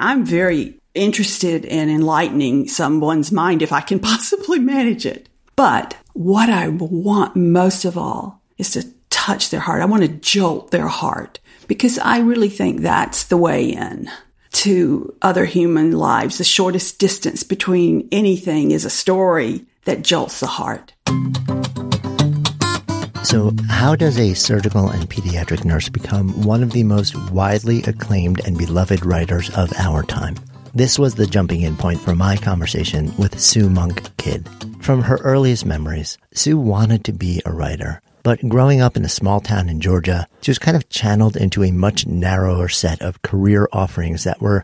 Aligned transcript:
I'm 0.00 0.24
very 0.24 0.80
interested 0.94 1.64
in 1.64 1.88
enlightening 1.88 2.68
someone's 2.68 3.30
mind 3.30 3.62
if 3.62 3.72
I 3.72 3.80
can 3.80 3.98
possibly 4.12 4.58
manage 4.58 5.06
it. 5.06 5.28
But 5.56 5.96
what 6.14 6.48
I 6.48 6.68
want 6.68 7.36
most 7.36 7.84
of 7.84 7.98
all 7.98 8.40
is 8.58 8.70
to 8.72 8.86
touch 9.10 9.50
their 9.50 9.60
heart. 9.60 9.82
I 9.82 9.86
want 9.86 10.02
to 10.02 10.08
jolt 10.08 10.70
their 10.70 10.88
heart 10.88 11.38
because 11.68 11.98
I 11.98 12.18
really 12.20 12.48
think 12.48 12.80
that's 12.80 13.24
the 13.24 13.36
way 13.36 13.66
in 13.70 14.10
to 14.52 15.14
other 15.22 15.44
human 15.44 15.92
lives. 15.92 16.38
The 16.38 16.44
shortest 16.44 16.98
distance 16.98 17.42
between 17.42 18.08
anything 18.10 18.70
is 18.70 18.84
a 18.84 18.90
story 18.90 19.66
that 19.84 20.02
jolts 20.02 20.40
the 20.40 20.46
heart. 20.46 20.92
So, 23.22 23.52
how 23.68 23.94
does 23.96 24.18
a 24.18 24.32
surgical 24.32 24.88
and 24.88 25.08
pediatric 25.08 25.64
nurse 25.64 25.90
become 25.90 26.42
one 26.42 26.62
of 26.62 26.72
the 26.72 26.84
most 26.84 27.14
widely 27.30 27.82
acclaimed 27.82 28.40
and 28.46 28.56
beloved 28.56 29.04
writers 29.04 29.50
of 29.50 29.72
our 29.76 30.02
time? 30.02 30.36
This 30.74 30.98
was 30.98 31.14
the 31.14 31.26
jumping 31.26 31.60
in 31.60 31.76
point 31.76 32.00
for 32.00 32.14
my 32.14 32.38
conversation 32.38 33.14
with 33.18 33.38
Sue 33.38 33.68
Monk 33.68 34.16
Kidd. 34.16 34.48
From 34.80 35.02
her 35.02 35.18
earliest 35.18 35.66
memories, 35.66 36.16
Sue 36.32 36.58
wanted 36.58 37.04
to 37.04 37.12
be 37.12 37.42
a 37.44 37.52
writer, 37.52 38.00
but 38.22 38.40
growing 38.48 38.80
up 38.80 38.96
in 38.96 39.04
a 39.04 39.08
small 39.08 39.40
town 39.40 39.68
in 39.68 39.80
Georgia, 39.80 40.26
she 40.40 40.50
was 40.50 40.58
kind 40.58 40.76
of 40.76 40.88
channeled 40.88 41.36
into 41.36 41.62
a 41.62 41.72
much 41.72 42.06
narrower 42.06 42.68
set 42.68 43.02
of 43.02 43.20
career 43.20 43.68
offerings 43.70 44.24
that 44.24 44.40
were 44.40 44.62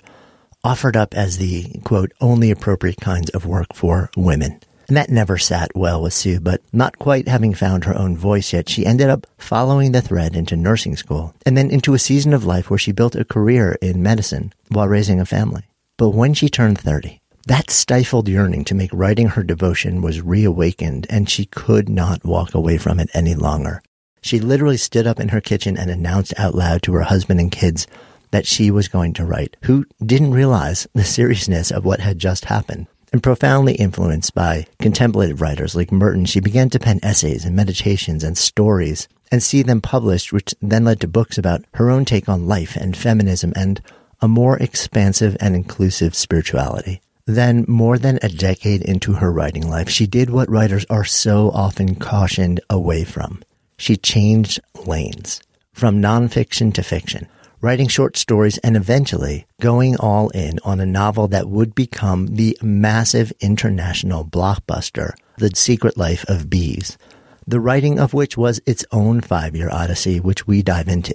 offered 0.65 0.97
up 0.97 1.15
as 1.15 1.37
the 1.37 1.79
quote, 1.85 2.13
only 2.23 2.51
appropriate 2.51 3.01
kinds 3.01 3.29
of 3.31 3.45
work 3.45 3.75
for 3.75 4.11
women. 4.17 4.59
And 4.89 4.97
that 4.97 5.11
never 5.11 5.37
sat 5.37 5.71
well 5.75 6.01
with 6.01 6.15
Sue, 6.15 6.39
but 6.39 6.63
not 6.73 6.99
quite 6.99 7.27
having 7.27 7.55
found 7.55 7.85
her 7.85 7.99
own 7.99 8.17
voice 8.17 8.53
yet, 8.53 8.69
she 8.69 8.87
ended 8.87 9.11
up 9.11 9.27
following 9.37 9.93
the 9.93 10.01
thread 10.01 10.37
into 10.37 10.57
nursing 10.57 10.97
school 10.97 11.35
and 11.45 11.57
then 11.57 11.71
into 11.71 11.95
a 11.95 11.99
season 11.99 12.33
of 12.33 12.45
life 12.45 12.71
where 12.71 12.79
she 12.79 12.93
built 12.93 13.17
a 13.17 13.25
career 13.25 13.77
in 13.83 14.03
medicine 14.03 14.53
while 14.69 14.87
raising 14.87 15.21
a 15.21 15.27
family. 15.27 15.65
But 15.97 16.11
when 16.11 16.35
she 16.35 16.49
turned 16.49 16.79
30, 16.79 17.21
that 17.47 17.71
stifled 17.71 18.29
yearning 18.29 18.65
to 18.67 18.75
make 18.75 18.91
writing 18.93 19.29
her 19.29 19.43
devotion 19.43 20.03
was 20.03 20.21
reawakened 20.21 21.07
and 21.11 21.29
she 21.29 21.47
could 21.47 21.89
not 21.89 22.25
walk 22.25 22.55
away 22.55 22.79
from 22.79 23.01
it 23.01 23.11
any 23.15 23.35
longer. 23.35 23.83
She 24.21 24.41
literally 24.41 24.77
stood 24.77 25.07
up 25.07 25.21
in 25.21 25.29
her 25.29 25.41
kitchen 25.41 25.77
and 25.77 25.91
announced 25.91 26.35
out 26.39 26.55
loud 26.55 26.83
to 26.83 26.93
her 26.95 27.03
husband 27.03 27.41
and 27.41 27.51
kids 27.51 27.87
that 28.31 28.47
she 28.47 28.71
was 28.71 28.89
going 28.89 29.13
to 29.15 29.25
write, 29.25 29.57
who 29.63 29.85
didn't 30.05 30.35
realize 30.35 30.87
the 30.95 31.05
seriousness 31.05 31.71
of 31.71 31.85
what 31.85 32.01
had 32.01 32.19
just 32.19 32.47
happened. 32.47 32.87
And 33.17 33.23
profoundly 33.23 33.77
influenced 33.77 34.35
by 34.35 34.67
contemplative 34.79 35.41
writers 35.41 35.75
like 35.75 35.91
Merton, 35.91 36.27
she 36.27 36.39
began 36.39 36.69
to 36.69 36.79
pen 36.79 37.01
essays 37.03 37.47
and 37.47 37.57
meditations 37.57 38.23
and 38.23 38.37
stories 38.37 39.09
and 39.33 39.43
see 39.43 39.63
them 39.63 39.81
published, 39.81 40.35
which 40.35 40.55
then 40.61 40.85
led 40.85 41.01
to 41.01 41.09
books 41.09 41.39
about 41.39 41.65
her 41.77 41.89
own 41.89 42.05
take 42.05 42.29
on 42.29 42.47
life 42.47 42.77
and 42.77 42.95
feminism 42.95 43.55
and 43.57 43.81
a 44.21 44.29
more 44.29 44.59
expansive 44.59 45.35
and 45.41 45.57
inclusive 45.57 46.15
spirituality. 46.15 47.01
Then, 47.25 47.65
more 47.67 47.97
than 47.97 48.19
a 48.21 48.29
decade 48.29 48.83
into 48.83 49.15
her 49.15 49.33
writing 49.33 49.67
life, 49.67 49.89
she 49.89 50.07
did 50.07 50.29
what 50.29 50.51
writers 50.51 50.85
are 50.91 51.07
so 51.07 51.51
often 51.53 51.95
cautioned 51.95 52.61
away 52.69 53.05
from. 53.05 53.43
She 53.79 53.97
changed 53.97 54.61
lanes 54.85 55.41
from 55.73 56.03
nonfiction 56.03 56.75
to 56.75 56.83
fiction 56.83 57.29
writing 57.61 57.89
short 57.89 58.17
stories, 58.17 58.59
and 58.59 58.77
eventually 58.77 59.47
going 59.61 59.97
all 59.97 60.29
in 60.31 60.59
on 60.65 60.81
a 60.81 60.87
novel 60.87 61.29
that 61.29 61.49
would 61.49 61.75
become 61.75 62.27
the 62.27 62.57
massive 62.63 63.33
international 63.41 64.25
blockbuster, 64.25 65.15
The 65.39 65.51
Secret 65.55 65.97
Life 65.97 66.25
of 66.29 66.51
Bees, 66.51 66.99
the 67.47 67.61
writing 67.61 67.99
of 67.99 68.15
which 68.15 68.37
was 68.37 68.61
its 68.67 68.85
own 68.93 69.21
five 69.21 69.55
year 69.55 69.71
odyssey, 69.71 70.21
which 70.21 70.47
we 70.47 70.63
dive 70.63 70.89
into. 70.89 71.15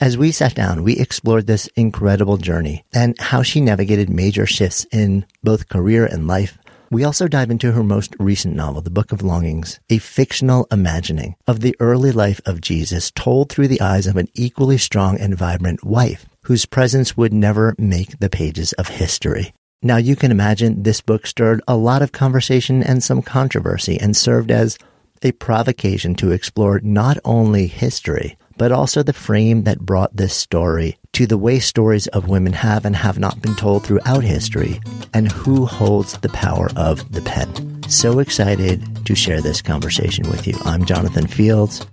As 0.00 0.18
we 0.18 0.32
sat 0.32 0.54
down, 0.54 0.82
we 0.82 0.98
explored 0.98 1.46
this 1.46 1.68
incredible 1.76 2.36
journey 2.36 2.84
and 2.92 3.16
how 3.20 3.42
she 3.42 3.60
navigated 3.60 4.10
major 4.10 4.46
shifts 4.46 4.84
in 4.90 5.24
both 5.44 5.68
career 5.68 6.04
and 6.06 6.26
life 6.26 6.58
we 6.92 7.04
also 7.04 7.26
dive 7.26 7.50
into 7.50 7.72
her 7.72 7.82
most 7.82 8.14
recent 8.18 8.54
novel, 8.54 8.82
The 8.82 8.90
Book 8.90 9.12
of 9.12 9.22
Longings, 9.22 9.80
a 9.88 9.96
fictional 9.96 10.66
imagining 10.70 11.36
of 11.46 11.60
the 11.60 11.74
early 11.80 12.12
life 12.12 12.38
of 12.44 12.60
Jesus 12.60 13.10
told 13.10 13.48
through 13.48 13.68
the 13.68 13.80
eyes 13.80 14.06
of 14.06 14.18
an 14.18 14.28
equally 14.34 14.76
strong 14.76 15.18
and 15.18 15.34
vibrant 15.34 15.82
wife 15.82 16.26
whose 16.42 16.66
presence 16.66 17.16
would 17.16 17.32
never 17.32 17.74
make 17.78 18.18
the 18.18 18.28
pages 18.28 18.74
of 18.74 18.88
history. 18.88 19.54
Now 19.80 19.96
you 19.96 20.16
can 20.16 20.30
imagine 20.30 20.82
this 20.82 21.00
book 21.00 21.26
stirred 21.26 21.62
a 21.66 21.76
lot 21.76 22.02
of 22.02 22.12
conversation 22.12 22.82
and 22.82 23.02
some 23.02 23.22
controversy 23.22 23.98
and 23.98 24.14
served 24.14 24.50
as 24.50 24.76
a 25.22 25.32
provocation 25.32 26.14
to 26.16 26.32
explore 26.32 26.78
not 26.80 27.16
only 27.24 27.68
history, 27.68 28.36
but 28.62 28.70
also 28.70 29.02
the 29.02 29.12
frame 29.12 29.64
that 29.64 29.80
brought 29.80 30.16
this 30.16 30.32
story 30.36 30.96
to 31.12 31.26
the 31.26 31.36
way 31.36 31.58
stories 31.58 32.06
of 32.06 32.28
women 32.28 32.52
have 32.52 32.84
and 32.84 32.94
have 32.94 33.18
not 33.18 33.42
been 33.42 33.56
told 33.56 33.84
throughout 33.84 34.22
history, 34.22 34.80
and 35.12 35.32
who 35.32 35.66
holds 35.66 36.16
the 36.18 36.28
power 36.28 36.70
of 36.76 37.10
the 37.10 37.22
pen. 37.22 37.82
So 37.88 38.20
excited 38.20 39.04
to 39.04 39.16
share 39.16 39.40
this 39.40 39.62
conversation 39.62 40.30
with 40.30 40.46
you. 40.46 40.54
I'm 40.64 40.84
Jonathan 40.84 41.26
Fields, 41.26 41.84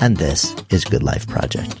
and 0.00 0.16
this 0.16 0.52
is 0.68 0.84
Good 0.84 1.04
Life 1.04 1.28
Project. 1.28 1.80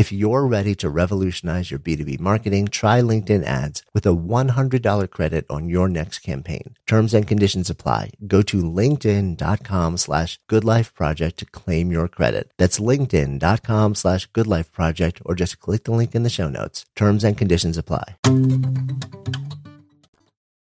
If 0.00 0.10
you're 0.10 0.46
ready 0.46 0.74
to 0.76 0.88
revolutionize 0.88 1.70
your 1.70 1.78
B2B 1.78 2.20
marketing, 2.20 2.68
try 2.68 3.02
LinkedIn 3.02 3.42
ads 3.44 3.82
with 3.92 4.06
a 4.06 4.16
$100 4.16 5.10
credit 5.10 5.44
on 5.50 5.68
your 5.68 5.90
next 5.90 6.20
campaign. 6.20 6.74
Terms 6.86 7.12
and 7.12 7.26
conditions 7.26 7.68
apply. 7.68 8.12
Go 8.26 8.40
to 8.40 8.62
linkedin.com 8.62 9.98
slash 9.98 10.40
goodlifeproject 10.48 11.36
to 11.36 11.44
claim 11.44 11.92
your 11.92 12.08
credit. 12.08 12.50
That's 12.56 12.80
linkedin.com 12.80 13.94
slash 13.94 14.26
goodlifeproject 14.30 15.20
or 15.26 15.34
just 15.34 15.60
click 15.60 15.84
the 15.84 15.90
link 15.90 16.14
in 16.14 16.22
the 16.22 16.30
show 16.30 16.48
notes. 16.48 16.86
Terms 16.96 17.22
and 17.22 17.36
conditions 17.36 17.76
apply. 17.76 18.16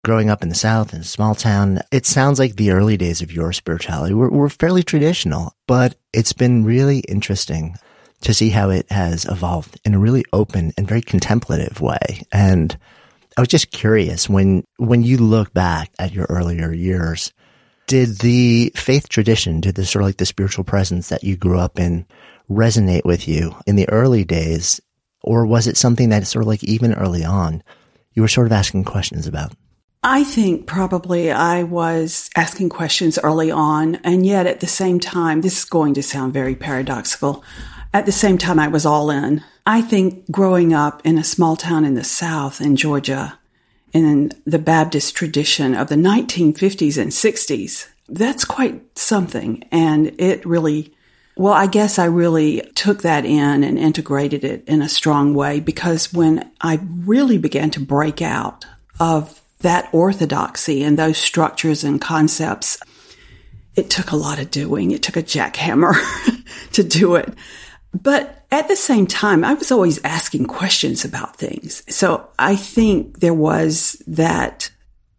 Growing 0.05 0.29
up 0.29 0.41
in 0.41 0.47
the 0.47 0.55
South 0.55 0.93
in 0.93 1.01
a 1.01 1.03
small 1.03 1.35
town, 1.35 1.81
it 1.91 2.05
sounds 2.05 2.39
like 2.39 2.55
the 2.55 2.71
early 2.71 2.95
days 2.95 3.21
of 3.21 3.33
your 3.33 3.51
spirituality 3.51 4.13
were, 4.13 4.29
were 4.29 4.47
fairly 4.47 4.83
traditional, 4.83 5.51
but 5.67 5.97
it's 6.13 6.31
been 6.31 6.63
really 6.63 6.99
interesting 6.99 7.75
to 8.21 8.33
see 8.33 8.49
how 8.49 8.69
it 8.69 8.91
has 8.91 9.25
evolved 9.25 9.79
in 9.85 9.93
a 9.93 9.99
really 9.99 10.25
open 10.33 10.73
and 10.77 10.87
very 10.87 11.01
contemplative 11.01 11.81
way. 11.81 12.23
And 12.31 12.77
I 13.37 13.41
was 13.41 13.47
just 13.47 13.71
curious 13.71 14.27
when, 14.27 14.63
when 14.77 15.03
you 15.03 15.17
look 15.17 15.53
back 15.53 15.91
at 15.99 16.13
your 16.13 16.25
earlier 16.29 16.73
years, 16.73 17.31
did 17.85 18.17
the 18.19 18.71
faith 18.75 19.07
tradition, 19.09 19.61
did 19.61 19.75
the 19.75 19.85
sort 19.85 20.01
of 20.01 20.07
like 20.07 20.17
the 20.17 20.25
spiritual 20.25 20.63
presence 20.63 21.09
that 21.09 21.23
you 21.23 21.37
grew 21.37 21.59
up 21.59 21.79
in 21.79 22.05
resonate 22.49 23.05
with 23.05 23.27
you 23.27 23.55
in 23.65 23.75
the 23.75 23.87
early 23.89 24.23
days? 24.23 24.81
Or 25.21 25.45
was 25.45 25.67
it 25.67 25.77
something 25.77 26.09
that 26.09 26.27
sort 26.27 26.43
of 26.43 26.47
like 26.47 26.63
even 26.63 26.93
early 26.93 27.23
on, 27.23 27.63
you 28.13 28.21
were 28.21 28.27
sort 28.27 28.47
of 28.47 28.53
asking 28.53 28.83
questions 28.85 29.27
about? 29.27 29.53
I 30.03 30.23
think 30.23 30.67
probably 30.67 31.31
I 31.31 31.63
was 31.63 32.29
asking 32.35 32.69
questions 32.69 33.19
early 33.19 33.51
on. 33.51 33.95
And 34.03 34.25
yet 34.25 34.47
at 34.47 34.59
the 34.59 34.67
same 34.67 34.99
time, 34.99 35.41
this 35.41 35.59
is 35.59 35.65
going 35.65 35.93
to 35.95 36.03
sound 36.03 36.33
very 36.33 36.55
paradoxical. 36.55 37.43
At 37.97 38.05
the 38.05 38.11
same 38.11 38.37
time, 38.37 38.59
I 38.59 38.67
was 38.67 38.85
all 38.85 39.09
in. 39.09 39.43
I 39.65 39.81
think 39.81 40.29
growing 40.29 40.71
up 40.71 41.01
in 41.03 41.17
a 41.17 41.23
small 41.23 41.55
town 41.55 41.83
in 41.83 41.95
the 41.95 42.03
South 42.03 42.61
in 42.61 42.75
Georgia, 42.75 43.39
in 43.91 44.33
the 44.45 44.59
Baptist 44.59 45.15
tradition 45.15 45.73
of 45.73 45.87
the 45.87 45.95
1950s 45.95 47.01
and 47.01 47.09
60s, 47.09 47.87
that's 48.07 48.45
quite 48.45 48.99
something. 48.99 49.63
And 49.71 50.13
it 50.21 50.45
really, 50.45 50.93
well, 51.37 51.53
I 51.53 51.65
guess 51.65 51.97
I 51.97 52.05
really 52.05 52.61
took 52.75 53.01
that 53.01 53.25
in 53.25 53.63
and 53.63 53.79
integrated 53.79 54.43
it 54.43 54.63
in 54.67 54.83
a 54.83 54.89
strong 54.89 55.33
way 55.33 55.59
because 55.59 56.13
when 56.13 56.51
I 56.61 56.79
really 56.83 57.39
began 57.39 57.71
to 57.71 57.79
break 57.79 58.21
out 58.21 58.63
of 58.99 59.41
that 59.61 59.89
orthodoxy 59.91 60.83
and 60.83 60.99
those 60.99 61.17
structures 61.17 61.83
and 61.83 61.99
concepts, 61.99 62.77
it 63.75 63.89
took 63.89 64.11
a 64.11 64.15
lot 64.15 64.37
of 64.37 64.51
doing. 64.51 64.91
It 64.91 65.01
took 65.01 65.17
a 65.17 65.23
jackhammer 65.23 65.95
to 66.73 66.83
do 66.83 67.15
it. 67.15 67.33
But 67.93 68.45
at 68.51 68.67
the 68.67 68.75
same 68.75 69.07
time, 69.07 69.43
I 69.43 69.53
was 69.53 69.71
always 69.71 70.03
asking 70.03 70.45
questions 70.45 71.05
about 71.05 71.35
things. 71.35 71.83
So 71.93 72.27
I 72.37 72.55
think 72.55 73.19
there 73.19 73.33
was 73.33 74.01
that 74.07 74.69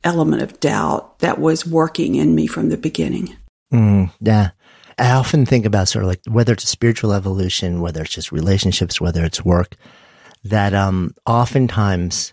element 0.05 0.43
of 0.43 0.61
doubt 0.61 1.19
that 1.21 1.39
was 1.39 1.67
working 1.67 2.15
in 2.15 2.35
me 2.35 2.47
from 2.47 2.69
the 2.69 2.77
beginning. 2.77 3.37
Mm, 3.73 4.11
yeah. 4.21 4.51
I 4.99 5.13
often 5.13 5.47
think 5.47 5.65
about 5.65 5.89
sort 5.89 6.05
of 6.05 6.09
like 6.09 6.21
whether 6.29 6.53
it's 6.53 6.65
a 6.65 6.69
spiritual 6.69 7.13
evolution, 7.13 7.81
whether 7.81 8.03
it's 8.03 8.15
just 8.15 8.33
relationships, 8.33 9.01
whether 9.01 9.25
it's 9.25 9.45
work, 9.45 9.77
that 10.45 10.75
um, 10.75 11.15
oftentimes, 11.27 12.33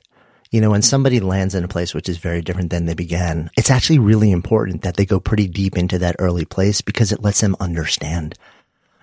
you 0.51 0.61
know, 0.61 0.71
when 0.71 0.81
somebody 0.81 1.19
lands 1.19 1.53
in 1.53 1.63
a 1.63 1.67
place 1.67 1.93
which 1.93 2.09
is 2.09 2.17
very 2.17 2.41
different 2.41 2.71
than 2.71 2.85
they 2.85 2.95
began, 2.95 3.51
it's 3.57 3.69
actually 3.69 3.99
really 3.99 4.31
important 4.31 4.81
that 4.81 4.95
they 4.95 5.05
go 5.05 5.19
pretty 5.19 5.47
deep 5.47 5.77
into 5.77 5.99
that 5.99 6.15
early 6.17 6.45
place 6.45 6.81
because 6.81 7.11
it 7.11 7.21
lets 7.21 7.41
them 7.41 7.55
understand 7.59 8.35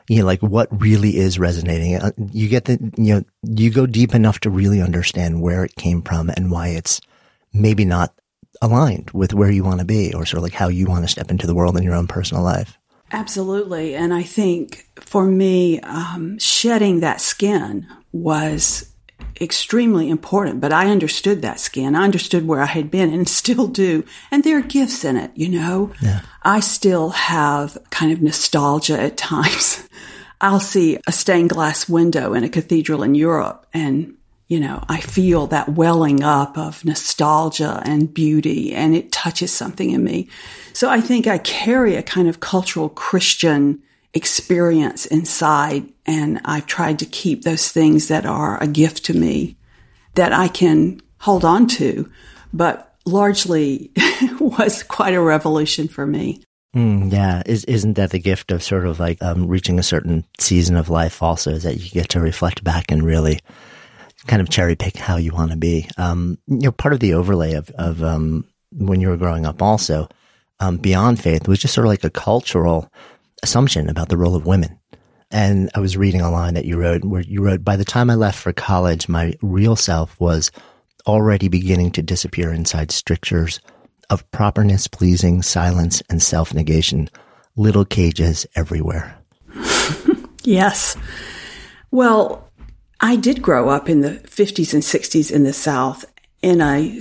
you 0.08 0.18
know, 0.18 0.26
like 0.26 0.40
what 0.40 0.68
really 0.80 1.16
is 1.16 1.38
resonating. 1.38 1.96
Uh, 1.96 2.10
you 2.32 2.48
get 2.48 2.64
the, 2.64 2.78
you 2.96 3.14
know, 3.14 3.24
you 3.42 3.70
go 3.70 3.86
deep 3.86 4.14
enough 4.14 4.40
to 4.40 4.50
really 4.50 4.80
understand 4.80 5.40
where 5.40 5.64
it 5.64 5.76
came 5.76 6.02
from 6.02 6.30
and 6.30 6.50
why 6.50 6.68
it's 6.68 7.00
maybe 7.52 7.84
not 7.84 8.14
aligned 8.60 9.10
with 9.12 9.34
where 9.34 9.50
you 9.50 9.64
want 9.64 9.80
to 9.80 9.86
be 9.86 10.12
or 10.14 10.26
sort 10.26 10.38
of 10.38 10.42
like 10.44 10.52
how 10.52 10.68
you 10.68 10.86
want 10.86 11.04
to 11.04 11.08
step 11.08 11.30
into 11.30 11.46
the 11.46 11.54
world 11.54 11.76
in 11.76 11.82
your 11.82 11.94
own 11.94 12.06
personal 12.06 12.42
life. 12.42 12.78
Absolutely. 13.10 13.94
And 13.94 14.14
I 14.14 14.22
think 14.22 14.86
for 14.96 15.26
me, 15.26 15.80
um, 15.80 16.38
shedding 16.38 17.00
that 17.00 17.20
skin 17.20 17.86
was 18.12 18.91
extremely 19.40 20.08
important, 20.08 20.60
but 20.60 20.72
I 20.72 20.90
understood 20.90 21.42
that 21.42 21.60
skin. 21.60 21.94
I 21.94 22.04
understood 22.04 22.46
where 22.46 22.60
I 22.60 22.66
had 22.66 22.90
been 22.90 23.12
and 23.12 23.28
still 23.28 23.66
do. 23.66 24.04
And 24.30 24.44
there 24.44 24.58
are 24.58 24.62
gifts 24.62 25.04
in 25.04 25.16
it, 25.16 25.30
you 25.34 25.48
know? 25.48 25.92
Yeah. 26.00 26.20
I 26.42 26.60
still 26.60 27.10
have 27.10 27.78
kind 27.90 28.12
of 28.12 28.22
nostalgia 28.22 29.00
at 29.00 29.16
times. 29.16 29.88
I'll 30.40 30.60
see 30.60 30.98
a 31.06 31.12
stained 31.12 31.50
glass 31.50 31.88
window 31.88 32.34
in 32.34 32.42
a 32.42 32.48
cathedral 32.48 33.02
in 33.02 33.14
Europe 33.14 33.66
and 33.72 34.16
you 34.48 34.60
know, 34.60 34.84
I 34.86 35.00
feel 35.00 35.46
that 35.46 35.70
welling 35.70 36.22
up 36.22 36.58
of 36.58 36.84
nostalgia 36.84 37.80
and 37.86 38.12
beauty 38.12 38.74
and 38.74 38.94
it 38.94 39.10
touches 39.10 39.50
something 39.50 39.88
in 39.88 40.04
me. 40.04 40.28
So 40.74 40.90
I 40.90 41.00
think 41.00 41.26
I 41.26 41.38
carry 41.38 41.96
a 41.96 42.02
kind 42.02 42.28
of 42.28 42.40
cultural 42.40 42.90
Christian 42.90 43.82
experience 44.14 45.06
inside. 45.06 45.90
And 46.06 46.40
I've 46.44 46.66
tried 46.66 46.98
to 47.00 47.06
keep 47.06 47.42
those 47.42 47.70
things 47.70 48.08
that 48.08 48.26
are 48.26 48.62
a 48.62 48.66
gift 48.66 49.04
to 49.06 49.14
me 49.14 49.56
that 50.14 50.32
I 50.32 50.48
can 50.48 51.00
hold 51.18 51.44
on 51.44 51.66
to, 51.68 52.10
but 52.52 52.94
largely 53.04 53.90
was 54.40 54.82
quite 54.82 55.14
a 55.14 55.20
revolution 55.20 55.88
for 55.88 56.06
me. 56.06 56.42
Mm, 56.74 57.12
yeah, 57.12 57.42
is 57.44 57.64
isn't 57.66 57.94
that 57.94 58.10
the 58.10 58.18
gift 58.18 58.50
of 58.50 58.62
sort 58.62 58.86
of 58.86 58.98
like 58.98 59.22
um, 59.22 59.46
reaching 59.46 59.78
a 59.78 59.82
certain 59.82 60.24
season 60.38 60.76
of 60.76 60.88
life? 60.88 61.22
Also, 61.22 61.50
is 61.50 61.64
that 61.64 61.76
you 61.76 61.90
get 61.90 62.08
to 62.10 62.20
reflect 62.20 62.64
back 62.64 62.90
and 62.90 63.02
really 63.02 63.40
kind 64.26 64.40
of 64.40 64.48
cherry 64.48 64.74
pick 64.74 64.96
how 64.96 65.16
you 65.16 65.32
want 65.32 65.50
to 65.50 65.56
be. 65.56 65.88
Um, 65.98 66.38
you 66.46 66.60
know, 66.60 66.72
part 66.72 66.94
of 66.94 67.00
the 67.00 67.12
overlay 67.12 67.52
of 67.52 67.70
of 67.72 68.02
um, 68.02 68.46
when 68.72 69.02
you 69.02 69.08
were 69.08 69.18
growing 69.18 69.44
up, 69.44 69.60
also 69.60 70.08
um, 70.60 70.78
beyond 70.78 71.20
faith, 71.20 71.46
was 71.46 71.58
just 71.58 71.74
sort 71.74 71.86
of 71.86 71.90
like 71.90 72.04
a 72.04 72.10
cultural 72.10 72.90
assumption 73.42 73.88
about 73.88 74.08
the 74.08 74.16
role 74.16 74.34
of 74.34 74.46
women. 74.46 74.78
And 75.30 75.70
I 75.74 75.80
was 75.80 75.96
reading 75.96 76.20
a 76.20 76.30
line 76.30 76.54
that 76.54 76.66
you 76.66 76.76
wrote 76.76 77.04
where 77.04 77.22
you 77.22 77.42
wrote, 77.42 77.64
by 77.64 77.76
the 77.76 77.84
time 77.84 78.10
I 78.10 78.14
left 78.14 78.38
for 78.38 78.52
college, 78.52 79.08
my 79.08 79.34
real 79.40 79.76
self 79.76 80.18
was 80.20 80.50
already 81.06 81.48
beginning 81.48 81.90
to 81.92 82.02
disappear 82.02 82.52
inside 82.52 82.90
strictures 82.90 83.60
of 84.10 84.30
properness, 84.30 84.86
pleasing, 84.86 85.40
silence, 85.42 86.02
and 86.10 86.22
self 86.22 86.52
negation, 86.52 87.08
little 87.56 87.84
cages 87.84 88.46
everywhere. 88.54 89.18
yes. 90.44 90.96
Well, 91.90 92.48
I 93.00 93.16
did 93.16 93.42
grow 93.42 93.70
up 93.70 93.88
in 93.88 94.02
the 94.02 94.10
50s 94.10 94.74
and 94.74 94.82
60s 94.82 95.32
in 95.32 95.44
the 95.44 95.52
South 95.52 96.04
in 96.42 96.60
a 96.60 97.00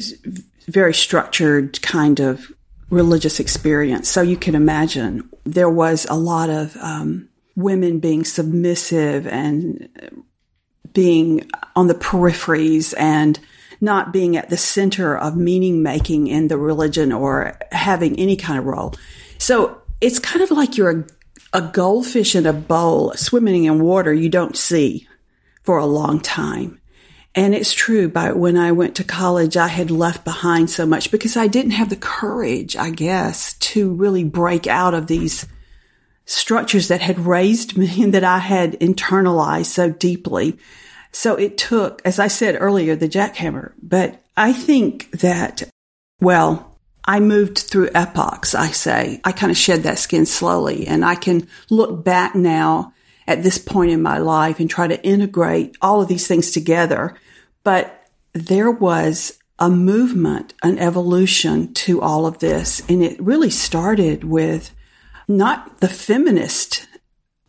very 0.67 0.93
structured 0.93 1.81
kind 1.81 2.19
of 2.19 2.51
religious 2.89 3.39
experience. 3.39 4.10
So 4.10 4.21
you 4.21 4.38
can 4.38 4.55
imagine 4.55 5.29
there 5.43 5.69
was 5.69 6.05
a 6.10 6.15
lot 6.15 6.50
of 6.50 6.75
um, 6.77 7.29
women 7.55 8.00
being 8.00 8.24
submissive 8.24 9.27
and 9.27 9.89
being 10.93 11.50
on 11.75 11.88
the 11.88 11.93
peripheries 11.93 12.93
and 12.98 13.39
not 13.79 14.13
being 14.13 14.38
at 14.38 14.50
the 14.50 14.57
center 14.57 15.17
of 15.17 15.36
meaning 15.36 15.81
making 15.81 16.27
in 16.27 16.48
the 16.48 16.57
religion 16.57 17.12
or 17.12 17.57
having 17.71 18.17
any 18.19 18.36
kind 18.36 18.60
of 18.60 18.65
role. 18.65 18.93
So 19.38 19.81
it's 20.01 20.19
kind 20.19 20.41
of 20.41 20.51
like 20.51 20.77
you're 20.77 20.91
a, 20.91 21.05
a 21.53 21.62
goldfish 21.62 22.36
in 22.36 22.45
a 22.45 22.53
bowl 22.53 23.13
swimming 23.13 23.63
in 23.63 23.79
water 23.79 24.13
you 24.13 24.29
don't 24.29 24.57
see 24.57 25.07
for 25.63 25.77
a 25.77 25.86
long 25.86 26.19
time. 26.19 26.80
And 27.33 27.55
it's 27.55 27.73
true, 27.73 28.09
but 28.09 28.35
when 28.35 28.57
I 28.57 28.73
went 28.73 28.95
to 28.95 29.05
college, 29.05 29.55
I 29.55 29.67
had 29.67 29.89
left 29.89 30.25
behind 30.25 30.69
so 30.69 30.85
much 30.85 31.11
because 31.11 31.38
I 31.38 31.47
didn't 31.47 31.71
have 31.71 31.89
the 31.89 31.95
courage, 31.95 32.75
I 32.75 32.89
guess, 32.89 33.53
to 33.53 33.93
really 33.93 34.25
break 34.25 34.67
out 34.67 34.93
of 34.93 35.07
these 35.07 35.47
structures 36.25 36.89
that 36.89 37.01
had 37.01 37.19
raised 37.19 37.77
me 37.77 37.89
and 38.03 38.13
that 38.13 38.25
I 38.25 38.39
had 38.39 38.79
internalized 38.79 39.67
so 39.67 39.89
deeply. 39.89 40.57
So 41.13 41.35
it 41.35 41.57
took, 41.57 42.01
as 42.05 42.19
I 42.19 42.27
said 42.27 42.57
earlier, 42.59 42.95
the 42.95 43.09
jackhammer. 43.09 43.73
But 43.81 44.21
I 44.35 44.51
think 44.53 45.11
that, 45.11 45.63
well, 46.19 46.79
I 47.05 47.19
moved 47.19 47.57
through 47.59 47.89
epochs, 47.95 48.53
I 48.53 48.67
say. 48.67 49.21
I 49.23 49.31
kind 49.31 49.51
of 49.51 49.57
shed 49.57 49.83
that 49.83 50.00
skin 50.00 50.25
slowly 50.25 50.88
and 50.88 51.03
I 51.03 51.15
can 51.15 51.47
look 51.69 52.03
back 52.03 52.35
now 52.35 52.93
at 53.27 53.43
this 53.43 53.57
point 53.57 53.91
in 53.91 54.01
my 54.01 54.17
life 54.17 54.59
and 54.59 54.69
try 54.69 54.88
to 54.88 55.03
integrate 55.03 55.75
all 55.81 56.01
of 56.01 56.07
these 56.07 56.27
things 56.27 56.51
together. 56.51 57.15
But 57.63 58.08
there 58.34 58.72
was 58.72 59.38
a 59.60 59.70
movement, 59.70 60.53
an 60.63 60.80
evolution 60.80 61.74
to 61.74 62.01
all 62.01 62.25
of 62.25 62.39
this. 62.39 62.82
And 62.89 63.03
it 63.03 63.22
really 63.22 63.51
started 63.51 64.24
with 64.24 64.74
not 65.27 65.80
the 65.80 65.88
feminist 65.88 66.88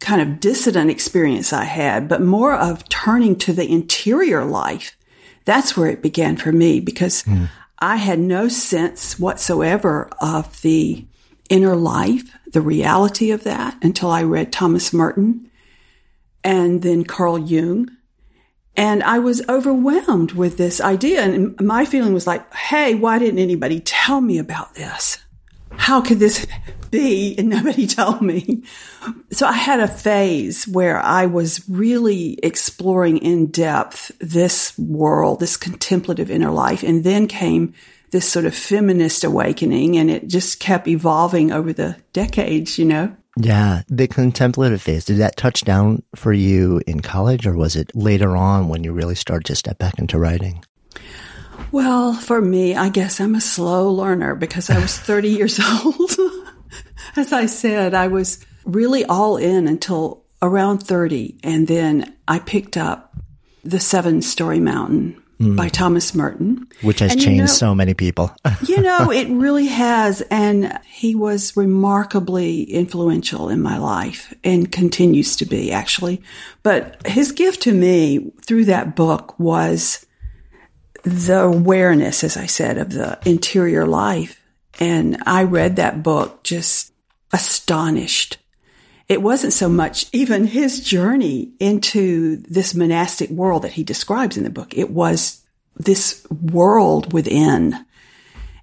kind 0.00 0.20
of 0.20 0.40
dissident 0.40 0.90
experience 0.90 1.52
I 1.52 1.64
had, 1.64 2.08
but 2.08 2.20
more 2.20 2.54
of 2.54 2.88
turning 2.88 3.36
to 3.36 3.52
the 3.52 3.70
interior 3.70 4.44
life. 4.44 4.96
That's 5.44 5.76
where 5.76 5.88
it 5.88 6.02
began 6.02 6.36
for 6.36 6.52
me 6.52 6.80
because 6.80 7.22
mm. 7.22 7.48
I 7.78 7.96
had 7.96 8.18
no 8.18 8.48
sense 8.48 9.18
whatsoever 9.18 10.10
of 10.20 10.60
the 10.62 11.06
inner 11.48 11.76
life, 11.76 12.36
the 12.52 12.60
reality 12.60 13.30
of 13.30 13.44
that 13.44 13.76
until 13.82 14.10
I 14.10 14.22
read 14.22 14.52
Thomas 14.52 14.92
Merton 14.92 15.50
and 16.44 16.82
then 16.82 17.04
Carl 17.04 17.38
Jung. 17.38 17.88
And 18.76 19.02
I 19.02 19.18
was 19.18 19.46
overwhelmed 19.48 20.32
with 20.32 20.56
this 20.56 20.80
idea. 20.80 21.22
And 21.22 21.60
my 21.60 21.84
feeling 21.84 22.14
was 22.14 22.26
like, 22.26 22.52
Hey, 22.54 22.94
why 22.94 23.18
didn't 23.18 23.38
anybody 23.38 23.80
tell 23.80 24.20
me 24.20 24.38
about 24.38 24.74
this? 24.74 25.18
How 25.76 26.00
could 26.00 26.18
this 26.18 26.46
be? 26.90 27.34
And 27.38 27.48
nobody 27.48 27.86
told 27.88 28.22
me. 28.22 28.62
So 29.30 29.46
I 29.46 29.52
had 29.52 29.80
a 29.80 29.88
phase 29.88 30.66
where 30.66 30.98
I 31.00 31.26
was 31.26 31.68
really 31.68 32.38
exploring 32.42 33.18
in 33.18 33.46
depth 33.46 34.12
this 34.18 34.78
world, 34.78 35.40
this 35.40 35.56
contemplative 35.56 36.30
inner 36.30 36.50
life. 36.50 36.82
And 36.82 37.04
then 37.04 37.26
came 37.26 37.74
this 38.10 38.28
sort 38.30 38.44
of 38.44 38.54
feminist 38.54 39.24
awakening 39.24 39.96
and 39.96 40.10
it 40.10 40.28
just 40.28 40.60
kept 40.60 40.86
evolving 40.86 41.50
over 41.50 41.72
the 41.72 41.96
decades, 42.12 42.78
you 42.78 42.84
know? 42.84 43.16
Yeah. 43.36 43.82
The 43.88 44.08
contemplative 44.08 44.82
phase, 44.82 45.04
did 45.04 45.18
that 45.18 45.36
touch 45.36 45.62
down 45.62 46.02
for 46.14 46.32
you 46.32 46.82
in 46.86 47.00
college 47.00 47.46
or 47.46 47.56
was 47.56 47.76
it 47.76 47.94
later 47.94 48.36
on 48.36 48.68
when 48.68 48.84
you 48.84 48.92
really 48.92 49.14
started 49.14 49.46
to 49.46 49.56
step 49.56 49.78
back 49.78 49.98
into 49.98 50.18
writing? 50.18 50.64
Well, 51.70 52.12
for 52.12 52.42
me, 52.42 52.76
I 52.76 52.90
guess 52.90 53.20
I'm 53.20 53.34
a 53.34 53.40
slow 53.40 53.90
learner 53.90 54.34
because 54.34 54.68
I 54.68 54.78
was 54.78 54.98
30 54.98 55.28
years 55.30 55.60
old. 55.60 56.10
As 57.16 57.32
I 57.32 57.46
said, 57.46 57.94
I 57.94 58.08
was 58.08 58.44
really 58.64 59.04
all 59.04 59.36
in 59.36 59.66
until 59.66 60.24
around 60.42 60.78
30. 60.78 61.38
And 61.42 61.66
then 61.68 62.14
I 62.28 62.38
picked 62.38 62.76
up 62.76 63.16
The 63.64 63.80
Seven 63.80 64.20
Story 64.20 64.60
Mountain 64.60 65.21
mm. 65.42 65.56
by 65.56 65.68
Thomas 65.68 66.14
Merton. 66.14 66.66
Which 66.82 67.00
has 67.00 67.12
and 67.12 67.20
changed 67.20 67.36
you 67.36 67.42
know, 67.42 67.46
so 67.46 67.74
many 67.74 67.94
people. 67.94 68.34
you 68.66 68.80
know, 68.80 69.10
it 69.12 69.28
really 69.28 69.66
has. 69.66 70.20
And 70.22 70.78
he 70.86 71.14
was 71.14 71.56
remarkably 71.56 72.62
influential 72.64 73.48
in 73.48 73.60
my 73.60 73.78
life 73.78 74.32
and 74.44 74.70
continues 74.70 75.36
to 75.36 75.44
be 75.44 75.72
actually. 75.72 76.22
But 76.62 77.06
his 77.06 77.32
gift 77.32 77.62
to 77.62 77.74
me 77.74 78.32
through 78.46 78.66
that 78.66 78.96
book 78.96 79.38
was 79.38 80.06
the 81.02 81.40
awareness, 81.40 82.22
as 82.22 82.36
I 82.36 82.46
said, 82.46 82.78
of 82.78 82.92
the 82.92 83.18
interior 83.26 83.86
life. 83.86 84.40
And 84.78 85.22
I 85.26 85.44
read 85.44 85.76
that 85.76 86.02
book 86.02 86.42
just 86.44 86.92
astonished. 87.32 88.38
It 89.08 89.22
wasn't 89.22 89.52
so 89.52 89.68
much 89.68 90.06
even 90.12 90.46
his 90.46 90.80
journey 90.80 91.52
into 91.58 92.36
this 92.48 92.74
monastic 92.74 93.30
world 93.30 93.62
that 93.62 93.72
he 93.72 93.84
describes 93.84 94.36
in 94.36 94.44
the 94.44 94.50
book. 94.50 94.76
It 94.76 94.90
was 94.90 95.42
this 95.76 96.26
world 96.30 97.12
within. 97.12 97.84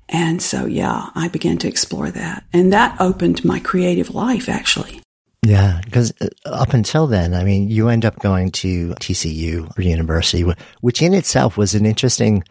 And 0.07 0.41
so, 0.41 0.65
yeah, 0.65 1.09
I 1.15 1.27
began 1.27 1.57
to 1.59 1.67
explore 1.67 2.09
that. 2.11 2.43
And 2.51 2.73
that 2.73 2.99
opened 2.99 3.45
my 3.45 3.59
creative 3.59 4.15
life, 4.15 4.49
actually. 4.49 5.01
Yeah, 5.45 5.81
because 5.85 6.13
uh, 6.19 6.27
up 6.45 6.73
until 6.73 7.07
then, 7.07 7.33
I 7.33 7.43
mean, 7.43 7.69
you 7.69 7.89
end 7.89 8.05
up 8.05 8.19
going 8.19 8.51
to 8.51 8.89
TCU 8.95 9.71
university, 9.77 10.43
which 10.81 11.01
in 11.01 11.13
itself 11.13 11.57
was 11.57 11.75
an 11.75 11.85
interesting. 11.85 12.43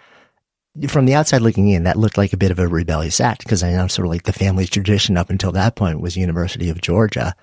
From 0.87 1.07
the 1.07 1.14
outside 1.14 1.42
looking 1.42 1.68
in, 1.68 1.85
that 1.85 1.97
looked 1.97 2.16
like 2.16 2.33
a 2.33 2.37
bit 2.37 2.52
of 2.52 2.59
a 2.59 2.68
rebellious 2.68 3.21
act 3.21 3.42
because 3.42 3.62
I 3.62 3.73
know 3.73 3.88
sort 3.88 4.07
of 4.07 4.12
like 4.12 4.23
the 4.23 4.33
family 4.33 4.64
tradition 4.64 5.16
up 5.16 5.28
until 5.28 5.50
that 5.52 5.75
point 5.75 6.00
was 6.00 6.16
University 6.16 6.68
of 6.68 6.80
Georgia, 6.80 7.35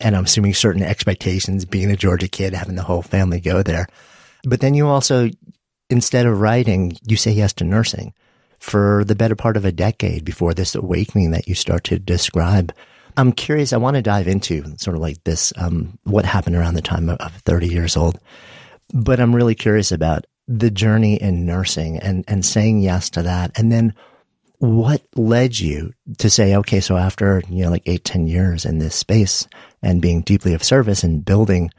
and 0.00 0.16
I'm 0.16 0.24
assuming 0.24 0.54
certain 0.54 0.82
expectations, 0.82 1.64
being 1.64 1.90
a 1.90 1.96
Georgia 1.96 2.28
kid, 2.28 2.52
having 2.54 2.76
the 2.76 2.82
whole 2.82 3.02
family 3.02 3.40
go 3.40 3.62
there. 3.62 3.86
But 4.44 4.60
then 4.60 4.74
you 4.74 4.86
also, 4.86 5.30
instead 5.90 6.26
of 6.26 6.40
writing, 6.40 6.96
you 7.06 7.16
say 7.16 7.32
yes 7.32 7.52
to 7.54 7.64
nursing 7.64 8.12
for 8.58 9.04
the 9.04 9.14
better 9.14 9.34
part 9.34 9.56
of 9.56 9.64
a 9.64 9.72
decade 9.72 10.24
before 10.24 10.54
this 10.54 10.74
awakening 10.74 11.30
that 11.32 11.48
you 11.48 11.54
start 11.54 11.84
to 11.84 11.98
describe. 11.98 12.72
I'm 13.16 13.32
curious. 13.32 13.72
I 13.72 13.76
want 13.76 13.96
to 13.96 14.02
dive 14.02 14.26
into 14.26 14.64
sort 14.78 14.96
of 14.96 15.02
like 15.02 15.22
this, 15.24 15.52
um, 15.56 15.98
what 16.04 16.24
happened 16.24 16.56
around 16.56 16.74
the 16.74 16.82
time 16.82 17.08
of, 17.08 17.18
of 17.18 17.32
30 17.42 17.68
years 17.68 17.96
old. 17.96 18.18
But 18.92 19.20
I'm 19.20 19.34
really 19.34 19.54
curious 19.54 19.92
about 19.92 20.26
the 20.48 20.70
journey 20.70 21.14
in 21.16 21.46
nursing 21.46 21.98
and, 21.98 22.24
and 22.26 22.44
saying 22.44 22.80
yes 22.80 23.10
to 23.10 23.22
that. 23.22 23.52
And 23.58 23.70
then 23.70 23.94
what 24.64 25.02
led 25.14 25.58
you 25.58 25.92
to 26.18 26.30
say, 26.30 26.56
okay, 26.56 26.80
so 26.80 26.96
after, 26.96 27.42
you 27.48 27.64
know, 27.64 27.70
like 27.70 27.82
eight, 27.86 28.04
10 28.04 28.26
years 28.26 28.64
in 28.64 28.78
this 28.78 28.94
space 28.94 29.46
and 29.82 30.02
being 30.02 30.22
deeply 30.22 30.54
of 30.54 30.64
service 30.64 31.02
and 31.02 31.24
building 31.24 31.70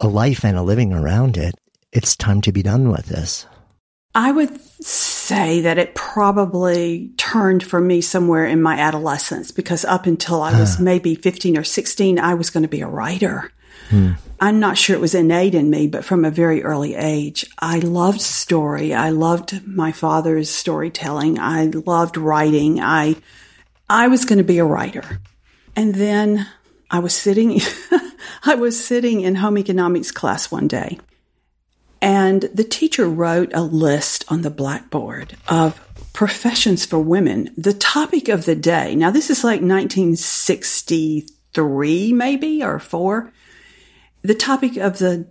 a 0.00 0.08
life 0.08 0.44
and 0.44 0.56
a 0.56 0.62
living 0.62 0.92
around 0.92 1.36
it, 1.36 1.54
it's 1.92 2.16
time 2.16 2.40
to 2.42 2.52
be 2.52 2.62
done 2.62 2.90
with 2.90 3.06
this? 3.06 3.46
I 4.14 4.30
would 4.30 4.60
say 4.82 5.62
that 5.62 5.78
it 5.78 5.94
probably 5.94 7.12
turned 7.16 7.64
for 7.64 7.80
me 7.80 8.00
somewhere 8.00 8.46
in 8.46 8.62
my 8.62 8.78
adolescence 8.78 9.50
because 9.50 9.84
up 9.84 10.06
until 10.06 10.40
I 10.40 10.58
was 10.58 10.76
ah. 10.78 10.82
maybe 10.82 11.14
15 11.14 11.58
or 11.58 11.64
16, 11.64 12.18
I 12.18 12.34
was 12.34 12.50
going 12.50 12.62
to 12.62 12.68
be 12.68 12.80
a 12.80 12.86
writer. 12.86 13.50
Hmm. 13.88 14.12
I'm 14.40 14.60
not 14.60 14.76
sure 14.76 14.96
it 14.96 15.00
was 15.00 15.14
innate 15.14 15.54
in 15.54 15.70
me, 15.70 15.86
but 15.86 16.04
from 16.04 16.24
a 16.24 16.30
very 16.30 16.62
early 16.62 16.94
age, 16.94 17.46
I 17.58 17.78
loved 17.78 18.20
story. 18.20 18.92
I 18.92 19.10
loved 19.10 19.66
my 19.66 19.92
father's 19.92 20.50
storytelling. 20.50 21.38
I 21.38 21.66
loved 21.66 22.16
writing. 22.16 22.80
I, 22.80 23.16
I 23.88 24.08
was 24.08 24.24
going 24.24 24.38
to 24.38 24.44
be 24.44 24.58
a 24.58 24.64
writer. 24.64 25.20
And 25.76 25.94
then 25.94 26.46
I 26.90 26.98
was 26.98 27.14
sitting, 27.14 27.60
I 28.44 28.54
was 28.54 28.82
sitting 28.82 29.20
in 29.20 29.36
home 29.36 29.58
economics 29.58 30.10
class 30.10 30.50
one 30.50 30.68
day 30.68 30.98
and 32.04 32.42
the 32.52 32.64
teacher 32.64 33.08
wrote 33.08 33.52
a 33.54 33.62
list 33.62 34.26
on 34.28 34.42
the 34.42 34.50
blackboard 34.50 35.38
of 35.48 35.80
professions 36.12 36.84
for 36.84 36.98
women. 36.98 37.48
The 37.56 37.72
topic 37.72 38.28
of 38.28 38.44
the 38.44 38.54
day. 38.54 38.94
Now, 38.94 39.10
this 39.10 39.30
is 39.30 39.42
like 39.42 39.62
1963, 39.62 42.12
maybe, 42.12 42.62
or 42.62 42.78
four. 42.78 43.32
The 44.24 44.34
topic 44.34 44.78
of 44.78 44.98
the 44.98 45.26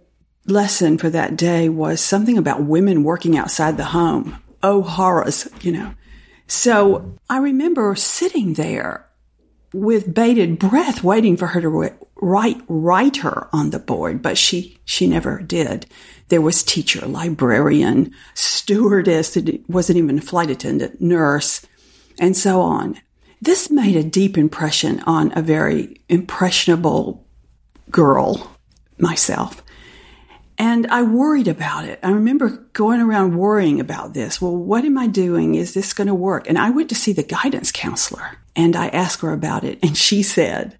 lesson 0.46 1.00
for 1.00 1.10
that 1.10 1.36
day 1.36 1.68
was 1.68 2.00
something 2.00 2.38
about 2.38 2.64
women 2.64 3.04
working 3.04 3.36
outside 3.36 3.76
the 3.76 3.86
home. 3.86 4.38
Oh, 4.62 4.84
horrors, 4.84 5.50
you 5.62 5.72
know. 5.72 5.96
So 6.46 7.18
I 7.28 7.40
remember 7.40 7.96
sitting 7.96 8.54
there 8.54 9.10
with 9.74 10.14
bated 10.14 10.60
breath, 10.60 11.04
waiting 11.04 11.38
for 11.38 11.48
her 11.48 11.62
to 11.62 11.96
write, 12.22 12.62
write 12.68 13.18
her 13.18 13.50
on 13.52 13.72
the 13.72 13.80
board, 13.80 14.22
but 14.22 14.38
she, 14.38 14.78
she 14.86 15.08
never 15.08 15.40
did. 15.40 15.88
There 16.28 16.42
was 16.42 16.62
teacher, 16.62 17.08
librarian, 17.08 18.14
stewardess, 18.36 19.36
it 19.36 19.68
wasn't 19.68 19.98
even 19.98 20.20
a 20.20 20.22
flight 20.22 20.52
attendant, 20.52 21.02
nurse, 21.02 21.66
and 22.20 22.38
so 22.38 22.62
on. 22.62 23.02
This 23.42 23.72
made 23.72 23.96
a 23.96 24.04
deep 24.04 24.38
impression 24.38 25.00
on 25.08 25.36
a 25.36 25.42
very 25.42 26.00
impressionable 26.10 27.26
girl, 27.90 28.53
myself. 28.98 29.64
And 30.58 30.88
I 30.88 31.02
worried 31.02 31.48
about 31.48 31.86
it. 31.86 32.00
I 32.04 32.12
remember 32.12 32.50
going 32.74 33.02
around 33.02 33.38
worrying 33.38 33.80
about 33.80 34.14
this. 34.14 34.42
Well, 34.42 34.56
what 34.56 34.86
am 34.86 34.98
I 34.98 35.08
doing? 35.08 35.56
Is 35.56 35.74
this 35.74 35.94
going 35.94 36.08
to 36.08 36.14
work? 36.14 36.48
And 36.48 36.58
I 36.58 36.70
went 36.70 36.90
to 36.90 36.96
see 36.96 37.12
the 37.12 37.24
guidance 37.24 37.72
counselor 37.72 38.38
and 38.56 38.76
I 38.76 38.88
asked 38.88 39.22
her 39.22 39.34
about 39.34 39.64
it. 39.64 39.80
And 39.82 39.98
she 39.98 40.22
said, 40.24 40.78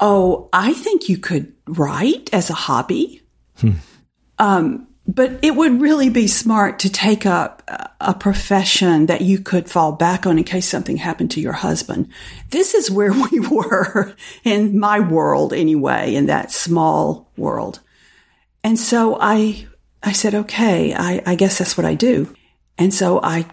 Oh, 0.00 0.48
I 0.52 0.72
think 0.74 1.08
you 1.08 1.18
could 1.18 1.52
write 1.66 2.32
as 2.32 2.50
a 2.50 2.54
hobby. 2.54 3.22
Hmm. 3.56 3.72
Um, 4.38 4.87
but 5.08 5.38
it 5.40 5.56
would 5.56 5.80
really 5.80 6.10
be 6.10 6.26
smart 6.26 6.78
to 6.80 6.92
take 6.92 7.24
up 7.24 7.62
a 7.98 8.12
profession 8.12 9.06
that 9.06 9.22
you 9.22 9.38
could 9.38 9.68
fall 9.68 9.92
back 9.92 10.26
on 10.26 10.36
in 10.36 10.44
case 10.44 10.68
something 10.68 10.98
happened 10.98 11.30
to 11.30 11.40
your 11.40 11.54
husband. 11.54 12.10
This 12.50 12.74
is 12.74 12.90
where 12.90 13.12
we 13.32 13.40
were 13.40 14.14
in 14.44 14.78
my 14.78 15.00
world 15.00 15.54
anyway, 15.54 16.14
in 16.14 16.26
that 16.26 16.52
small 16.52 17.30
world. 17.38 17.80
And 18.62 18.78
so 18.78 19.16
I, 19.18 19.66
I 20.02 20.12
said, 20.12 20.34
okay, 20.34 20.94
I, 20.94 21.22
I 21.24 21.34
guess 21.36 21.58
that's 21.58 21.78
what 21.78 21.86
I 21.86 21.94
do. 21.94 22.34
And 22.76 22.92
so 22.92 23.18
I 23.22 23.46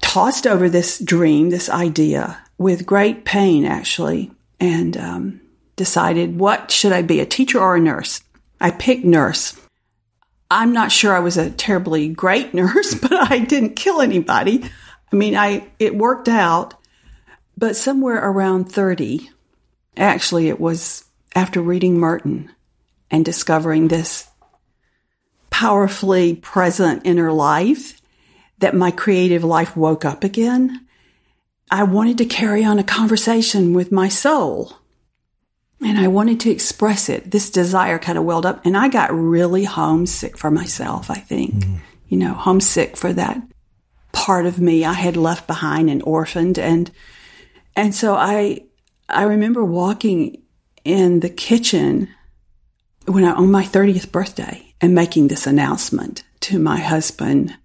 tossed 0.00 0.46
over 0.46 0.70
this 0.70 0.98
dream, 0.98 1.50
this 1.50 1.68
idea 1.68 2.38
with 2.56 2.86
great 2.86 3.26
pain, 3.26 3.66
actually, 3.66 4.32
and 4.58 4.96
um, 4.96 5.40
decided 5.76 6.38
what 6.38 6.70
should 6.70 6.92
I 6.92 7.02
be, 7.02 7.20
a 7.20 7.26
teacher 7.26 7.60
or 7.60 7.76
a 7.76 7.80
nurse? 7.80 8.22
I 8.58 8.70
picked 8.70 9.04
nurse 9.04 9.60
I'm 10.50 10.72
not 10.72 10.92
sure 10.92 11.14
I 11.14 11.20
was 11.20 11.36
a 11.36 11.50
terribly 11.50 12.08
great 12.08 12.54
nurse, 12.54 12.94
but 12.94 13.30
I 13.30 13.38
didn't 13.38 13.76
kill 13.76 14.00
anybody. 14.00 14.64
I 15.12 15.16
mean, 15.16 15.36
I 15.36 15.68
it 15.78 15.96
worked 15.96 16.28
out. 16.28 16.74
But 17.56 17.76
somewhere 17.76 18.16
around 18.16 18.64
30, 18.72 19.30
actually 19.96 20.48
it 20.48 20.58
was 20.58 21.04
after 21.36 21.62
reading 21.62 21.98
Merton 21.98 22.50
and 23.10 23.24
discovering 23.24 23.88
this 23.88 24.28
powerfully 25.50 26.34
present 26.34 27.02
inner 27.04 27.32
life 27.32 28.00
that 28.58 28.74
my 28.74 28.90
creative 28.90 29.44
life 29.44 29.76
woke 29.76 30.04
up 30.04 30.24
again. 30.24 30.84
I 31.70 31.84
wanted 31.84 32.18
to 32.18 32.24
carry 32.24 32.64
on 32.64 32.78
a 32.78 32.84
conversation 32.84 33.72
with 33.72 33.92
my 33.92 34.08
soul. 34.08 34.78
And 35.84 35.98
I 35.98 36.08
wanted 36.08 36.40
to 36.40 36.50
express 36.50 37.08
it. 37.08 37.30
This 37.30 37.50
desire 37.50 37.98
kind 37.98 38.16
of 38.16 38.24
welled 38.24 38.46
up 38.46 38.64
and 38.64 38.76
I 38.76 38.88
got 38.88 39.14
really 39.14 39.64
homesick 39.64 40.38
for 40.38 40.50
myself, 40.50 41.10
I 41.10 41.16
think. 41.18 41.54
Mm. 41.54 41.78
You 42.08 42.16
know, 42.18 42.34
homesick 42.34 42.96
for 42.96 43.12
that 43.12 43.40
part 44.12 44.46
of 44.46 44.60
me 44.60 44.84
I 44.84 44.92
had 44.92 45.16
left 45.16 45.46
behind 45.46 45.90
and 45.90 46.02
orphaned 46.04 46.58
and 46.58 46.90
and 47.76 47.94
so 47.94 48.14
I 48.14 48.62
I 49.08 49.24
remember 49.24 49.64
walking 49.64 50.42
in 50.84 51.20
the 51.20 51.28
kitchen 51.28 52.08
when 53.06 53.24
I 53.24 53.32
on 53.32 53.50
my 53.50 53.64
30th 53.64 54.12
birthday 54.12 54.74
and 54.80 54.94
making 54.94 55.28
this 55.28 55.46
announcement 55.46 56.22
to 56.40 56.58
my 56.58 56.78
husband 56.78 57.56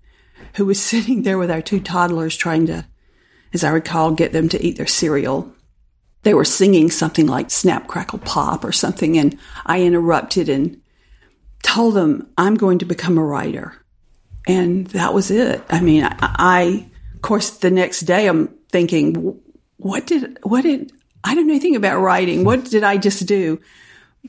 who 0.55 0.65
was 0.65 0.81
sitting 0.83 1.21
there 1.21 1.37
with 1.37 1.51
our 1.51 1.61
two 1.61 1.79
toddlers 1.79 2.35
trying 2.35 2.65
to 2.65 2.85
as 3.53 3.63
I 3.63 3.69
recall 3.69 4.11
get 4.11 4.33
them 4.33 4.49
to 4.49 4.61
eat 4.61 4.77
their 4.77 4.87
cereal 4.87 5.53
they 6.23 6.33
were 6.33 6.45
singing 6.45 6.91
something 6.91 7.27
like 7.27 7.49
Snap 7.51 7.87
Crackle 7.87 8.19
Pop 8.19 8.63
or 8.63 8.71
something, 8.71 9.17
and 9.17 9.37
I 9.65 9.83
interrupted 9.83 10.49
and 10.49 10.81
told 11.63 11.93
them, 11.93 12.27
I'm 12.37 12.55
going 12.55 12.79
to 12.79 12.85
become 12.85 13.17
a 13.17 13.23
writer. 13.23 13.73
And 14.47 14.87
that 14.87 15.13
was 15.13 15.31
it. 15.31 15.63
I 15.69 15.81
mean, 15.81 16.03
I, 16.03 16.15
I 16.19 16.89
of 17.19 17.21
course, 17.21 17.49
the 17.49 17.69
next 17.69 18.01
day 18.01 18.27
I'm 18.27 18.47
thinking, 18.71 19.37
what 19.75 20.07
did, 20.07 20.39
what 20.43 20.61
did, 20.61 20.93
I 21.21 21.35
don't 21.35 21.47
know 21.47 21.53
anything 21.53 21.75
about 21.75 21.99
writing. 21.99 22.45
What 22.45 22.63
did 22.63 22.81
I 22.81 22.95
just 22.95 23.25
do? 23.25 23.59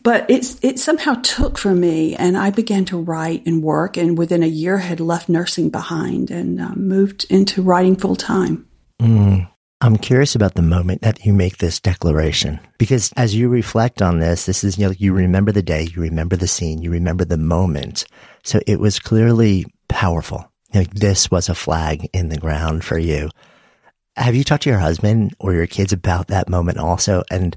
But 0.02 0.28
it's, 0.28 0.58
it 0.64 0.80
somehow 0.80 1.14
took 1.22 1.56
for 1.56 1.72
me 1.72 2.16
and 2.16 2.36
I 2.36 2.50
began 2.50 2.84
to 2.86 2.98
write 2.98 3.46
and 3.46 3.62
work 3.62 3.96
and 3.96 4.18
within 4.18 4.42
a 4.42 4.48
year 4.48 4.78
had 4.78 4.98
left 4.98 5.28
nursing 5.28 5.70
behind 5.70 6.32
and 6.32 6.60
uh, 6.60 6.72
moved 6.74 7.26
into 7.30 7.62
writing 7.62 7.94
full 7.94 8.16
time. 8.16 8.66
Mm. 9.00 9.48
I'm 9.82 9.96
curious 9.96 10.34
about 10.34 10.56
the 10.56 10.62
moment 10.62 11.00
that 11.02 11.24
you 11.24 11.32
make 11.32 11.56
this 11.56 11.80
declaration 11.80 12.60
because 12.76 13.12
as 13.16 13.34
you 13.34 13.48
reflect 13.48 14.02
on 14.02 14.18
this, 14.18 14.44
this 14.44 14.62
is, 14.62 14.76
you 14.76 14.86
know, 14.86 14.92
you 14.98 15.14
remember 15.14 15.52
the 15.52 15.62
day, 15.62 15.84
you 15.84 16.02
remember 16.02 16.36
the 16.36 16.46
scene, 16.46 16.82
you 16.82 16.90
remember 16.90 17.24
the 17.24 17.38
moment. 17.38 18.04
So 18.42 18.60
it 18.66 18.78
was 18.78 18.98
clearly 18.98 19.64
powerful. 19.88 20.46
Know, 20.74 20.84
this 20.92 21.30
was 21.30 21.48
a 21.48 21.54
flag 21.54 22.10
in 22.12 22.28
the 22.28 22.36
ground 22.36 22.84
for 22.84 22.98
you. 22.98 23.30
Have 24.16 24.34
you 24.34 24.44
talked 24.44 24.64
to 24.64 24.70
your 24.70 24.78
husband 24.78 25.34
or 25.38 25.54
your 25.54 25.66
kids 25.66 25.94
about 25.94 26.28
that 26.28 26.50
moment 26.50 26.76
also 26.76 27.22
and 27.30 27.56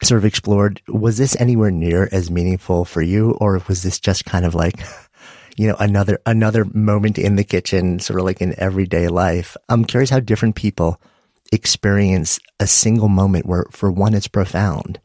sort 0.00 0.18
of 0.18 0.24
explored, 0.24 0.80
was 0.86 1.18
this 1.18 1.34
anywhere 1.40 1.72
near 1.72 2.08
as 2.12 2.30
meaningful 2.30 2.84
for 2.84 3.02
you 3.02 3.32
or 3.40 3.60
was 3.66 3.82
this 3.82 3.98
just 3.98 4.24
kind 4.24 4.44
of 4.44 4.54
like, 4.54 4.80
you 5.56 5.66
know, 5.66 5.76
another, 5.80 6.20
another 6.24 6.64
moment 6.66 7.18
in 7.18 7.34
the 7.34 7.42
kitchen, 7.42 7.98
sort 7.98 8.20
of 8.20 8.26
like 8.26 8.40
in 8.40 8.54
everyday 8.60 9.08
life? 9.08 9.56
I'm 9.68 9.84
curious 9.84 10.10
how 10.10 10.20
different 10.20 10.54
people 10.54 11.00
experience 11.52 12.38
a 12.60 12.66
single 12.66 13.08
moment 13.08 13.46
where 13.46 13.66
for 13.70 13.90
one 13.90 14.14
it's 14.14 14.28
profound, 14.28 15.00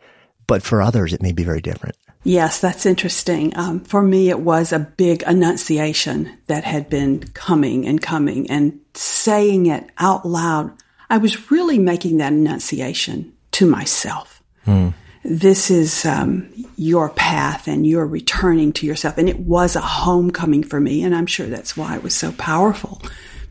but 0.48 0.64
for 0.64 0.82
others 0.82 1.14
it 1.14 1.22
may 1.22 1.32
be 1.32 1.44
very 1.44 1.62
different. 1.62 1.96
Yes, 2.24 2.60
that's 2.60 2.86
interesting. 2.86 3.56
Um, 3.56 3.80
for 3.80 4.02
me, 4.02 4.30
it 4.30 4.42
was 4.42 4.74
a 4.74 4.80
big 4.80 5.24
annunciation 5.26 6.38
that 6.48 6.66
had 6.66 6.90
been 6.90 7.22
coming 7.34 7.88
and 7.88 8.02
coming 8.02 8.50
and 8.52 8.80
saying 8.94 9.68
it 9.68 9.90
out 9.98 10.26
loud. 10.26 10.72
I 11.10 11.18
was 11.18 11.50
really 11.50 11.80
making 11.80 12.18
that 12.18 12.34
annunciation 12.34 13.34
to 13.52 13.66
myself. 13.66 14.44
Hmm. 14.66 14.90
This 15.24 15.72
is 15.72 16.06
um, 16.06 16.50
your 16.76 17.10
path 17.10 17.68
and 17.68 17.86
you're 17.86 18.06
returning 18.06 18.74
to 18.74 18.86
yourself. 18.86 19.18
And 19.18 19.30
it 19.30 19.40
was 19.40 19.76
a 19.76 19.82
homecoming 19.82 20.64
for 20.64 20.80
me. 20.80 21.04
And 21.04 21.16
I'm 21.16 21.26
sure 21.26 21.48
that's 21.48 21.78
why 21.78 21.96
it 21.96 22.04
was 22.04 22.16
so 22.16 22.32
powerful 22.34 23.02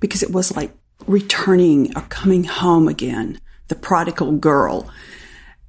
because 0.00 0.22
it 0.22 0.30
was 0.30 0.54
like 0.54 0.72
returning 1.06 1.96
or 1.96 2.02
coming 2.02 2.44
home 2.44 2.88
again, 2.88 3.40
the 3.68 3.74
prodigal 3.74 4.32
girl. 4.32 4.90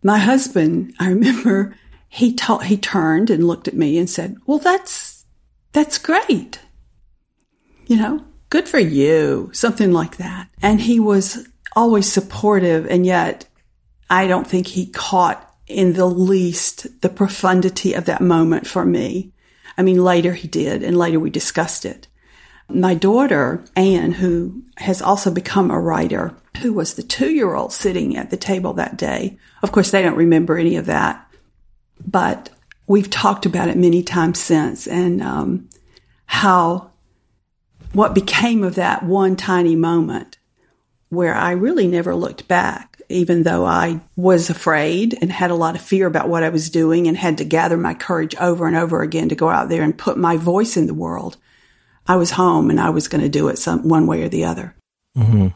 My 0.04 0.18
husband, 0.18 0.94
I 1.00 1.10
remember 1.10 1.76
he 2.08 2.34
ta- 2.34 2.60
he 2.60 2.78
turned 2.78 3.30
and 3.30 3.48
looked 3.48 3.68
at 3.68 3.76
me 3.76 3.98
and 3.98 4.10
said, 4.10 4.38
"Well, 4.46 4.60
that's 4.60 5.26
that's 5.72 5.98
great. 5.98 6.60
You 7.88 7.98
know, 7.98 8.26
good 8.50 8.68
for 8.68 8.80
you." 8.80 9.50
Something 9.54 9.92
like 9.92 10.18
that. 10.18 10.50
And 10.62 10.82
he 10.82 11.00
was 11.00 11.48
always 11.76 12.12
supportive 12.12 12.88
and 12.88 13.06
yet 13.06 13.46
I 14.10 14.28
don't 14.28 14.48
think 14.48 14.68
he 14.68 14.88
caught 14.88 15.54
in 15.68 15.94
the 15.94 16.08
least 16.08 17.02
the 17.02 17.10
profundity 17.10 17.94
of 17.94 18.06
that 18.06 18.22
moment 18.22 18.66
for 18.66 18.86
me. 18.86 19.32
I 19.78 19.84
mean, 19.84 20.04
later 20.04 20.34
he 20.34 20.48
did, 20.48 20.84
and 20.84 20.98
later 20.98 21.20
we 21.20 21.30
discussed 21.30 21.86
it. 21.86 22.08
My 22.70 22.94
daughter, 22.94 23.64
Anne, 23.76 24.12
who 24.12 24.64
has 24.78 25.02
also 25.02 25.32
become 25.32 25.72
a 25.72 25.80
writer, 25.80 26.36
who 26.62 26.74
was 26.74 26.94
the 26.94 27.04
two 27.04 27.32
year 27.32 27.56
old 27.56 27.74
sitting 27.74 28.16
at 28.16 28.30
the 28.30 28.38
table 28.38 28.74
that 28.74 28.98
day. 28.98 29.38
Of 29.64 29.72
course, 29.72 29.92
they 29.92 30.02
don't 30.02 30.16
remember 30.16 30.58
any 30.58 30.76
of 30.76 30.86
that, 30.86 31.26
but 32.06 32.50
we've 32.88 33.10
talked 33.10 33.46
about 33.46 33.70
it 33.70 33.78
many 33.78 34.04
times 34.04 34.40
since 34.40 34.88
and 34.88 35.22
um, 35.22 35.70
how 36.26 36.92
what 37.94 38.14
became 38.14 38.64
of 38.64 38.76
that 38.76 39.04
one 39.04 39.36
tiny 39.36 39.76
moment 39.76 40.38
where 41.10 41.34
I 41.34 41.52
really 41.52 41.88
never 41.88 42.16
looked 42.16 42.48
back, 42.48 43.02
even 43.10 43.44
though 43.44 43.66
I 43.66 44.02
was 44.16 44.50
afraid 44.50 45.18
and 45.22 45.32
had 45.32 45.50
a 45.50 45.56
lot 45.56 45.76
of 45.76 45.82
fear 45.82 46.06
about 46.06 46.30
what 46.30 46.44
I 46.44 46.50
was 46.50 46.70
doing 46.70 47.08
and 47.08 47.18
had 47.18 47.40
to 47.40 47.46
gather 47.46 47.78
my 47.78 47.96
courage 47.96 48.36
over 48.36 48.68
and 48.68 48.76
over 48.76 49.02
again 49.02 49.30
to 49.30 49.36
go 49.36 49.50
out 49.50 49.70
there 49.70 49.82
and 49.82 49.98
put 49.98 50.18
my 50.18 50.38
voice 50.38 50.78
in 50.78 50.86
the 50.86 50.94
world. 50.94 51.38
I 52.08 52.16
was 52.16 52.32
home 52.32 52.70
and 52.70 52.80
I 52.80 52.90
was 52.90 53.08
going 53.08 53.22
to 53.22 53.30
do 53.30 53.48
it 53.50 53.58
some 53.58 53.88
one 53.88 54.08
way 54.08 54.24
or 54.24 54.30
the 54.30 54.46
other. 54.46 54.76
Mm-hmm. 55.18 55.48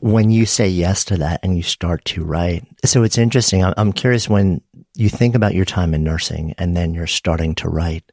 When 0.00 0.30
you 0.30 0.46
say 0.46 0.66
yes 0.68 1.04
to 1.06 1.18
that 1.18 1.40
and 1.42 1.56
you 1.56 1.62
start 1.62 2.04
to 2.06 2.24
write, 2.24 2.66
so 2.84 3.02
it's 3.02 3.18
interesting. 3.18 3.62
I'm 3.64 3.92
curious 3.92 4.28
when 4.28 4.62
you 4.94 5.08
think 5.08 5.34
about 5.34 5.54
your 5.54 5.66
time 5.66 5.94
in 5.94 6.02
nursing 6.02 6.54
and 6.58 6.76
then 6.76 6.94
you're 6.94 7.06
starting 7.06 7.54
to 7.56 7.68
write. 7.68 8.04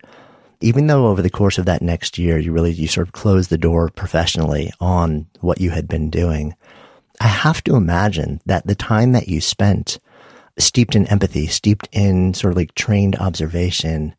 Even 0.59 0.87
though 0.87 1.07
over 1.07 1.21
the 1.21 1.29
course 1.29 1.57
of 1.57 1.65
that 1.65 1.81
next 1.81 2.17
year, 2.17 2.37
you 2.37 2.51
really, 2.51 2.71
you 2.71 2.87
sort 2.87 3.07
of 3.07 3.13
closed 3.13 3.49
the 3.49 3.57
door 3.57 3.89
professionally 3.89 4.71
on 4.79 5.27
what 5.39 5.61
you 5.61 5.69
had 5.69 5.87
been 5.87 6.09
doing. 6.09 6.55
I 7.21 7.27
have 7.27 7.63
to 7.65 7.75
imagine 7.75 8.41
that 8.45 8.67
the 8.67 8.75
time 8.75 9.13
that 9.13 9.27
you 9.27 9.39
spent 9.39 9.99
steeped 10.57 10.95
in 10.95 11.05
empathy, 11.07 11.47
steeped 11.47 11.87
in 11.91 12.33
sort 12.33 12.51
of 12.51 12.57
like 12.57 12.75
trained 12.75 13.15
observation 13.15 14.15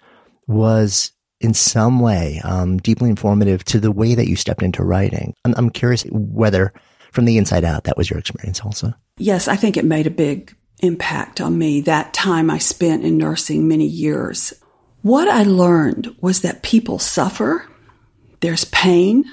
was 0.46 1.12
in 1.40 1.55
some 1.55 2.01
way 2.01 2.40
um, 2.44 2.79
deeply 2.79 3.11
informative 3.11 3.64
to 3.64 3.79
the 3.79 3.92
way 3.92 4.14
that 4.14 4.29
you 4.29 4.37
stepped 4.37 4.62
into 4.62 4.85
writing. 4.85 5.35
I'm, 5.44 5.55
I'm 5.57 5.70
curious 5.70 6.05
whether 6.11 6.72
from 7.12 7.24
the 7.24 7.38
inside 7.38 7.64
out 7.64 7.85
that 7.85 7.96
was 7.96 8.11
your 8.11 8.18
experience 8.18 8.61
also. 8.61 8.92
Yes, 9.16 9.48
I 9.48 9.57
think 9.57 9.77
it 9.77 9.85
made 9.85 10.07
a 10.07 10.11
big 10.11 10.55
impact 10.81 11.40
on 11.40 11.59
me 11.59 11.81
that 11.83 12.14
time 12.14 12.51
I 12.51 12.59
spent 12.59 13.05
in 13.05 13.18
nursing 13.18 13.66
many 13.66 13.87
years. 13.87 14.53
What 15.03 15.29
I 15.29 15.42
learned 15.42 16.14
was 16.20 16.42
that 16.42 16.62
people 16.62 16.98
suffer, 16.98 17.68
there's 18.40 18.64
pain, 18.66 19.24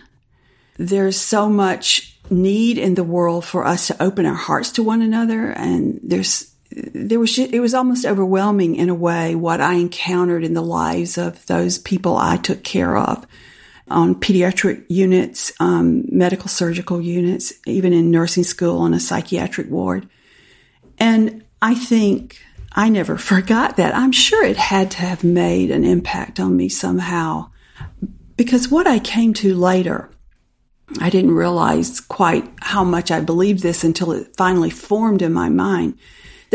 there's 0.78 1.20
so 1.20 1.50
much 1.50 2.20
need 2.30 2.78
in 2.78 2.96
the 2.96 3.04
world 3.04 3.46
for 3.46 3.66
us 3.66 3.88
to 3.88 4.04
open 4.04 4.26
our 4.26 4.36
hearts 4.36 4.72
to 4.72 4.84
one 4.84 5.02
another, 5.02 5.52
and 5.52 6.00
there's 6.04 6.55
there 6.76 7.20
was 7.20 7.38
it 7.38 7.60
was 7.60 7.74
almost 7.74 8.06
overwhelming 8.06 8.76
in 8.76 8.90
a 8.90 8.96
way 8.96 9.34
what 9.34 9.62
I 9.62 9.76
encountered 9.76 10.44
in 10.44 10.54
the 10.54 10.62
lives 10.62 11.18
of 11.18 11.46
those 11.46 11.78
people 11.78 12.18
I 12.18 12.38
took 12.38 12.64
care 12.64 12.98
of 12.98 13.26
on 13.88 14.16
pediatric 14.16 14.84
units, 14.90 15.54
um, 15.60 16.04
medical 16.10 16.50
surgical 16.50 17.00
units, 17.00 17.54
even 17.66 17.94
in 17.94 18.12
nursing 18.12 18.44
school 18.44 18.80
on 18.80 18.94
a 18.94 19.00
psychiatric 19.00 19.70
ward. 19.70 20.10
And 20.98 21.44
I 21.62 21.76
think 21.76 22.42
I 22.74 22.90
never 22.90 23.18
forgot 23.34 23.78
that. 23.78 23.96
I'm 23.96 24.12
sure 24.12 24.44
it 24.44 24.58
had 24.58 24.92
to 24.92 24.98
have 24.98 25.24
made 25.24 25.72
an 25.72 25.86
impact 25.86 26.40
on 26.40 26.58
me 26.58 26.68
somehow 26.68 27.52
because 28.36 28.70
what 28.70 28.86
I 28.86 29.00
came 29.00 29.34
to 29.36 29.56
later, 29.56 30.10
I 31.00 31.10
didn't 31.10 31.36
realize 31.36 32.02
quite 32.02 32.52
how 32.60 32.84
much 32.84 33.12
I 33.12 33.22
believed 33.22 33.64
this 33.64 33.84
until 33.86 34.12
it 34.12 34.36
finally 34.36 34.70
formed 34.70 35.22
in 35.22 35.32
my 35.32 35.48
mind 35.48 35.98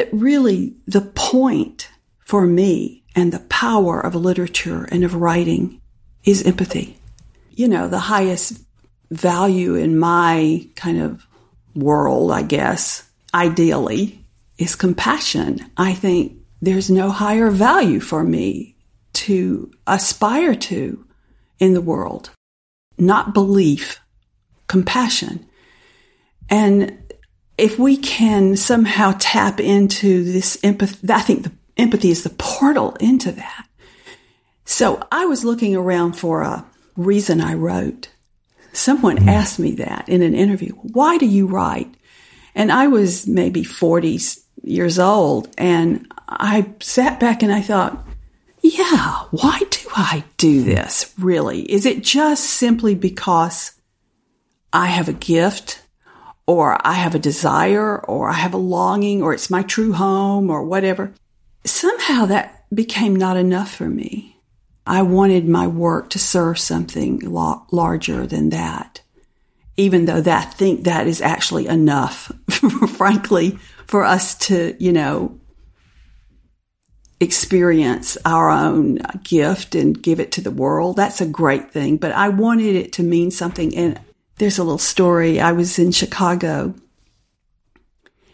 that 0.01 0.09
really 0.13 0.75
the 0.87 1.03
point 1.03 1.91
for 2.21 2.47
me 2.47 3.05
and 3.15 3.31
the 3.31 3.47
power 3.51 4.01
of 4.01 4.15
literature 4.15 4.89
and 4.91 5.05
of 5.05 5.15
writing 5.15 5.79
is 6.25 6.43
empathy. 6.43 6.97
You 7.51 7.69
know, 7.69 7.87
the 7.87 7.99
highest 7.99 8.65
value 9.11 9.75
in 9.75 9.99
my 9.99 10.67
kind 10.75 11.03
of 11.03 11.27
world, 11.75 12.33
I 12.33 12.41
guess, 12.41 13.11
ideally, 13.35 14.25
is 14.57 14.75
compassion. 14.75 15.71
I 15.77 15.93
think 15.93 16.33
there's 16.63 16.89
no 16.89 17.11
higher 17.11 17.51
value 17.51 18.01
for 18.01 18.25
me 18.25 18.77
to 19.13 19.71
aspire 19.87 20.55
to 20.55 21.05
in 21.59 21.75
the 21.75 21.83
world. 21.83 22.31
Not 22.97 23.35
belief, 23.35 24.01
compassion. 24.67 25.47
And 26.49 27.10
if 27.61 27.79
we 27.79 27.99
can 27.99 28.57
somehow 28.57 29.15
tap 29.19 29.61
into 29.61 30.25
this 30.25 30.59
empathy, 30.65 31.07
I 31.13 31.21
think 31.21 31.43
the 31.43 31.53
empathy 31.77 32.11
is 32.11 32.23
the 32.23 32.31
portal 32.31 32.97
into 33.01 33.33
that. 33.33 33.67
So 34.65 35.07
I 35.13 35.27
was 35.27 35.45
looking 35.45 35.77
around 35.77 36.15
for 36.15 36.41
a 36.41 36.65
reason 36.97 37.41
I 37.41 37.55
wrote. 37.55 38.09
Someone 38.73 39.19
mm-hmm. 39.19 39.29
asked 39.29 39.59
me 39.59 39.73
that 39.73 40.09
in 40.09 40.23
an 40.23 40.35
interview. 40.35 40.73
Why 40.73 41.19
do 41.19 41.27
you 41.27 41.47
write? 41.47 41.93
And 42.55 42.73
I 42.73 42.87
was 42.87 43.27
maybe 43.27 43.63
40 43.63 44.19
years 44.63 44.99
old. 44.99 45.53
And 45.59 46.11
I 46.29 46.67
sat 46.81 47.21
back 47.21 47.43
and 47.43 47.53
I 47.53 47.61
thought, 47.61 48.07
yeah, 48.63 49.25
why 49.33 49.61
do 49.71 49.81
I 49.95 50.25
do 50.39 50.63
this 50.63 51.13
really? 51.19 51.61
Is 51.71 51.85
it 51.85 52.03
just 52.03 52.45
simply 52.45 52.95
because 52.95 53.73
I 54.73 54.87
have 54.87 55.11
a 55.11 55.15
gift 55.15 55.83
or 56.51 56.85
I 56.87 56.95
have 56.95 57.15
a 57.15 57.19
desire 57.19 57.99
or 57.99 58.29
I 58.29 58.35
have 58.35 58.55
a 58.55 58.59
longing 58.59 59.23
or 59.23 59.33
it's 59.33 59.51
my 59.51 59.63
true 59.63 59.93
home 59.93 60.51
or 60.51 60.65
whatever? 60.65 61.13
Somehow 61.65 62.27
that 62.27 62.65
became 62.75 63.15
not 63.15 63.37
enough 63.37 63.73
for 63.73 63.89
me. 63.89 64.37
I 64.87 65.03
wanted 65.03 65.49
my 65.49 65.67
work 65.67 66.11
to 66.11 66.19
serve 66.19 66.59
something 66.59 67.21
larger 67.21 68.27
than 68.27 68.51
that 68.51 69.03
even 69.81 70.05
though 70.05 70.21
that 70.21 70.47
I 70.47 70.51
think 70.51 70.85
that 70.85 71.07
is 71.07 71.23
actually 71.23 71.67
enough, 71.67 72.31
frankly, 72.97 73.59
for 73.87 74.05
us 74.05 74.35
to, 74.47 74.77
you 74.79 74.93
know, 74.93 75.41
experience 77.19 78.19
our 78.27 78.51
own 78.51 78.99
gift 79.23 79.75
and 79.75 80.01
give 80.01 80.21
it 80.21 80.33
to 80.33 80.43
the 80.43 80.51
world. 80.51 80.97
That's 80.97 81.23
a 81.23 81.27
great 81.27 81.71
thing. 81.71 81.97
But 81.97 82.13
I 82.13 82.29
wanted 82.29 82.77
it 82.77 82.93
to 82.95 83.03
mean 83.03 83.31
something. 83.31 83.75
And 83.75 83.99
there's 84.41 84.59
a 84.59 84.65
little 84.65 84.79
story. 84.79 85.39
I 85.39 85.53
was 85.53 85.79
in 85.79 85.93
Chicago 85.93 86.75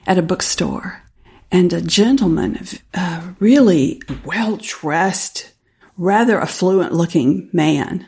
at 0.07 0.19
a 0.19 0.23
bookstore 0.23 1.03
and 1.51 1.73
a 1.73 1.83
gentleman, 1.83 2.65
a 2.95 3.35
really 3.41 4.01
well 4.25 4.57
dressed, 4.57 5.53
rather 5.97 6.41
affluent 6.41 6.93
looking 6.93 7.51
man 7.53 8.07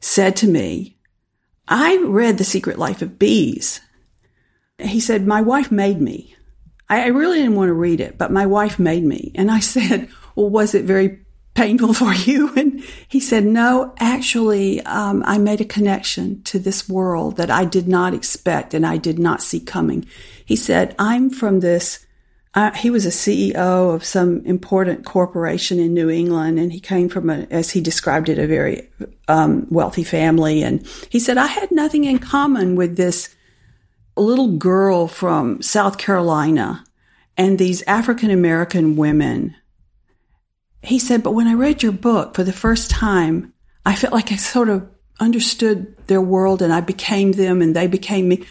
said 0.00 0.36
to 0.36 0.48
me, 0.48 0.96
I 1.68 2.02
read 2.02 2.38
The 2.38 2.44
Secret 2.44 2.78
Life 2.78 3.02
of 3.02 3.18
Bees. 3.18 3.82
He 4.78 4.98
said, 4.98 5.26
My 5.26 5.42
wife 5.42 5.70
made 5.70 6.00
me. 6.00 6.34
I 6.88 7.08
really 7.08 7.38
didn't 7.38 7.56
want 7.56 7.68
to 7.68 7.74
read 7.74 8.00
it, 8.00 8.16
but 8.16 8.32
my 8.32 8.46
wife 8.46 8.78
made 8.78 9.04
me. 9.04 9.32
And 9.34 9.50
I 9.50 9.60
said, 9.74 10.08
Well, 10.34 10.48
was 10.48 10.74
it 10.74 10.86
very 10.86 11.21
painful 11.54 11.94
for 11.94 12.12
you? 12.12 12.52
And 12.54 12.82
he 13.08 13.20
said, 13.20 13.44
No, 13.44 13.94
actually, 13.98 14.80
um, 14.82 15.22
I 15.26 15.38
made 15.38 15.60
a 15.60 15.66
connection 15.66 16.42
to 16.44 16.58
this 16.58 16.88
world 16.88 17.36
that 17.36 17.50
I 17.50 17.64
did 17.64 17.88
not 17.88 18.14
expect 18.14 18.74
and 18.74 18.86
I 18.86 18.96
did 18.96 19.18
not 19.18 19.42
see 19.42 19.60
coming. 19.60 20.06
He 20.44 20.56
said, 20.56 20.94
I'm 20.98 21.30
from 21.30 21.60
this 21.60 22.06
uh, 22.54 22.70
he 22.72 22.90
was 22.90 23.06
a 23.06 23.08
CEO 23.08 23.94
of 23.94 24.04
some 24.04 24.44
important 24.44 25.06
corporation 25.06 25.78
in 25.78 25.94
New 25.94 26.10
England, 26.10 26.58
and 26.58 26.70
he 26.70 26.80
came 26.80 27.08
from 27.08 27.30
a, 27.30 27.46
as 27.50 27.70
he 27.70 27.80
described 27.80 28.28
it, 28.28 28.38
a 28.38 28.46
very 28.46 28.90
um, 29.26 29.66
wealthy 29.70 30.04
family. 30.04 30.62
And 30.62 30.86
he 31.08 31.18
said, 31.18 31.38
I 31.38 31.46
had 31.46 31.70
nothing 31.70 32.04
in 32.04 32.18
common 32.18 32.76
with 32.76 32.96
this 32.96 33.34
little 34.16 34.56
girl 34.58 35.08
from 35.08 35.62
South 35.62 35.96
Carolina 35.96 36.84
and 37.38 37.58
these 37.58 37.82
African 37.84 38.30
American 38.30 38.96
women. 38.96 39.56
He 40.82 40.98
said, 40.98 41.22
but 41.22 41.32
when 41.32 41.46
I 41.46 41.54
read 41.54 41.82
your 41.82 41.92
book 41.92 42.34
for 42.34 42.44
the 42.44 42.52
first 42.52 42.90
time, 42.90 43.52
I 43.86 43.94
felt 43.94 44.12
like 44.12 44.32
I 44.32 44.36
sort 44.36 44.68
of 44.68 44.88
understood 45.20 45.96
their 46.08 46.20
world 46.20 46.60
and 46.60 46.72
I 46.72 46.80
became 46.80 47.32
them 47.32 47.62
and 47.62 47.74
they 47.74 47.86
became 47.86 48.28
me. 48.28 48.44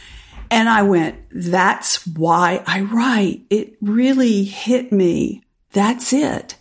And 0.49 0.67
I 0.67 0.83
went, 0.83 1.17
that's 1.31 2.05
why 2.07 2.63
I 2.65 2.81
write. 2.81 3.41
It 3.49 3.77
really 3.81 4.43
hit 4.43 4.91
me. 4.91 5.43
That's 5.73 6.13
it. 6.13 6.55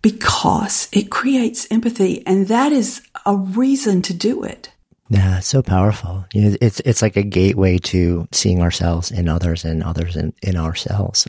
Because 0.00 0.88
it 0.92 1.10
creates 1.10 1.66
empathy 1.70 2.26
and 2.26 2.48
that 2.48 2.72
is 2.72 3.02
a 3.24 3.36
reason 3.36 4.02
to 4.02 4.14
do 4.14 4.42
it. 4.42 4.72
Yeah, 5.08 5.40
so 5.40 5.62
powerful. 5.62 6.24
It's 6.32 6.80
it's 6.80 7.02
like 7.02 7.16
a 7.16 7.22
gateway 7.22 7.76
to 7.78 8.26
seeing 8.32 8.62
ourselves 8.62 9.10
in 9.10 9.28
others 9.28 9.62
and 9.62 9.82
others 9.82 10.16
in, 10.16 10.32
in 10.42 10.56
ourselves. 10.56 11.28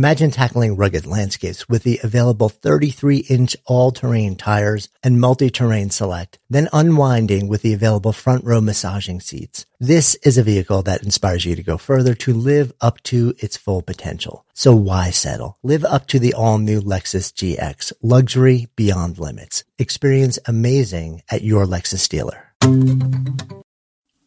Imagine 0.00 0.30
tackling 0.30 0.76
rugged 0.76 1.06
landscapes 1.06 1.68
with 1.68 1.82
the 1.82 1.98
available 2.04 2.48
33 2.48 3.16
inch 3.28 3.56
all 3.66 3.90
terrain 3.90 4.36
tires 4.36 4.88
and 5.02 5.20
multi-terrain 5.20 5.90
select, 5.90 6.38
then 6.48 6.68
unwinding 6.72 7.48
with 7.48 7.62
the 7.62 7.72
available 7.72 8.12
front 8.12 8.44
row 8.44 8.60
massaging 8.60 9.18
seats. 9.18 9.66
This 9.80 10.14
is 10.22 10.38
a 10.38 10.44
vehicle 10.44 10.82
that 10.82 11.02
inspires 11.02 11.44
you 11.44 11.56
to 11.56 11.64
go 11.64 11.76
further 11.76 12.14
to 12.14 12.32
live 12.32 12.72
up 12.80 13.02
to 13.10 13.34
its 13.38 13.56
full 13.56 13.82
potential. 13.82 14.46
So 14.54 14.72
why 14.72 15.10
settle? 15.10 15.58
Live 15.64 15.84
up 15.84 16.06
to 16.08 16.20
the 16.20 16.32
all 16.32 16.58
new 16.58 16.80
Lexus 16.80 17.32
GX, 17.32 17.92
luxury 18.00 18.68
beyond 18.76 19.18
limits. 19.18 19.64
Experience 19.80 20.38
amazing 20.46 21.22
at 21.28 21.42
your 21.42 21.64
Lexus 21.66 22.08
dealer. 22.08 22.52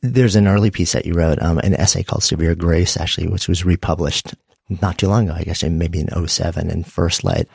There's 0.02 0.36
an 0.36 0.48
early 0.48 0.72
piece 0.72 0.92
that 0.92 1.06
you 1.06 1.14
wrote, 1.14 1.42
um, 1.42 1.60
an 1.60 1.76
essay 1.76 2.04
called 2.04 2.24
Severe 2.24 2.56
Grace, 2.56 2.98
actually, 2.98 3.28
which 3.28 3.48
was 3.48 3.64
republished 3.64 4.34
not 4.82 4.98
too 4.98 5.08
long 5.08 5.30
ago, 5.30 5.38
I 5.38 5.44
guess 5.44 5.64
maybe 5.64 6.00
in 6.00 6.28
07 6.28 6.70
in 6.70 6.84
First 6.84 7.24
Light 7.24 7.48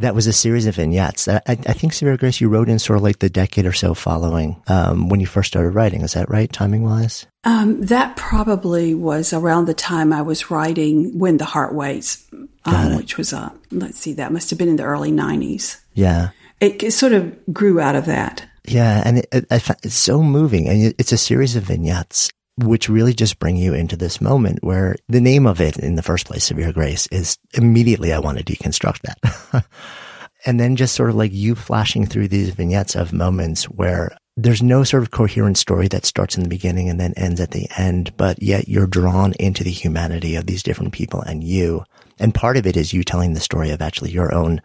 that 0.00 0.14
was 0.14 0.26
a 0.26 0.32
series 0.32 0.66
of 0.66 0.76
vignettes. 0.76 1.28
I, 1.28 1.40
I 1.46 1.54
think 1.54 1.92
Severe 1.92 2.16
Grace, 2.16 2.40
you 2.40 2.48
wrote 2.48 2.68
in 2.70 2.78
sort 2.78 2.96
of 2.96 3.02
like 3.02 3.18
the 3.18 3.28
decade 3.28 3.66
or 3.66 3.72
so 3.72 3.92
following 3.92 4.60
um, 4.66 5.08
when 5.10 5.20
you 5.20 5.26
first 5.26 5.48
started 5.48 5.70
writing. 5.70 6.00
Is 6.00 6.14
that 6.14 6.30
right, 6.30 6.50
timing 6.50 6.84
wise? 6.84 7.26
Um, 7.44 7.82
that 7.82 8.16
probably 8.16 8.94
was 8.94 9.32
around 9.32 9.66
the 9.66 9.74
time 9.74 10.12
I 10.12 10.22
was 10.22 10.50
writing 10.50 11.18
When 11.18 11.36
the 11.36 11.44
Heart 11.44 11.74
Waits, 11.74 12.26
um, 12.64 12.96
which 12.96 13.18
was, 13.18 13.32
uh, 13.32 13.50
let's 13.70 13.98
see, 13.98 14.14
that 14.14 14.32
must 14.32 14.48
have 14.50 14.58
been 14.58 14.68
in 14.68 14.76
the 14.76 14.84
early 14.84 15.12
90s. 15.12 15.78
Yeah. 15.92 16.30
It, 16.60 16.82
it 16.82 16.92
sort 16.92 17.12
of 17.12 17.38
grew 17.52 17.78
out 17.78 17.94
of 17.94 18.06
that. 18.06 18.46
Yeah, 18.64 19.02
and 19.04 19.18
it, 19.18 19.28
it, 19.32 19.46
it's 19.50 19.94
so 19.94 20.22
moving, 20.22 20.68
and 20.68 20.94
it's 20.98 21.12
a 21.12 21.18
series 21.18 21.56
of 21.56 21.64
vignettes 21.64 22.30
which 22.64 22.88
really 22.88 23.14
just 23.14 23.38
bring 23.38 23.56
you 23.56 23.74
into 23.74 23.96
this 23.96 24.20
moment 24.20 24.62
where 24.62 24.96
the 25.08 25.20
name 25.20 25.46
of 25.46 25.60
it 25.60 25.76
in 25.78 25.94
the 25.94 26.02
first 26.02 26.26
place, 26.26 26.50
of 26.50 26.58
your 26.58 26.72
Grace, 26.72 27.06
is 27.08 27.38
immediately 27.54 28.12
I 28.12 28.18
want 28.18 28.38
to 28.38 28.44
deconstruct 28.44 29.00
that. 29.02 29.64
and 30.46 30.58
then 30.58 30.76
just 30.76 30.94
sort 30.94 31.10
of 31.10 31.16
like 31.16 31.32
you 31.32 31.54
flashing 31.54 32.06
through 32.06 32.28
these 32.28 32.50
vignettes 32.50 32.94
of 32.94 33.12
moments 33.12 33.64
where 33.64 34.16
there's 34.36 34.62
no 34.62 34.84
sort 34.84 35.02
of 35.02 35.10
coherent 35.10 35.58
story 35.58 35.88
that 35.88 36.06
starts 36.06 36.36
in 36.36 36.42
the 36.42 36.48
beginning 36.48 36.88
and 36.88 36.98
then 36.98 37.12
ends 37.16 37.40
at 37.40 37.50
the 37.50 37.68
end, 37.76 38.16
but 38.16 38.42
yet 38.42 38.68
you're 38.68 38.86
drawn 38.86 39.32
into 39.34 39.62
the 39.62 39.70
humanity 39.70 40.36
of 40.36 40.46
these 40.46 40.62
different 40.62 40.92
people 40.92 41.20
and 41.20 41.44
you. 41.44 41.84
And 42.18 42.34
part 42.34 42.56
of 42.56 42.66
it 42.66 42.76
is 42.76 42.92
you 42.92 43.04
telling 43.04 43.34
the 43.34 43.40
story 43.40 43.70
of 43.70 43.82
actually 43.82 44.10
your 44.10 44.32
own 44.32 44.62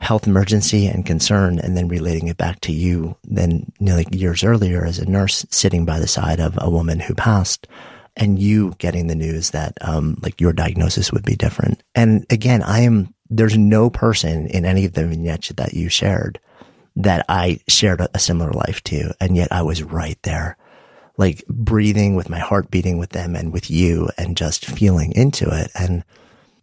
health 0.00 0.26
emergency 0.26 0.86
and 0.86 1.06
concern 1.06 1.58
and 1.58 1.76
then 1.76 1.88
relating 1.88 2.28
it 2.28 2.36
back 2.36 2.60
to 2.60 2.72
you 2.72 3.16
then 3.24 3.70
like 3.80 4.14
years 4.14 4.44
earlier 4.44 4.84
as 4.84 4.98
a 4.98 5.08
nurse 5.08 5.46
sitting 5.50 5.84
by 5.84 5.98
the 5.98 6.06
side 6.06 6.40
of 6.40 6.58
a 6.58 6.68
woman 6.68 7.00
who 7.00 7.14
passed 7.14 7.66
and 8.16 8.38
you 8.38 8.74
getting 8.78 9.06
the 9.06 9.14
news 9.14 9.50
that 9.50 9.76
um 9.80 10.16
like 10.22 10.40
your 10.40 10.52
diagnosis 10.52 11.12
would 11.12 11.24
be 11.24 11.36
different. 11.36 11.82
And 11.94 12.26
again, 12.30 12.62
I 12.62 12.80
am 12.80 13.14
there's 13.30 13.56
no 13.56 13.90
person 13.90 14.46
in 14.48 14.64
any 14.64 14.84
of 14.84 14.92
the 14.92 15.06
vignettes 15.06 15.48
that 15.50 15.74
you 15.74 15.88
shared 15.88 16.38
that 16.96 17.24
I 17.28 17.60
shared 17.66 18.00
a 18.00 18.18
similar 18.18 18.52
life 18.52 18.82
to 18.84 19.14
and 19.20 19.36
yet 19.36 19.48
I 19.50 19.62
was 19.62 19.82
right 19.82 20.18
there 20.22 20.56
like 21.16 21.44
breathing 21.48 22.14
with 22.16 22.28
my 22.28 22.38
heart 22.38 22.70
beating 22.70 22.98
with 22.98 23.10
them 23.10 23.34
and 23.34 23.52
with 23.52 23.70
you 23.70 24.10
and 24.18 24.36
just 24.36 24.66
feeling 24.66 25.12
into 25.12 25.48
it 25.48 25.70
and 25.74 26.04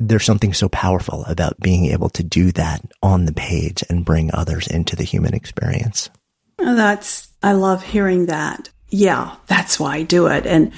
there's 0.07 0.25
something 0.25 0.53
so 0.53 0.69
powerful 0.69 1.23
about 1.25 1.59
being 1.59 1.85
able 1.85 2.09
to 2.09 2.23
do 2.23 2.51
that 2.53 2.81
on 3.01 3.25
the 3.25 3.33
page 3.33 3.83
and 3.89 4.05
bring 4.05 4.31
others 4.33 4.67
into 4.67 4.95
the 4.95 5.03
human 5.03 5.33
experience. 5.33 6.09
Oh, 6.59 6.75
that's, 6.75 7.29
I 7.41 7.53
love 7.53 7.83
hearing 7.83 8.27
that. 8.27 8.69
Yeah, 8.89 9.35
that's 9.47 9.79
why 9.79 9.97
I 9.97 10.03
do 10.03 10.27
it. 10.27 10.45
And 10.45 10.73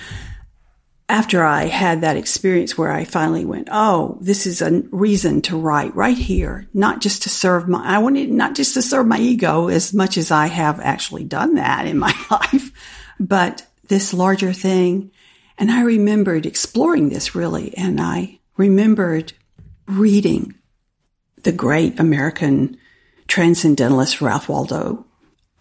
after 1.10 1.44
I 1.44 1.66
had 1.66 2.02
that 2.02 2.18
experience 2.18 2.78
where 2.78 2.92
I 2.92 3.04
finally 3.04 3.46
went, 3.46 3.70
Oh, 3.72 4.18
this 4.22 4.46
is 4.46 4.62
a 4.62 4.84
reason 4.92 5.42
to 5.44 5.58
write 5.58 5.96
right 5.96 6.18
here, 6.18 6.68
not 6.74 7.02
just 7.02 7.24
to 7.24 7.30
serve 7.30 7.68
my, 7.68 7.84
I 7.84 8.00
wanted 8.00 8.32
not 8.32 8.56
just 8.56 8.74
to 8.76 8.82
serve 8.82 9.08
my 9.08 9.20
ego 9.20 9.68
as 9.68 9.94
much 9.94 10.18
as 10.18 10.32
I 10.32 10.48
have 10.48 10.80
actually 10.80 11.24
done 11.24 11.56
that 11.56 11.86
in 11.86 11.98
my 11.98 12.14
life, 12.32 12.72
but 13.20 13.66
this 13.90 14.14
larger 14.14 14.54
thing. 14.54 15.12
And 15.58 15.72
I 15.72 15.82
remembered 15.84 16.46
exploring 16.46 17.10
this 17.10 17.36
really. 17.36 17.78
And 17.78 18.00
I 18.00 18.40
remembered 18.58 19.34
reading 19.88 20.56
the 21.44 21.52
great 21.52 22.00
American 22.00 22.78
transcendentalist 23.28 24.22
Ralph 24.22 24.50
Waldo 24.50 25.06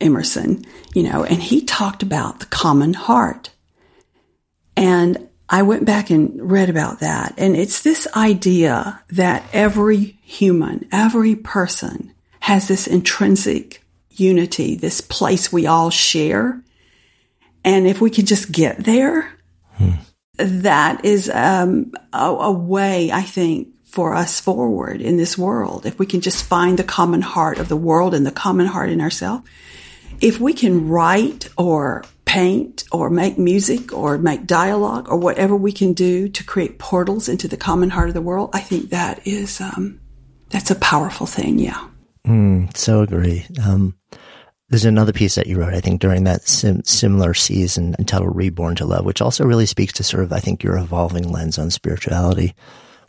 Emerson, 0.01 0.65
you 0.95 1.03
know, 1.03 1.25
and 1.25 1.43
he 1.43 1.65
talked 1.65 2.03
about 2.03 2.41
the 2.41 2.47
common 2.47 2.95
heart. 2.95 3.51
And 4.77 5.29
I 5.49 5.63
went 5.63 5.85
back 5.85 6.11
and 6.11 6.51
read 6.51 6.71
about 6.71 7.01
that. 7.01 7.35
And 7.37 7.57
it's 7.57 7.83
this 7.83 8.09
idea 8.17 9.03
that 9.11 9.45
every 9.53 10.19
human, 10.23 10.89
every 10.91 11.37
person 11.37 12.15
has 12.41 12.69
this 12.69 12.87
intrinsic 12.87 13.85
unity, 14.11 14.75
this 14.75 15.01
place 15.01 15.53
we 15.53 15.67
all 15.67 15.91
share. 15.91 16.63
And 17.65 17.87
if 17.87 18.01
we 18.01 18.11
could 18.11 18.27
just 18.27 18.51
get 18.51 18.85
there, 18.85 19.31
hmm 19.77 19.93
that 20.39 21.05
is 21.05 21.31
um, 21.31 21.93
a, 22.13 22.27
a 22.27 22.53
way, 22.53 23.11
I 23.11 23.23
think, 23.23 23.69
for 23.85 24.15
us 24.15 24.41
forward 24.41 25.01
in 25.03 25.19
this 25.19 25.37
world. 25.37 25.85
If 25.85 25.99
we 25.99 26.07
can 26.07 26.21
just 26.21 26.45
find 26.45 26.79
the 26.79 26.85
common 26.85 27.21
heart 27.21 27.59
of 27.59 27.69
the 27.69 27.77
world 27.77 28.15
and 28.15 28.27
the 28.27 28.31
common 28.31 28.67
heart 28.67 28.89
in 28.89 29.01
ourselves, 29.01 29.47
if 30.21 30.41
we 30.41 30.55
can 30.55 30.89
write 30.89 31.49
or 31.59 32.05
paint 32.25 32.85
or 32.91 33.11
make 33.11 33.37
music 33.37 33.93
or 33.93 34.17
make 34.17 34.47
dialogue 34.47 35.09
or 35.11 35.19
whatever 35.19 35.55
we 35.55 35.73
can 35.73 35.93
do 35.93 36.29
to 36.29 36.43
create 36.45 36.79
portals 36.79 37.29
into 37.29 37.47
the 37.47 37.57
common 37.57 37.91
heart 37.91 38.09
of 38.09 38.15
the 38.15 38.23
world, 38.23 38.51
I 38.55 38.61
think 38.61 38.91
that 38.91 39.27
is 39.27 39.61
um, 39.61 40.01
that's 40.49 40.71
a 40.71 40.77
powerful 40.77 41.27
thing. 41.27 41.59
Yeah. 41.59 41.89
Mm, 42.27 42.75
so 42.75 43.03
agree. 43.03 43.45
Um, 43.63 43.95
there's 44.73 44.87
another 44.87 45.13
piece 45.13 45.35
that 45.35 45.47
you 45.47 45.59
wrote, 45.59 45.75
I 45.75 45.81
think, 45.81 46.01
during 46.01 46.25
that 46.25 46.49
sim- 46.49 46.83
similar 46.83 47.35
season 47.35 47.95
entitled 47.99 48.35
Reborn 48.35 48.75
to 48.77 48.87
Love, 48.87 49.05
which 49.05 49.21
also 49.21 49.45
really 49.45 49.67
speaks 49.67 49.93
to 49.95 50.03
sort 50.03 50.25
of, 50.25 50.33
I 50.33 50.41
think, 50.41 50.63
your 50.63 50.79
evolving 50.79 51.31
lens 51.31 51.59
on 51.59 51.71
spirituality. 51.71 52.55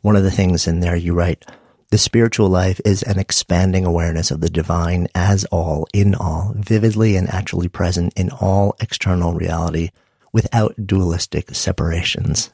One 0.01 0.17
of 0.17 0.23
the 0.23 0.31
things 0.31 0.67
in 0.67 0.81
there 0.81 0.97
you 0.97 1.13
write, 1.13 1.45
the 1.89 1.97
spiritual 1.97 2.49
life 2.49 2.81
is 2.83 3.01
an 3.03 3.17
expanding 3.17 3.85
awareness 3.85 4.29
of 4.29 4.41
the 4.41 4.49
divine 4.49 5.07
as 5.15 5.45
all, 5.45 5.87
in 5.93 6.15
all, 6.15 6.53
vividly 6.57 7.15
and 7.15 7.29
actually 7.29 7.69
present 7.69 8.11
in 8.17 8.29
all 8.29 8.75
external 8.81 9.33
reality 9.33 9.91
without 10.33 10.75
dualistic 10.85 11.55
separations. 11.55 12.51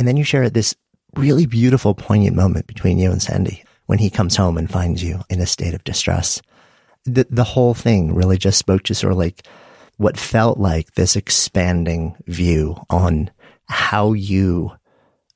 And 0.00 0.08
then 0.08 0.16
you 0.16 0.24
share 0.24 0.50
this 0.50 0.74
really 1.14 1.46
beautiful, 1.46 1.94
poignant 1.94 2.34
moment 2.34 2.66
between 2.66 2.98
you 2.98 3.12
and 3.12 3.22
Sandy 3.22 3.62
when 3.86 4.00
he 4.00 4.10
comes 4.10 4.34
home 4.34 4.58
and 4.58 4.68
finds 4.68 5.00
you 5.00 5.20
in 5.30 5.40
a 5.40 5.46
state 5.46 5.74
of 5.74 5.84
distress 5.84 6.42
the, 7.14 7.26
the 7.30 7.44
whole 7.44 7.74
thing 7.74 8.14
really 8.14 8.38
just 8.38 8.58
spoke 8.58 8.82
to 8.84 8.94
sort 8.94 9.12
of 9.12 9.18
like 9.18 9.46
what 9.96 10.16
felt 10.16 10.58
like 10.58 10.94
this 10.94 11.16
expanding 11.16 12.16
view 12.26 12.76
on 12.88 13.30
how 13.68 14.12
you 14.12 14.72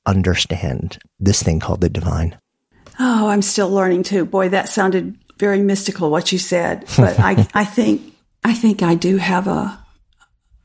understand 0.07 0.99
this 1.19 1.43
thing 1.43 1.61
called 1.61 1.81
the 1.81 1.89
divine. 1.89 2.39
Oh, 2.99 3.29
I'm 3.29 3.43
still 3.43 3.71
learning 3.71 4.05
too. 4.05 4.25
Boy, 4.25 4.49
that 4.51 4.69
sounded 4.69 5.19
very 5.39 5.61
mystical 5.61 6.11
what 6.11 6.33
you 6.33 6.39
said, 6.39 6.87
but 6.97 7.19
I, 7.19 7.47
I 7.55 7.65
think, 7.65 8.15
I 8.45 8.55
think 8.55 8.83
I 8.83 8.95
do 8.95 9.17
have 9.17 9.47
a, 9.49 9.79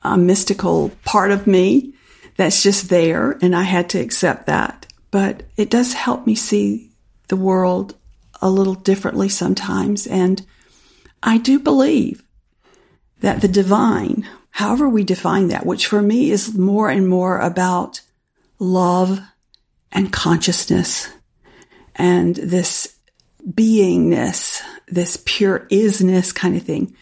a 0.03 0.17
mystical 0.17 0.91
part 1.03 1.31
of 1.31 1.47
me 1.47 1.93
that's 2.35 2.61
just 2.61 2.89
there 2.89 3.37
and 3.41 3.55
I 3.55 3.63
had 3.63 3.89
to 3.89 3.99
accept 3.99 4.45
that. 4.45 4.85
But 5.09 5.43
it 5.55 5.69
does 5.69 5.93
help 5.93 6.27
me 6.27 6.35
see 6.35 6.91
the 7.29 7.35
world 7.35 7.95
a 8.41 8.49
little 8.49 8.75
differently 8.75 9.29
sometimes. 9.29 10.05
And 10.05 10.45
I 11.23 11.37
do 11.37 11.59
believe 11.59 12.23
that 13.21 13.41
the 13.41 13.47
divine, 13.47 14.27
however 14.51 14.87
we 14.87 15.03
define 15.03 15.47
that, 15.49 15.65
which 15.65 15.87
for 15.87 16.01
me 16.01 16.31
is 16.31 16.55
more 16.55 16.89
and 16.89 17.07
more 17.07 17.39
about 17.39 18.01
love 18.59 19.19
and 19.91 20.11
consciousness 20.11 21.09
and 21.95 22.35
this 22.35 22.95
beingness, 23.49 24.61
this 24.87 25.21
pure 25.25 25.67
isness 25.71 26.33
kind 26.33 26.55
of 26.55 26.63
thing. 26.63 26.95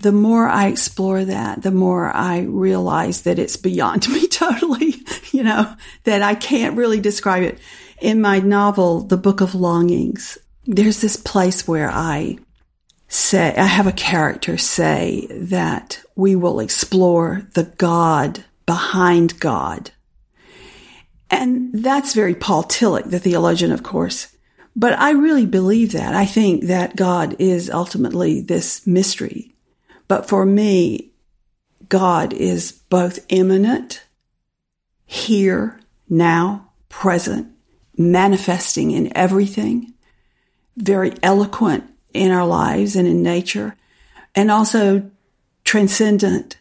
The 0.00 0.12
more 0.12 0.48
I 0.48 0.66
explore 0.66 1.24
that, 1.24 1.62
the 1.62 1.70
more 1.70 2.10
I 2.10 2.40
realize 2.40 3.22
that 3.22 3.38
it's 3.38 3.56
beyond 3.56 4.08
me 4.12 4.28
totally, 4.28 4.94
you 5.32 5.42
know, 5.42 5.74
that 6.04 6.22
I 6.22 6.34
can't 6.34 6.76
really 6.76 7.00
describe 7.00 7.42
it. 7.42 7.58
In 8.00 8.20
my 8.20 8.40
novel, 8.40 9.00
The 9.00 9.16
Book 9.16 9.40
of 9.40 9.54
Longings, 9.54 10.36
there's 10.66 11.00
this 11.00 11.16
place 11.16 11.66
where 11.66 11.90
I 11.90 12.38
say, 13.08 13.54
I 13.56 13.66
have 13.66 13.86
a 13.86 13.92
character 13.92 14.56
say 14.56 15.26
that 15.30 16.02
we 16.16 16.34
will 16.36 16.60
explore 16.60 17.46
the 17.54 17.64
God 17.64 18.44
behind 18.66 19.40
God. 19.40 19.90
And 21.30 21.70
that's 21.72 22.14
very 22.14 22.34
Paul 22.34 22.64
Tillich, 22.64 23.10
the 23.10 23.18
theologian, 23.18 23.72
of 23.72 23.82
course. 23.82 24.28
But 24.76 24.98
I 24.98 25.12
really 25.12 25.46
believe 25.46 25.92
that. 25.92 26.14
I 26.14 26.26
think 26.26 26.64
that 26.64 26.96
God 26.96 27.36
is 27.38 27.70
ultimately 27.70 28.40
this 28.40 28.86
mystery. 28.86 29.54
But 30.08 30.28
for 30.28 30.44
me, 30.44 31.12
God 31.88 32.32
is 32.32 32.72
both 32.72 33.24
immanent, 33.28 34.04
here, 35.06 35.80
now, 36.08 36.72
present, 36.88 37.48
manifesting 37.96 38.90
in 38.90 39.16
everything, 39.16 39.94
very 40.76 41.12
eloquent 41.22 41.93
in 42.14 42.30
our 42.30 42.46
lives 42.46 42.96
and 42.96 43.06
in 43.06 43.22
nature, 43.22 43.76
and 44.34 44.50
also 44.50 45.10
transcendent. 45.64 46.56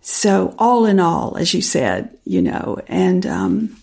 So 0.00 0.54
all 0.58 0.86
in 0.86 0.98
all, 0.98 1.36
as 1.36 1.54
you 1.54 1.62
said, 1.62 2.16
you 2.24 2.42
know, 2.42 2.80
and 2.88 3.26
um, 3.26 3.76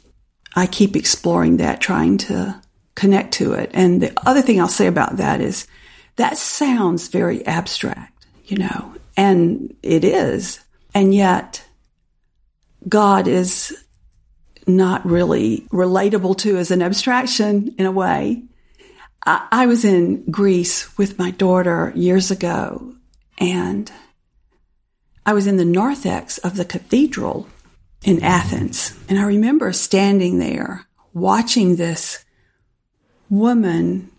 I 0.55 0.65
keep 0.65 0.95
exploring 0.95 1.57
that, 1.57 1.79
trying 1.79 2.17
to 2.19 2.59
connect 2.95 3.35
to 3.35 3.53
it. 3.53 3.69
And 3.73 4.01
the 4.01 4.11
other 4.25 4.41
thing 4.41 4.59
I'll 4.59 4.67
say 4.67 4.87
about 4.87 5.17
that 5.17 5.39
is 5.39 5.67
that 6.15 6.37
sounds 6.37 7.09
very 7.09 7.45
abstract, 7.45 8.25
you 8.45 8.57
know, 8.57 8.95
and 9.15 9.75
it 9.83 10.03
is. 10.03 10.59
And 10.95 11.13
yet 11.13 11.63
God 12.89 13.27
is 13.27 13.85
not 14.65 15.05
really 15.05 15.67
relatable 15.71 16.37
to 16.39 16.57
as 16.57 16.71
an 16.71 16.81
abstraction 16.81 17.75
in 17.77 17.85
a 17.85 17.91
way. 17.91 18.43
I, 19.27 19.65
was 19.65 19.83
in 19.83 20.23
Greece 20.31 20.97
with 20.97 21.19
my 21.19 21.31
daughter 21.31 21.91
years 21.95 22.31
ago 22.31 22.93
and 23.37 23.91
I 25.25 25.33
was 25.33 25.47
in 25.47 25.57
the 25.57 25.65
narthex 25.65 26.37
of 26.37 26.55
the 26.55 26.63
cathedral 26.63 27.49
in 28.03 28.23
Athens. 28.23 28.97
And 29.09 29.19
I 29.19 29.23
remember 29.23 29.73
standing 29.73 30.39
there 30.39 30.85
watching 31.13 31.75
this 31.75 32.23
woman 33.29 34.11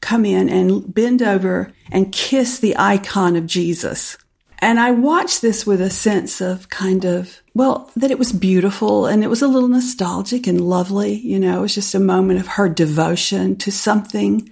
come 0.00 0.24
in 0.24 0.48
and 0.48 0.92
bend 0.92 1.22
over 1.22 1.72
and 1.92 2.10
kiss 2.10 2.58
the 2.58 2.76
icon 2.76 3.36
of 3.36 3.46
Jesus. 3.46 4.18
And 4.58 4.80
I 4.80 4.90
watched 4.90 5.42
this 5.42 5.64
with 5.64 5.80
a 5.80 5.90
sense 5.90 6.40
of 6.40 6.68
kind 6.70 7.04
of, 7.04 7.40
well, 7.54 7.90
that 7.94 8.10
it 8.10 8.18
was 8.18 8.32
beautiful 8.32 9.06
and 9.06 9.22
it 9.22 9.28
was 9.28 9.42
a 9.42 9.48
little 9.48 9.68
nostalgic 9.68 10.48
and 10.48 10.60
lovely. 10.60 11.14
You 11.14 11.38
know, 11.38 11.58
it 11.58 11.62
was 11.62 11.74
just 11.74 11.94
a 11.94 12.00
moment 12.00 12.40
of 12.40 12.48
her 12.48 12.68
devotion 12.68 13.54
to 13.58 13.70
something. 13.70 14.50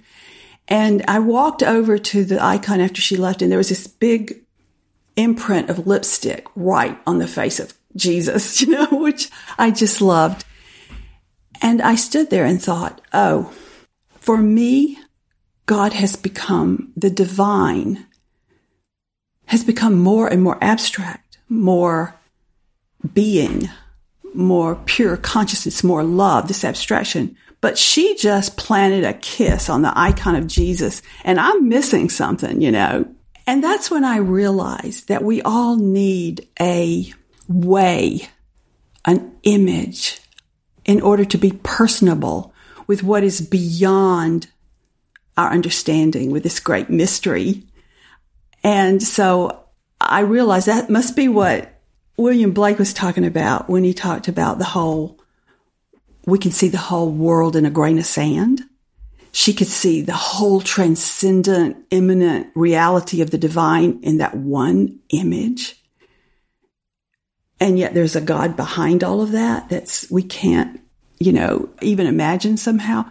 And 0.67 1.03
I 1.07 1.19
walked 1.19 1.61
over 1.61 1.97
to 1.97 2.25
the 2.25 2.43
icon 2.43 2.81
after 2.81 3.01
she 3.01 3.17
left 3.17 3.41
and 3.41 3.51
there 3.51 3.59
was 3.59 3.69
this 3.69 3.87
big 3.87 4.41
imprint 5.15 5.69
of 5.69 5.87
lipstick 5.87 6.47
right 6.55 6.97
on 7.05 7.19
the 7.19 7.27
face 7.27 7.59
of 7.59 7.73
Jesus, 7.95 8.61
you 8.61 8.67
know, 8.67 8.87
which 8.91 9.29
I 9.57 9.71
just 9.71 10.01
loved. 10.01 10.45
And 11.61 11.81
I 11.81 11.95
stood 11.95 12.29
there 12.29 12.45
and 12.45 12.61
thought, 12.61 13.01
oh, 13.13 13.53
for 14.17 14.37
me, 14.37 14.99
God 15.65 15.93
has 15.93 16.15
become 16.15 16.91
the 16.95 17.09
divine, 17.09 18.05
has 19.45 19.63
become 19.63 19.95
more 19.95 20.27
and 20.27 20.43
more 20.43 20.57
abstract, 20.61 21.37
more 21.47 22.15
being, 23.13 23.69
more 24.33 24.75
pure 24.85 25.17
consciousness, 25.17 25.83
more 25.83 26.03
love, 26.03 26.47
this 26.47 26.65
abstraction. 26.65 27.35
But 27.65 27.79
she 27.79 28.15
just 28.15 28.57
planted 28.57 29.03
a 29.05 29.15
kiss 29.15 29.71
on 29.71 29.81
the 29.81 29.91
icon 29.97 30.35
of 30.35 30.45
Jesus, 30.45 31.01
and 31.23 31.39
I'm 31.39 31.67
missing 31.67 32.09
something, 32.11 32.61
you 32.61 32.71
know. 32.71 33.07
And 33.47 33.63
that's 33.63 33.89
when 33.89 34.03
I 34.03 34.17
realized 34.17 35.07
that 35.07 35.23
we 35.23 35.41
all 35.41 35.75
need 35.75 36.47
a 36.61 37.11
way, 37.47 38.29
an 39.03 39.35
image, 39.41 40.21
in 40.85 41.01
order 41.01 41.25
to 41.25 41.39
be 41.39 41.53
personable 41.63 42.53
with 42.85 43.01
what 43.01 43.23
is 43.23 43.41
beyond 43.41 44.45
our 45.35 45.49
understanding, 45.49 46.29
with 46.29 46.43
this 46.43 46.59
great 46.59 46.91
mystery. 46.91 47.63
And 48.63 49.01
so 49.01 49.65
I 49.99 50.19
realized 50.19 50.67
that 50.67 50.91
must 50.91 51.15
be 51.15 51.27
what 51.27 51.81
William 52.15 52.51
Blake 52.51 52.77
was 52.77 52.93
talking 52.93 53.25
about 53.25 53.71
when 53.71 53.83
he 53.83 53.95
talked 53.95 54.27
about 54.27 54.59
the 54.59 54.65
whole, 54.65 55.19
we 56.25 56.39
can 56.39 56.51
see 56.51 56.69
the 56.69 56.77
whole 56.77 57.11
world 57.11 57.55
in 57.55 57.65
a 57.65 57.71
grain 57.71 57.99
of 57.99 58.05
sand. 58.05 58.63
She 59.31 59.53
could 59.53 59.67
see 59.67 60.01
the 60.01 60.13
whole 60.13 60.61
transcendent, 60.61 61.77
immanent 61.91 62.47
reality 62.55 63.21
of 63.21 63.31
the 63.31 63.37
divine 63.37 63.99
in 64.01 64.17
that 64.17 64.35
one 64.35 64.99
image. 65.09 65.81
And 67.59 67.77
yet 67.77 67.93
there's 67.93 68.15
a 68.15 68.21
God 68.21 68.55
behind 68.55 69.03
all 69.03 69.21
of 69.21 69.31
that 69.31 69.69
that's, 69.69 70.09
we 70.09 70.23
can't, 70.23 70.79
you 71.19 71.33
know, 71.33 71.69
even 71.81 72.07
imagine 72.07 72.57
somehow. 72.57 73.09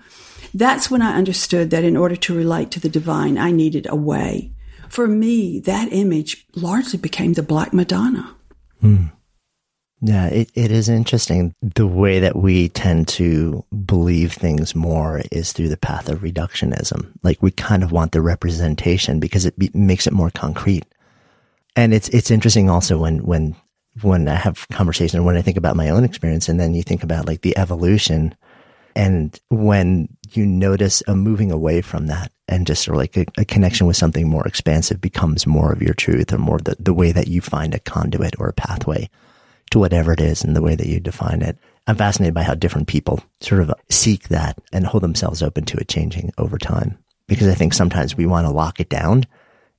That's 0.53 0.91
when 0.91 1.03
I 1.03 1.17
understood 1.17 1.71
that 1.71 1.85
in 1.85 1.97
order 1.97 2.17
to 2.17 2.37
relate 2.37 2.71
to 2.73 2.81
the 2.81 2.89
divine, 2.89 3.39
I 3.39 3.51
needed 3.51 3.87
a 3.89 3.97
way. 3.97 4.53
For 4.89 5.07
me, 5.07 5.59
that 5.61 5.93
image 5.93 6.47
largely 6.55 6.99
became 6.99 7.33
the 7.33 7.43
Black 7.43 7.73
Madonna. 7.73 8.35
Hmm. 8.81 9.07
Yeah, 10.01 10.27
it, 10.27 10.51
it 10.55 10.71
is 10.71 10.89
interesting. 10.89 11.55
The 11.63 11.87
way 11.87 12.21
that 12.21 12.37
we 12.37 12.69
tend 12.69 13.09
to 13.09 13.65
believe 13.87 14.33
things 14.35 14.75
more 14.75 15.23
is 15.33 15.53
through 15.53 15.71
the 15.71 15.79
path 15.79 16.09
of 16.11 16.21
reductionism. 16.21 17.11
Like 17.23 17.43
we 17.43 17.51
kind 17.51 17.83
of 17.83 17.91
want 17.91 18.13
the 18.13 18.21
representation 18.21 19.19
because 19.19 19.47
it 19.47 19.59
be, 19.59 19.71
makes 19.73 20.07
it 20.07 20.13
more 20.13 20.31
concrete. 20.31 20.85
And 21.75 21.95
it's, 21.95 22.09
it's 22.11 22.31
interesting 22.31 22.69
also 22.69 22.99
when, 22.99 23.25
when 23.25 23.57
when 24.03 24.27
I 24.27 24.35
have 24.35 24.67
conversation, 24.71 25.25
when 25.25 25.37
I 25.37 25.43
think 25.43 25.57
about 25.57 25.77
my 25.77 25.89
own 25.89 26.05
experience, 26.05 26.49
and 26.49 26.59
then 26.59 26.75
you 26.75 26.83
think 26.83 27.03
about 27.05 27.27
like 27.27 27.43
the 27.43 27.57
evolution, 27.57 28.35
and 28.97 29.39
when 29.51 30.09
you 30.33 30.47
notice 30.47 31.03
a 31.07 31.15
moving 31.15 31.53
away 31.53 31.81
from 31.81 32.09
that, 32.09 32.33
and 32.49 32.67
just 32.67 32.83
sort 32.83 32.97
of 32.97 32.99
like 32.99 33.17
a, 33.17 33.27
a 33.41 33.45
connection 33.45 33.87
with 33.87 33.97
something 33.97 34.29
more 34.29 34.47
expansive 34.47 35.01
becomes 35.01 35.47
more 35.47 35.73
of 35.73 35.81
your 35.81 35.95
truth, 35.95 36.33
or 36.33 36.39
more 36.39 36.59
the, 36.59 36.77
the 36.81 36.93
way 36.93 37.13
that 37.13 37.29
you 37.29 37.41
find 37.41 37.73
a 37.73 37.79
conduit 37.79 38.35
or 38.41 38.49
a 38.49 38.53
pathway 38.53 39.09
to 39.71 39.79
whatever 39.79 40.13
it 40.13 40.21
is, 40.21 40.45
and 40.45 40.55
the 40.55 40.63
way 40.63 40.75
that 40.75 40.87
you 40.87 41.01
define 41.01 41.43
it. 41.43 41.59
I'm 41.87 41.97
fascinated 41.97 42.35
by 42.35 42.43
how 42.43 42.55
different 42.55 42.89
people 42.89 43.23
sort 43.41 43.61
of 43.61 43.73
seek 43.91 44.29
that 44.29 44.59
and 44.73 44.87
hold 44.87 45.03
themselves 45.03 45.43
open 45.43 45.65
to 45.67 45.77
it 45.77 45.89
changing 45.89 46.33
over 46.39 46.57
time. 46.57 46.99
Because 47.27 47.49
I 47.49 47.55
think 47.55 47.75
sometimes 47.75 48.17
we 48.17 48.27
want 48.27 48.47
to 48.47 48.53
lock 48.53 48.81
it 48.81 48.89
down 48.89 49.25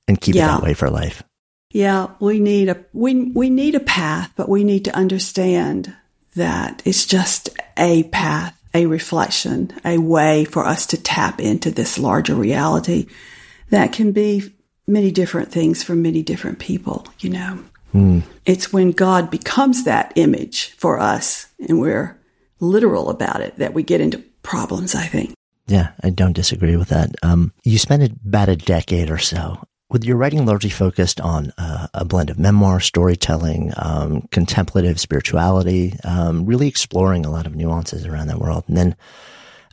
and 0.06 0.20
keep 0.20 0.34
yeah. 0.34 0.44
it 0.44 0.48
that 0.48 0.62
way 0.62 0.74
for 0.74 0.90
life. 0.90 1.22
Yeah, 1.70 2.08
we 2.20 2.38
need 2.40 2.68
a 2.68 2.84
we 2.92 3.30
we 3.32 3.50
need 3.50 3.74
a 3.74 3.80
path, 3.80 4.32
but 4.36 4.48
we 4.48 4.64
need 4.64 4.84
to 4.84 4.96
understand 4.96 5.94
that 6.34 6.82
it's 6.84 7.06
just 7.06 7.50
a 7.76 8.04
path, 8.04 8.58
a 8.72 8.86
reflection, 8.86 9.72
a 9.84 9.98
way 9.98 10.44
for 10.44 10.64
us 10.64 10.86
to 10.86 11.02
tap 11.02 11.40
into 11.40 11.70
this 11.70 11.98
larger 11.98 12.34
reality 12.34 13.06
that 13.70 13.92
can 13.92 14.12
be 14.12 14.54
many 14.86 15.10
different 15.10 15.50
things 15.50 15.82
for 15.82 15.96
many 15.96 16.22
different 16.22 16.58
people, 16.58 17.06
you 17.18 17.30
know. 17.30 17.64
Mm. 17.94 18.22
It's 18.44 18.72
when 18.72 18.92
God 18.92 19.30
becomes 19.30 19.84
that 19.84 20.12
image 20.16 20.70
for 20.72 20.98
us 20.98 21.46
and 21.68 21.80
we're 21.80 22.18
literal 22.60 23.10
about 23.10 23.40
it 23.40 23.56
that 23.56 23.74
we 23.74 23.82
get 23.82 24.00
into 24.00 24.18
problems, 24.42 24.94
I 24.94 25.06
think. 25.06 25.34
Yeah, 25.66 25.92
I 26.02 26.10
don't 26.10 26.32
disagree 26.32 26.76
with 26.76 26.88
that. 26.88 27.10
Um, 27.22 27.52
you 27.64 27.78
spent 27.78 28.02
about 28.24 28.48
a 28.48 28.56
decade 28.56 29.10
or 29.10 29.18
so 29.18 29.58
with 29.90 30.04
your 30.04 30.16
writing 30.16 30.44
largely 30.44 30.70
focused 30.70 31.20
on 31.20 31.52
uh, 31.58 31.86
a 31.94 32.04
blend 32.04 32.30
of 32.30 32.38
memoir, 32.38 32.80
storytelling, 32.80 33.72
um, 33.76 34.22
contemplative 34.32 34.98
spirituality, 34.98 35.94
um, 36.04 36.44
really 36.44 36.68
exploring 36.68 37.24
a 37.24 37.30
lot 37.30 37.46
of 37.46 37.54
nuances 37.54 38.04
around 38.04 38.26
that 38.26 38.40
world. 38.40 38.64
And 38.66 38.76
then 38.76 38.96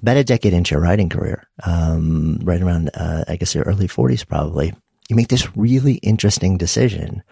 about 0.01 0.17
a 0.17 0.23
decade 0.23 0.53
into 0.53 0.75
your 0.75 0.81
writing 0.81 1.09
career, 1.09 1.47
um, 1.65 2.39
right 2.43 2.61
around, 2.61 2.89
uh, 2.93 3.23
I 3.27 3.37
guess 3.37 3.55
your 3.55 3.63
early 3.63 3.87
40s 3.87 4.27
probably, 4.27 4.73
you 5.09 5.15
make 5.15 5.29
this 5.29 5.55
really 5.57 5.95
interesting 5.95 6.57
decision, 6.57 7.23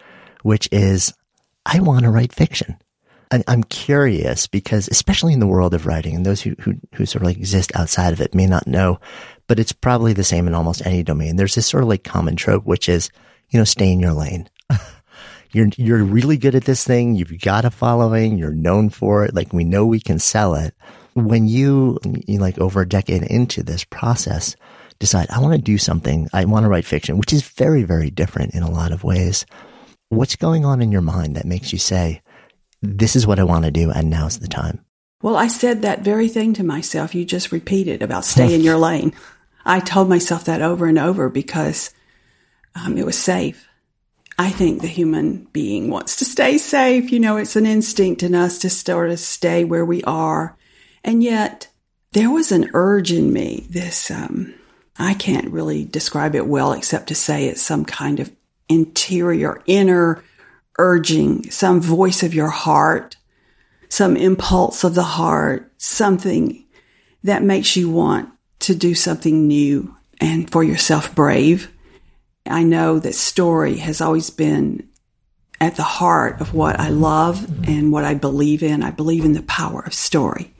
which 0.42 0.68
is, 0.72 1.12
I 1.66 1.80
want 1.80 2.04
to 2.04 2.10
write 2.10 2.32
fiction. 2.32 2.76
I'm 3.48 3.64
curious 3.64 4.46
because, 4.46 4.88
especially 4.88 5.32
in 5.32 5.40
the 5.40 5.46
world 5.46 5.72
of 5.72 5.86
writing, 5.86 6.14
and 6.14 6.26
those 6.26 6.42
who, 6.42 6.54
who, 6.60 6.74
who 6.94 7.06
sort 7.06 7.22
of 7.22 7.26
like 7.28 7.38
exist 7.38 7.72
outside 7.74 8.12
of 8.12 8.20
it 8.20 8.34
may 8.34 8.46
not 8.46 8.66
know, 8.66 9.00
but 9.46 9.58
it's 9.58 9.72
probably 9.72 10.12
the 10.12 10.24
same 10.24 10.46
in 10.46 10.54
almost 10.54 10.84
any 10.84 11.02
domain. 11.02 11.36
There's 11.36 11.54
this 11.54 11.66
sort 11.66 11.82
of 11.82 11.88
like 11.88 12.04
common 12.04 12.36
trope, 12.36 12.66
which 12.66 12.90
is, 12.90 13.10
you 13.48 13.58
know, 13.58 13.64
stay 13.64 13.90
in 13.90 14.00
your 14.00 14.12
lane. 14.12 14.50
you're, 15.52 15.68
you're 15.78 16.04
really 16.04 16.36
good 16.36 16.54
at 16.54 16.64
this 16.64 16.84
thing. 16.84 17.14
You've 17.14 17.40
got 17.40 17.64
a 17.64 17.70
following. 17.70 18.36
You're 18.36 18.52
known 18.52 18.90
for 18.90 19.24
it. 19.24 19.34
Like 19.34 19.52
we 19.54 19.64
know 19.64 19.86
we 19.86 20.00
can 20.00 20.18
sell 20.18 20.54
it. 20.54 20.74
When 21.14 21.48
you, 21.48 21.98
you 22.26 22.38
like 22.38 22.58
over 22.58 22.82
a 22.82 22.88
decade 22.88 23.22
into 23.22 23.62
this 23.62 23.84
process, 23.84 24.56
decide, 24.98 25.30
I 25.30 25.40
want 25.40 25.54
to 25.54 25.58
do 25.58 25.78
something. 25.78 26.28
I 26.32 26.44
want 26.44 26.64
to 26.64 26.68
write 26.68 26.84
fiction, 26.84 27.18
which 27.18 27.32
is 27.32 27.42
very, 27.42 27.82
very 27.82 28.10
different 28.10 28.54
in 28.54 28.62
a 28.62 28.70
lot 28.70 28.92
of 28.92 29.04
ways. 29.04 29.46
What's 30.12 30.36
going 30.36 30.66
on 30.66 30.82
in 30.82 30.92
your 30.92 31.00
mind 31.00 31.36
that 31.36 31.46
makes 31.46 31.72
you 31.72 31.78
say, 31.78 32.20
this 32.82 33.16
is 33.16 33.26
what 33.26 33.38
I 33.38 33.44
want 33.44 33.64
to 33.64 33.70
do, 33.70 33.90
and 33.90 34.10
now's 34.10 34.40
the 34.40 34.46
time. 34.46 34.84
Well, 35.22 35.36
I 35.36 35.46
said 35.46 35.80
that 35.80 36.02
very 36.02 36.28
thing 36.28 36.52
to 36.52 36.62
myself. 36.62 37.14
You 37.14 37.24
just 37.24 37.50
repeated 37.50 38.02
about 38.02 38.26
stay 38.26 38.54
in 38.54 38.60
your 38.60 38.76
lane. 38.76 39.14
I 39.64 39.80
told 39.80 40.10
myself 40.10 40.44
that 40.44 40.60
over 40.60 40.84
and 40.84 40.98
over 40.98 41.30
because 41.30 41.94
um, 42.74 42.98
it 42.98 43.06
was 43.06 43.16
safe. 43.16 43.66
I 44.38 44.50
think 44.50 44.82
the 44.82 44.86
human 44.86 45.48
being 45.54 45.88
wants 45.88 46.16
to 46.16 46.26
stay 46.26 46.58
safe. 46.58 47.10
You 47.10 47.18
know, 47.18 47.38
it's 47.38 47.56
an 47.56 47.64
instinct 47.64 48.22
in 48.22 48.34
us 48.34 48.58
to 48.58 48.68
sort 48.68 49.08
of 49.08 49.18
stay 49.18 49.64
where 49.64 49.86
we 49.86 50.02
are. 50.02 50.58
And 51.02 51.22
yet, 51.22 51.68
there 52.12 52.30
was 52.30 52.52
an 52.52 52.68
urge 52.74 53.12
in 53.12 53.32
me, 53.32 53.66
this, 53.70 54.10
um, 54.10 54.52
I 54.98 55.14
can't 55.14 55.50
really 55.50 55.86
describe 55.86 56.34
it 56.34 56.46
well 56.46 56.74
except 56.74 57.06
to 57.06 57.14
say 57.14 57.46
it's 57.46 57.62
some 57.62 57.86
kind 57.86 58.20
of 58.20 58.30
interior, 58.72 59.62
inner 59.66 60.22
urging, 60.78 61.50
some 61.50 61.80
voice 61.80 62.22
of 62.22 62.34
your 62.34 62.48
heart, 62.48 63.16
some 63.88 64.16
impulse 64.16 64.84
of 64.84 64.94
the 64.94 65.02
heart, 65.02 65.70
something 65.76 66.64
that 67.22 67.42
makes 67.42 67.76
you 67.76 67.90
want 67.90 68.28
to 68.60 68.74
do 68.74 68.94
something 68.94 69.46
new 69.46 69.94
and 70.20 70.50
for 70.50 70.64
yourself 70.64 71.14
brave. 71.14 71.70
I 72.46 72.62
know 72.62 72.98
that 72.98 73.14
story 73.14 73.76
has 73.76 74.00
always 74.00 74.30
been 74.30 74.88
at 75.60 75.76
the 75.76 75.82
heart 75.82 76.40
of 76.40 76.54
what 76.54 76.80
I 76.80 76.88
love 76.88 77.68
and 77.68 77.92
what 77.92 78.04
I 78.04 78.14
believe 78.14 78.62
in. 78.62 78.82
I 78.82 78.90
believe 78.90 79.24
in 79.24 79.34
the 79.34 79.42
power 79.42 79.80
of 79.80 79.94
story. 79.94 80.52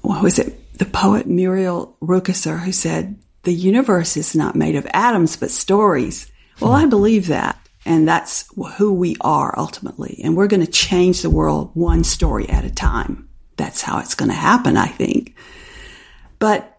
What 0.00 0.22
was 0.22 0.38
it? 0.38 0.78
The 0.78 0.86
poet 0.86 1.26
Muriel 1.26 1.96
Rukeyser 2.00 2.60
who 2.60 2.72
said, 2.72 3.18
the 3.42 3.52
universe 3.52 4.16
is 4.16 4.34
not 4.34 4.56
made 4.56 4.76
of 4.76 4.86
atoms, 4.92 5.36
but 5.36 5.50
stories. 5.50 6.30
Well, 6.60 6.72
I 6.72 6.86
believe 6.86 7.28
that. 7.28 7.58
And 7.84 8.06
that's 8.06 8.44
who 8.76 8.92
we 8.92 9.16
are 9.20 9.58
ultimately. 9.58 10.20
And 10.22 10.36
we're 10.36 10.46
going 10.46 10.64
to 10.64 10.70
change 10.70 11.22
the 11.22 11.30
world 11.30 11.70
one 11.74 12.04
story 12.04 12.48
at 12.48 12.64
a 12.64 12.70
time. 12.70 13.28
That's 13.56 13.82
how 13.82 13.98
it's 13.98 14.14
going 14.14 14.30
to 14.30 14.34
happen, 14.34 14.76
I 14.76 14.88
think. 14.88 15.34
But 16.38 16.78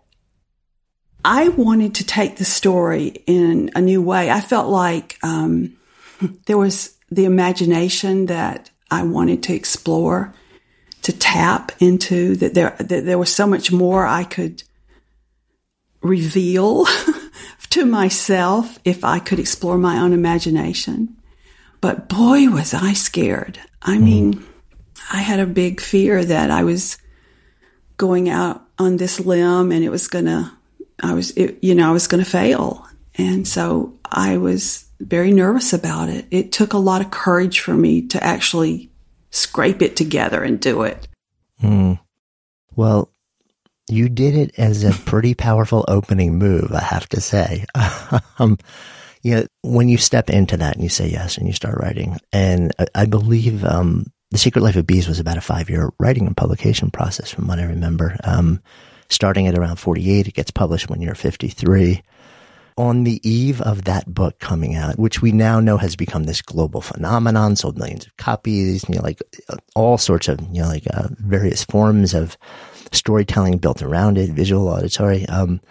I 1.24 1.50
wanted 1.50 1.96
to 1.96 2.06
take 2.06 2.38
the 2.38 2.46
story 2.46 3.24
in 3.26 3.72
a 3.76 3.82
new 3.82 4.02
way. 4.02 4.30
I 4.30 4.40
felt 4.40 4.70
like 4.70 5.18
um, 5.24 5.78
there 6.46 6.58
was 6.58 6.96
the 7.10 7.26
imagination 7.26 8.28
that 8.28 8.70
I 8.92 9.04
wanted 9.04 9.44
to 9.44 9.54
explore, 9.54 10.34
to 11.04 11.12
tap 11.12 11.72
into. 11.80 12.36
That 12.36 12.54
there 12.54 12.76
that 12.80 13.06
there 13.06 13.18
was 13.18 13.34
so 13.34 13.48
much 13.48 13.72
more 13.72 14.06
I 14.06 14.24
could 14.24 14.64
reveal 16.02 16.86
to 17.72 17.86
myself 17.86 18.80
if 18.84 19.04
I 19.04 19.20
could 19.20 19.40
explore 19.40 19.78
my 19.78 20.00
own 20.00 20.14
imagination. 20.14 21.16
But 21.82 22.10
boy, 22.10 22.50
was 22.50 22.74
I 22.74 22.94
scared. 22.94 23.60
I 23.82 23.98
mean, 23.98 24.46
I 25.12 25.18
had 25.18 25.40
a 25.40 25.46
big 25.46 25.80
fear 25.80 26.24
that 26.26 26.52
I 26.52 26.64
was 26.64 26.98
going 27.98 28.30
out 28.30 28.64
on 28.78 28.98
this 28.98 29.20
limb 29.20 29.72
and 29.72 29.84
it 29.84 29.90
was 29.90 30.08
going 30.08 30.26
to 30.26 30.52
I 31.02 31.14
was, 31.14 31.32
it, 31.32 31.58
you 31.62 31.76
know, 31.76 31.90
I 31.90 31.94
was 31.94 32.08
going 32.08 32.24
to 32.24 32.30
fail. 32.30 32.86
And 33.16 33.48
so 33.48 33.98
I 34.06 34.38
was 34.38 34.86
very 35.00 35.32
nervous 35.32 35.74
about 35.74 36.10
it. 36.10 36.26
It 36.32 36.52
took 36.52 36.74
a 36.74 36.78
lot 36.78 37.02
of 37.02 37.12
courage 37.12 37.60
for 37.60 37.74
me 37.74 38.08
to 38.08 38.24
actually 38.24 38.90
scrape 39.32 39.82
it 39.82 39.96
together 39.96 40.44
and 40.44 40.60
do 40.60 40.84
it. 40.84 41.08
Mm. 41.64 42.00
Well, 42.76 43.12
you 43.90 44.10
did 44.10 44.36
it 44.36 44.58
as 44.58 44.84
a 44.84 44.92
pretty 44.92 45.34
powerful 45.34 45.86
opening 45.88 46.38
move, 46.38 46.72
I 46.72 46.82
have 46.82 47.08
to 47.10 47.22
say. 47.22 47.66
um, 48.40 48.58
when 49.62 49.90
you 49.90 49.98
step 49.98 50.30
into 50.30 50.58
that 50.58 50.76
and 50.76 50.84
you 50.84 50.90
say 50.90 51.08
yes 51.08 51.38
and 51.38 51.48
you 51.48 51.54
start 51.54 51.78
writing, 51.80 52.18
and 52.32 52.72
I, 52.80 52.86
I 52.96 53.06
believe 53.06 53.64
um, 53.66 54.12
The 54.32 54.38
Secret 54.38 54.62
Life 54.62 54.76
of 54.76 54.88
Bees 54.88 55.08
was 55.08 55.20
about 55.20 55.38
a 55.38 55.42
five 55.42 55.70
year 55.70 55.90
writing 56.00 56.28
and 56.28 56.38
publication 56.38 56.92
process 56.92 57.32
from 57.32 57.48
what 57.48 57.60
I 57.60 57.64
remember. 57.64 58.16
Um, 58.24 58.62
starting 59.10 59.48
at 59.48 59.58
around 59.58 59.78
48. 59.78 60.28
It 60.28 60.34
gets 60.34 60.52
published 60.52 60.90
when 60.90 61.02
you're 61.02 61.16
53. 61.16 62.02
On 62.78 63.04
the 63.04 63.20
eve 63.30 63.60
of 63.62 63.84
that 63.84 64.14
book 64.14 64.40
coming 64.40 64.76
out, 64.76 64.98
which 64.98 65.22
we 65.22 65.34
now 65.34 65.60
know 65.60 65.76
has 65.76 65.98
become 65.98 66.24
this 66.24 66.42
global 66.42 66.80
phenomenon, 66.80 67.58
sold 67.58 67.78
millions 67.78 68.06
of 68.06 68.16
copies, 68.16 68.88
you 68.88 68.96
know, 68.96 69.02
like 69.02 69.22
all 69.76 69.98
sorts 69.98 70.30
of, 70.30 70.40
you 70.54 70.62
know, 70.62 70.68
like 70.68 70.86
uh, 70.94 71.10
various 71.18 71.66
forms 71.66 72.14
of 72.14 72.38
storytelling 72.92 73.58
built 73.58 73.82
around 73.82 74.18
it, 74.18 74.30
visual, 74.30 74.68
auditory. 74.68 75.26
Um, 75.28 75.62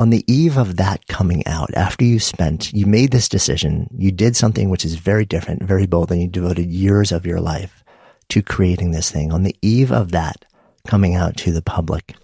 on 0.00 0.10
the 0.10 0.24
eve 0.32 0.56
of 0.56 0.76
that 0.76 1.06
coming 1.06 1.46
out, 1.46 1.72
after 1.74 2.04
you 2.04 2.18
spent, 2.18 2.72
you 2.72 2.84
made 2.84 3.12
this 3.12 3.28
decision, 3.28 3.88
you 3.96 4.10
did 4.10 4.34
something 4.36 4.68
which 4.68 4.84
is 4.84 4.96
very 4.96 5.24
different, 5.24 5.62
very 5.62 5.86
bold, 5.86 6.10
and 6.10 6.20
you 6.20 6.28
devoted 6.28 6.66
years 6.66 7.12
of 7.12 7.24
your 7.24 7.40
life 7.40 7.84
to 8.28 8.42
creating 8.42 8.90
this 8.90 9.10
thing. 9.10 9.32
On 9.32 9.44
the 9.44 9.56
eve 9.62 9.92
of 9.92 10.10
that 10.10 10.44
coming 10.86 11.14
out 11.14 11.36
to 11.38 11.52
the 11.52 11.62
public, 11.62 12.16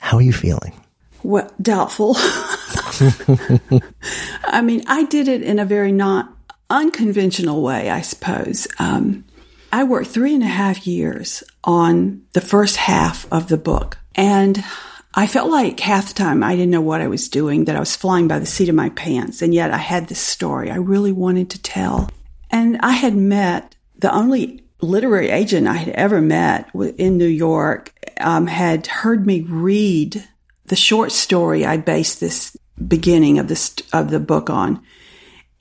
how 0.00 0.16
are 0.16 0.22
you 0.22 0.32
feeling? 0.32 0.72
Well, 1.22 1.52
doubtful. 1.60 2.14
I 4.44 4.62
mean, 4.62 4.82
I 4.88 5.04
did 5.04 5.28
it 5.28 5.42
in 5.42 5.58
a 5.58 5.64
very 5.64 5.92
not 5.92 6.32
unconventional 6.70 7.62
way, 7.62 7.90
I 7.90 8.00
suppose. 8.00 8.66
Um, 8.78 9.24
I 9.70 9.84
worked 9.84 10.08
three 10.08 10.34
and 10.34 10.42
a 10.42 10.46
half 10.46 10.86
years 10.86 11.44
on 11.64 12.22
the 12.32 12.40
first 12.40 12.76
half 12.76 13.30
of 13.32 13.48
the 13.48 13.56
book. 13.56 13.98
And 14.14 14.62
I 15.14 15.26
felt 15.26 15.50
like 15.50 15.80
half 15.80 16.08
the 16.08 16.14
time 16.14 16.42
I 16.42 16.56
didn't 16.56 16.70
know 16.70 16.80
what 16.80 17.00
I 17.00 17.08
was 17.08 17.28
doing, 17.28 17.66
that 17.66 17.76
I 17.76 17.80
was 17.80 17.96
flying 17.96 18.28
by 18.28 18.38
the 18.38 18.46
seat 18.46 18.68
of 18.68 18.74
my 18.74 18.88
pants. 18.90 19.42
And 19.42 19.54
yet 19.54 19.70
I 19.70 19.78
had 19.78 20.08
this 20.08 20.20
story 20.20 20.70
I 20.70 20.76
really 20.76 21.12
wanted 21.12 21.50
to 21.50 21.62
tell. 21.62 22.10
And 22.50 22.78
I 22.80 22.92
had 22.92 23.14
met 23.14 23.76
the 23.98 24.14
only 24.14 24.62
literary 24.80 25.30
agent 25.30 25.68
I 25.68 25.74
had 25.74 25.90
ever 25.90 26.20
met 26.20 26.68
in 26.74 27.16
New 27.16 27.26
York 27.26 27.92
um, 28.20 28.46
had 28.46 28.86
heard 28.86 29.26
me 29.26 29.42
read 29.42 30.24
the 30.66 30.76
short 30.76 31.12
story 31.12 31.64
I 31.64 31.76
based 31.76 32.20
this 32.20 32.56
beginning 32.88 33.38
of 33.38 33.48
this 33.48 33.74
of 33.92 34.10
the 34.10 34.20
book 34.20 34.50
on. 34.50 34.82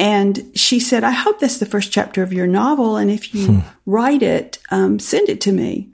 And 0.01 0.51
she 0.55 0.79
said, 0.79 1.03
I 1.03 1.11
hope 1.11 1.39
that's 1.39 1.59
the 1.59 1.65
first 1.67 1.91
chapter 1.91 2.23
of 2.23 2.33
your 2.33 2.47
novel. 2.47 2.97
And 2.97 3.11
if 3.11 3.35
you 3.35 3.45
hmm. 3.45 3.59
write 3.85 4.23
it, 4.23 4.57
um, 4.71 4.97
send 4.97 5.29
it 5.29 5.39
to 5.41 5.51
me. 5.51 5.93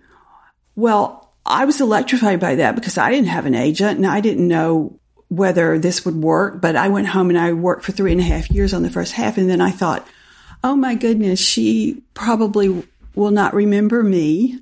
Well, 0.78 1.34
I 1.46 1.66
was 1.66 1.82
electrified 1.82 2.40
by 2.40 2.56
that 2.56 2.76
because 2.76 2.98
I 2.98 3.12
didn't 3.12 3.28
have 3.28 3.46
an 3.46 3.54
agent 3.54 3.98
and 3.98 4.08
I 4.08 4.22
didn't 4.22 4.48
know 4.48 4.98
whether 5.28 5.78
this 5.78 6.06
would 6.06 6.16
work. 6.16 6.62
But 6.62 6.78
I 6.78 6.88
went 6.88 7.08
home 7.08 7.28
and 7.30 7.38
I 7.38 7.52
worked 7.52 7.84
for 7.84 7.92
three 7.92 8.14
and 8.14 8.22
a 8.22 8.24
half 8.24 8.50
years 8.50 8.74
on 8.74 8.82
the 8.82 8.90
first 8.90 9.12
half. 9.12 9.38
And 9.38 9.50
then 9.50 9.60
I 9.60 9.72
thought, 9.72 10.08
oh 10.64 10.78
my 10.78 10.96
goodness, 10.96 11.42
she 11.42 12.02
probably 12.14 12.88
will 13.14 13.32
not 13.32 13.54
remember 13.54 14.04
me. 14.04 14.58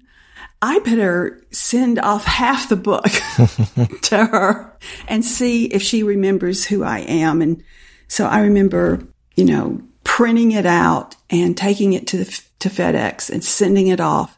I 0.59 0.79
better 0.79 1.45
send 1.51 1.99
off 1.99 2.25
half 2.25 2.67
the 2.67 2.75
book 2.75 3.03
to 4.01 4.25
her 4.25 4.75
and 5.07 5.23
see 5.23 5.65
if 5.65 5.83
she 5.83 6.01
remembers 6.01 6.65
who 6.65 6.83
I 6.83 7.01
am. 7.01 7.43
And 7.43 7.63
so 8.07 8.25
I 8.25 8.39
remember, 8.39 9.03
you 9.35 9.45
know, 9.45 9.81
printing 10.03 10.51
it 10.51 10.65
out 10.65 11.15
and 11.29 11.57
taking 11.57 11.93
it 11.93 12.07
to 12.07 12.25
to 12.59 12.69
FedEx 12.69 13.29
and 13.29 13.43
sending 13.43 13.87
it 13.87 13.99
off 13.99 14.37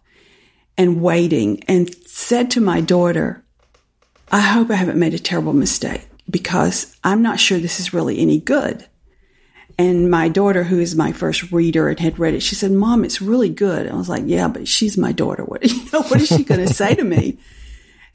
and 0.78 1.02
waiting 1.02 1.64
and 1.68 1.94
said 2.06 2.52
to 2.52 2.62
my 2.62 2.82
daughter, 2.82 3.44
I 4.32 4.40
hope 4.40 4.70
I 4.70 4.76
haven't 4.76 5.00
made 5.00 5.14
a 5.14 5.20
terrible 5.20 5.54
mistake 5.54 6.08
because 6.30 6.96
I'm 7.04 7.22
not 7.22 7.40
sure 7.40 7.58
this 7.58 7.80
is 7.80 7.94
really 7.94 8.20
any 8.20 8.40
good. 8.40 8.86
And 9.80 10.10
my 10.10 10.28
daughter, 10.28 10.64
who 10.64 10.80
is 10.80 10.96
my 10.96 11.12
first 11.12 11.52
reader 11.52 11.88
and 11.88 12.00
had 12.00 12.18
read 12.18 12.34
it, 12.34 12.42
she 12.42 12.56
said, 12.56 12.72
Mom, 12.72 13.06
it's 13.06 13.22
really 13.22 13.50
good. 13.50 13.86
And 13.86 13.96
I 13.96 13.98
was 13.98 14.10
like, 14.10 14.24
Yeah, 14.26 14.48
but 14.48 14.68
she's 14.68 14.98
my 14.98 15.12
daughter. 15.12 15.44
What, 15.44 15.64
you 15.72 15.92
know, 15.92 16.02
what 16.04 16.22
is 16.22 16.28
she 16.28 16.44
going 16.44 16.66
to 16.66 16.74
say 16.74 16.96
to 16.96 17.04
me? 17.04 17.38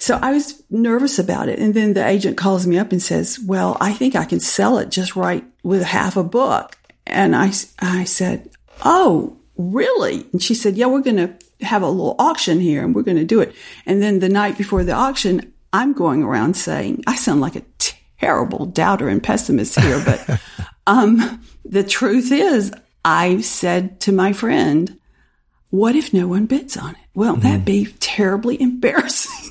So 0.02 0.18
I 0.20 0.32
was 0.32 0.60
nervous 0.68 1.20
about 1.20 1.48
it. 1.48 1.60
And 1.60 1.74
then 1.74 1.92
the 1.92 2.04
agent 2.04 2.36
calls 2.36 2.66
me 2.66 2.76
up 2.76 2.90
and 2.90 3.00
says, 3.00 3.38
Well, 3.38 3.76
I 3.80 3.92
think 3.92 4.16
I 4.16 4.24
can 4.24 4.40
sell 4.40 4.78
it 4.78 4.90
just 4.90 5.14
right 5.14 5.44
with 5.62 5.84
half 5.84 6.16
a 6.16 6.24
book. 6.24 6.76
And 7.06 7.36
I, 7.36 7.52
I 7.78 8.02
said, 8.02 8.50
Oh, 8.84 9.36
really? 9.56 10.26
And 10.32 10.42
she 10.42 10.56
said, 10.56 10.76
Yeah, 10.76 10.86
we're 10.86 11.02
going 11.02 11.18
to 11.18 11.36
have 11.64 11.82
a 11.82 11.88
little 11.88 12.16
auction 12.18 12.58
here 12.58 12.82
and 12.82 12.96
we're 12.96 13.02
going 13.04 13.16
to 13.16 13.24
do 13.24 13.40
it. 13.40 13.54
And 13.86 14.02
then 14.02 14.18
the 14.18 14.28
night 14.28 14.58
before 14.58 14.82
the 14.82 14.90
auction, 14.90 15.52
I'm 15.72 15.92
going 15.92 16.24
around 16.24 16.54
saying, 16.54 17.04
I 17.06 17.14
sound 17.14 17.40
like 17.40 17.54
a 17.54 17.62
terrible 18.18 18.66
doubter 18.66 19.08
and 19.08 19.22
pessimist 19.22 19.78
here, 19.78 20.02
but 20.04 20.40
um, 20.88 21.40
the 21.64 21.84
truth 21.84 22.32
is, 22.32 22.72
I 23.04 23.40
said 23.40 24.00
to 24.00 24.10
my 24.10 24.32
friend, 24.32 24.98
what 25.70 25.94
if 25.94 26.12
no 26.12 26.26
one 26.26 26.46
bids 26.46 26.76
on 26.76 26.90
it? 26.90 26.96
Well, 27.14 27.34
mm-hmm. 27.34 27.42
that'd 27.42 27.64
be 27.64 27.86
terribly 28.00 28.60
embarrassing. 28.60 29.50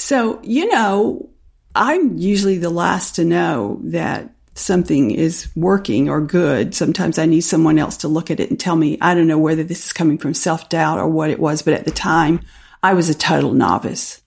So, 0.00 0.40
you 0.42 0.66
know, 0.72 1.28
I'm 1.74 2.16
usually 2.16 2.56
the 2.56 2.70
last 2.70 3.16
to 3.16 3.24
know 3.24 3.80
that 3.84 4.30
something 4.54 5.10
is 5.10 5.50
working 5.54 6.08
or 6.08 6.22
good. 6.22 6.74
Sometimes 6.74 7.18
I 7.18 7.26
need 7.26 7.42
someone 7.42 7.78
else 7.78 7.98
to 7.98 8.08
look 8.08 8.30
at 8.30 8.40
it 8.40 8.48
and 8.48 8.58
tell 8.58 8.76
me, 8.76 8.96
I 9.02 9.14
don't 9.14 9.26
know 9.26 9.38
whether 9.38 9.62
this 9.62 9.84
is 9.84 9.92
coming 9.92 10.16
from 10.16 10.32
self 10.32 10.70
doubt 10.70 10.98
or 10.98 11.06
what 11.06 11.28
it 11.28 11.38
was, 11.38 11.60
but 11.60 11.74
at 11.74 11.84
the 11.84 11.90
time 11.90 12.40
I 12.82 12.94
was 12.94 13.10
a 13.10 13.14
total 13.14 13.52
novice 13.52 14.22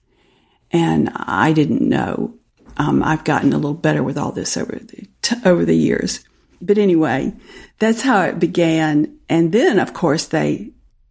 and 0.70 1.10
I 1.12 1.52
didn't 1.52 1.82
know. 1.82 2.36
Um, 2.76 3.02
I've 3.02 3.24
gotten 3.24 3.52
a 3.52 3.56
little 3.56 3.74
better 3.74 4.04
with 4.04 4.16
all 4.16 4.30
this 4.30 4.56
over 4.56 4.76
the, 4.76 5.08
t- 5.22 5.36
over 5.44 5.64
the 5.64 5.76
years. 5.76 6.24
But 6.62 6.78
anyway, 6.78 7.34
that's 7.80 8.02
how 8.02 8.22
it 8.22 8.38
began. 8.38 9.18
And 9.28 9.50
then, 9.50 9.80
of 9.80 9.92
course, 9.92 10.26
they 10.26 10.70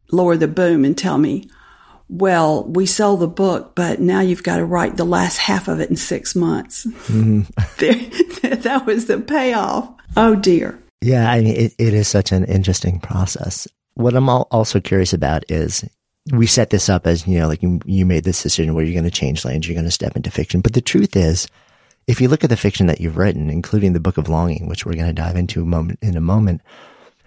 lower 0.10 0.38
the 0.38 0.48
boom 0.48 0.86
and 0.86 0.98
tell 0.98 1.18
me, 1.18 1.50
well, 2.10 2.64
we 2.66 2.86
sell 2.86 3.18
the 3.18 3.28
book, 3.28 3.74
but 3.76 4.00
now 4.00 4.20
you've 4.20 4.44
got 4.44 4.58
to 4.58 4.66
write 4.66 4.98
the 4.98 5.06
last 5.06 5.38
half 5.38 5.68
of 5.68 5.80
it 5.80 5.90
in 5.90 5.96
six 5.96 6.36
months. 6.36 6.86
Mm-hmm. 6.86 7.42
that 8.62 8.86
was 8.86 9.06
the 9.06 9.20
payoff. 9.20 9.90
Oh 10.16 10.36
dear. 10.36 10.80
Yeah, 11.02 11.30
I 11.30 11.42
mean, 11.42 11.56
it, 11.56 11.74
it 11.78 11.94
is 11.94 12.08
such 12.08 12.32
an 12.32 12.46
interesting 12.46 13.00
process. 13.00 13.68
What 13.96 14.16
I'm 14.16 14.30
also 14.30 14.80
curious 14.80 15.14
about 15.14 15.44
is 15.50 15.84
we 16.32 16.48
set 16.48 16.70
this 16.70 16.88
up 16.88 17.06
as, 17.06 17.28
you 17.28 17.40
know, 17.40 17.48
like 17.48 17.62
you, 17.62 17.80
you 17.86 18.06
made 18.06 18.24
this 18.24 18.42
decision 18.42 18.74
where 18.74 18.86
you're 18.86 18.94
going 18.94 19.04
to 19.04 19.12
change 19.12 19.44
lanes, 19.44 19.68
you're 19.68 19.76
going 19.76 19.86
to 19.86 19.92
step 19.92 20.16
into 20.16 20.32
fiction. 20.32 20.62
But 20.62 20.74
the 20.74 20.82
truth 20.82 21.16
is, 21.16 21.48
if 22.08 22.22
you 22.22 22.28
look 22.28 22.44
at 22.44 22.50
the 22.50 22.58
fiction 22.58 22.88
that 22.88 23.02
you've 23.02 23.18
written, 23.18 23.50
including 23.50 23.94
the 23.94 24.00
Book 24.00 24.18
of 24.18 24.30
Longing, 24.30 24.68
which 24.68 24.86
we're 24.86 24.94
going 24.94 25.08
to 25.08 25.14
dive 25.14 25.36
into 25.36 25.62
a 25.62 25.66
moment 25.66 26.00
in 26.02 26.16
a 26.16 26.22
moment, 26.22 26.62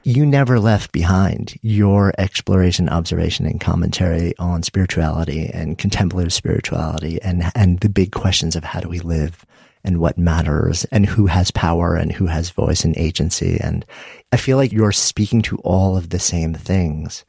you 0.07 0.25
never 0.25 0.61
left 0.61 0.93
behind 0.93 1.59
your 1.63 2.13
exploration, 2.17 2.89
observation, 2.89 3.45
and 3.45 3.61
commentary 3.61 4.35
on 4.39 4.63
spirituality 4.63 5.51
and 5.53 5.79
contemplative 5.79 6.33
spirituality 6.33 7.21
and, 7.23 7.51
and 7.57 7.81
the 7.81 7.89
big 7.89 8.13
questions 8.13 8.55
of 8.55 8.63
how 8.63 8.79
do 8.79 8.89
we 8.89 9.01
live 9.01 9.45
and 9.83 9.99
what 9.99 10.17
matters 10.17 10.85
and 10.93 11.07
who 11.07 11.27
has 11.27 11.51
power 11.51 11.97
and 11.97 12.13
who 12.13 12.27
has 12.27 12.51
voice 12.51 12.85
and 12.85 12.97
agency. 12.97 13.59
And 13.61 13.85
I 14.31 14.37
feel 14.37 14.57
like 14.57 14.71
you're 14.71 14.93
speaking 14.93 15.43
to 15.43 15.57
all 15.65 15.97
of 15.97 16.11
the 16.11 16.21
same 16.21 16.55
things, 16.55 17.25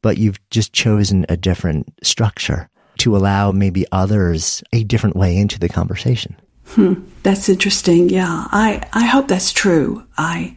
but 0.00 0.16
you've 0.16 0.40
just 0.48 0.72
chosen 0.72 1.26
a 1.28 1.36
different 1.36 1.92
structure 2.02 2.70
to 3.00 3.14
allow 3.14 3.52
maybe 3.52 3.84
others 3.92 4.62
a 4.72 4.84
different 4.84 5.16
way 5.16 5.36
into 5.36 5.58
the 5.58 5.68
conversation. 5.68 6.34
Hmm, 6.68 6.94
that's 7.24 7.50
interesting. 7.50 8.08
Yeah, 8.08 8.46
I, 8.50 8.88
I 8.94 9.04
hope 9.04 9.28
that's 9.28 9.52
true. 9.52 10.06
I 10.16 10.56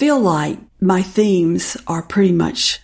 feel 0.00 0.18
like 0.18 0.58
my 0.80 1.02
themes 1.02 1.76
are 1.86 2.00
pretty 2.00 2.32
much 2.32 2.80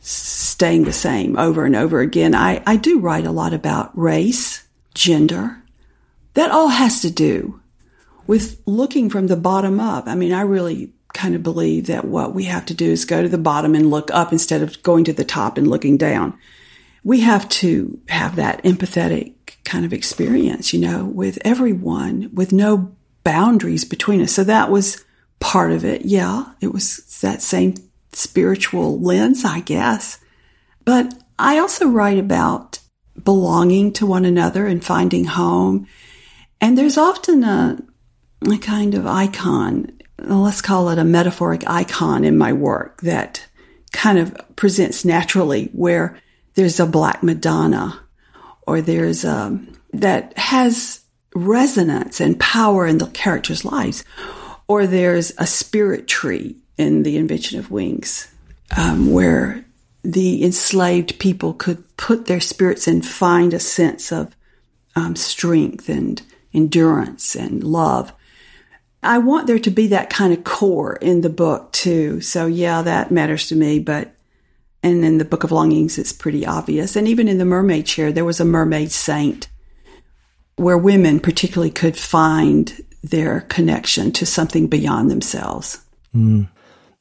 staying 0.00 0.84
the 0.84 0.92
same 0.92 1.38
over 1.38 1.66
and 1.66 1.76
over 1.76 2.00
again. 2.00 2.34
I, 2.34 2.62
I 2.66 2.76
do 2.76 3.00
write 3.00 3.26
a 3.26 3.30
lot 3.30 3.52
about 3.52 3.96
race, 3.96 4.66
gender. 4.94 5.62
That 6.32 6.50
all 6.50 6.68
has 6.68 7.02
to 7.02 7.10
do 7.10 7.60
with 8.26 8.62
looking 8.64 9.10
from 9.10 9.26
the 9.26 9.36
bottom 9.36 9.78
up. 9.78 10.06
I 10.06 10.14
mean, 10.14 10.32
I 10.32 10.40
really 10.40 10.94
kind 11.12 11.34
of 11.34 11.42
believe 11.42 11.88
that 11.88 12.06
what 12.06 12.34
we 12.34 12.44
have 12.44 12.64
to 12.64 12.74
do 12.74 12.90
is 12.90 13.04
go 13.04 13.20
to 13.20 13.28
the 13.28 13.36
bottom 13.36 13.74
and 13.74 13.90
look 13.90 14.10
up 14.10 14.32
instead 14.32 14.62
of 14.62 14.82
going 14.82 15.04
to 15.04 15.12
the 15.12 15.26
top 15.26 15.58
and 15.58 15.68
looking 15.68 15.98
down. 15.98 16.32
We 17.04 17.20
have 17.20 17.46
to 17.60 18.00
have 18.08 18.36
that 18.36 18.64
empathetic 18.64 19.34
kind 19.66 19.84
of 19.84 19.92
experience, 19.92 20.72
you 20.72 20.80
know, 20.80 21.04
with 21.04 21.38
everyone, 21.44 22.30
with 22.32 22.54
no 22.54 22.96
boundaries 23.22 23.84
between 23.84 24.22
us. 24.22 24.32
So 24.32 24.44
that 24.44 24.70
was 24.70 25.04
part 25.42 25.72
of 25.72 25.84
it. 25.84 26.02
Yeah, 26.04 26.44
it 26.60 26.72
was 26.72 27.18
that 27.20 27.42
same 27.42 27.74
spiritual 28.12 29.00
lens, 29.00 29.44
I 29.44 29.60
guess. 29.60 30.18
But 30.84 31.14
I 31.38 31.58
also 31.58 31.88
write 31.88 32.18
about 32.18 32.78
belonging 33.22 33.92
to 33.94 34.06
one 34.06 34.24
another 34.24 34.66
and 34.66 34.84
finding 34.84 35.24
home. 35.24 35.88
And 36.60 36.78
there's 36.78 36.96
often 36.96 37.42
a, 37.42 37.78
a 38.48 38.56
kind 38.58 38.94
of 38.94 39.06
icon, 39.06 39.98
let's 40.18 40.62
call 40.62 40.88
it 40.90 40.98
a 40.98 41.04
metaphoric 41.04 41.64
icon 41.66 42.24
in 42.24 42.38
my 42.38 42.52
work 42.52 43.00
that 43.00 43.44
kind 43.92 44.18
of 44.18 44.36
presents 44.54 45.04
naturally 45.04 45.66
where 45.72 46.18
there's 46.54 46.78
a 46.78 46.86
black 46.86 47.22
Madonna 47.22 48.00
or 48.64 48.80
there's 48.80 49.24
a, 49.24 49.58
that 49.92 50.38
has 50.38 51.00
resonance 51.34 52.20
and 52.20 52.38
power 52.38 52.86
in 52.86 52.98
the 52.98 53.06
characters' 53.08 53.64
lives 53.64 54.04
or 54.68 54.86
there's 54.86 55.32
a 55.38 55.46
spirit 55.46 56.08
tree 56.08 56.56
in 56.76 57.02
the 57.02 57.16
invention 57.16 57.58
of 57.58 57.70
wings, 57.70 58.32
um, 58.76 59.12
where 59.12 59.64
the 60.02 60.44
enslaved 60.44 61.18
people 61.18 61.54
could 61.54 61.96
put 61.96 62.26
their 62.26 62.40
spirits 62.40 62.88
and 62.88 63.06
find 63.06 63.54
a 63.54 63.60
sense 63.60 64.10
of 64.10 64.34
um, 64.96 65.14
strength 65.16 65.88
and 65.88 66.22
endurance 66.52 67.34
and 67.34 67.62
love. 67.62 68.12
I 69.02 69.18
want 69.18 69.46
there 69.46 69.58
to 69.58 69.70
be 69.70 69.88
that 69.88 70.10
kind 70.10 70.32
of 70.32 70.44
core 70.44 70.96
in 70.96 71.22
the 71.22 71.30
book 71.30 71.72
too. 71.72 72.20
So 72.20 72.46
yeah, 72.46 72.82
that 72.82 73.10
matters 73.10 73.48
to 73.48 73.56
me. 73.56 73.78
But 73.78 74.14
and 74.82 75.04
in 75.04 75.18
the 75.18 75.24
Book 75.24 75.44
of 75.44 75.52
Longings, 75.52 75.96
it's 75.96 76.12
pretty 76.12 76.44
obvious. 76.44 76.96
And 76.96 77.06
even 77.06 77.28
in 77.28 77.38
the 77.38 77.44
Mermaid 77.44 77.86
Chair, 77.86 78.10
there 78.10 78.24
was 78.24 78.40
a 78.40 78.44
mermaid 78.44 78.90
saint 78.90 79.48
where 80.56 80.76
women 80.76 81.20
particularly 81.20 81.70
could 81.70 81.96
find 81.96 82.80
their 83.02 83.42
connection 83.42 84.12
to 84.12 84.26
something 84.26 84.68
beyond 84.68 85.10
themselves. 85.10 85.80
Mm. 86.14 86.48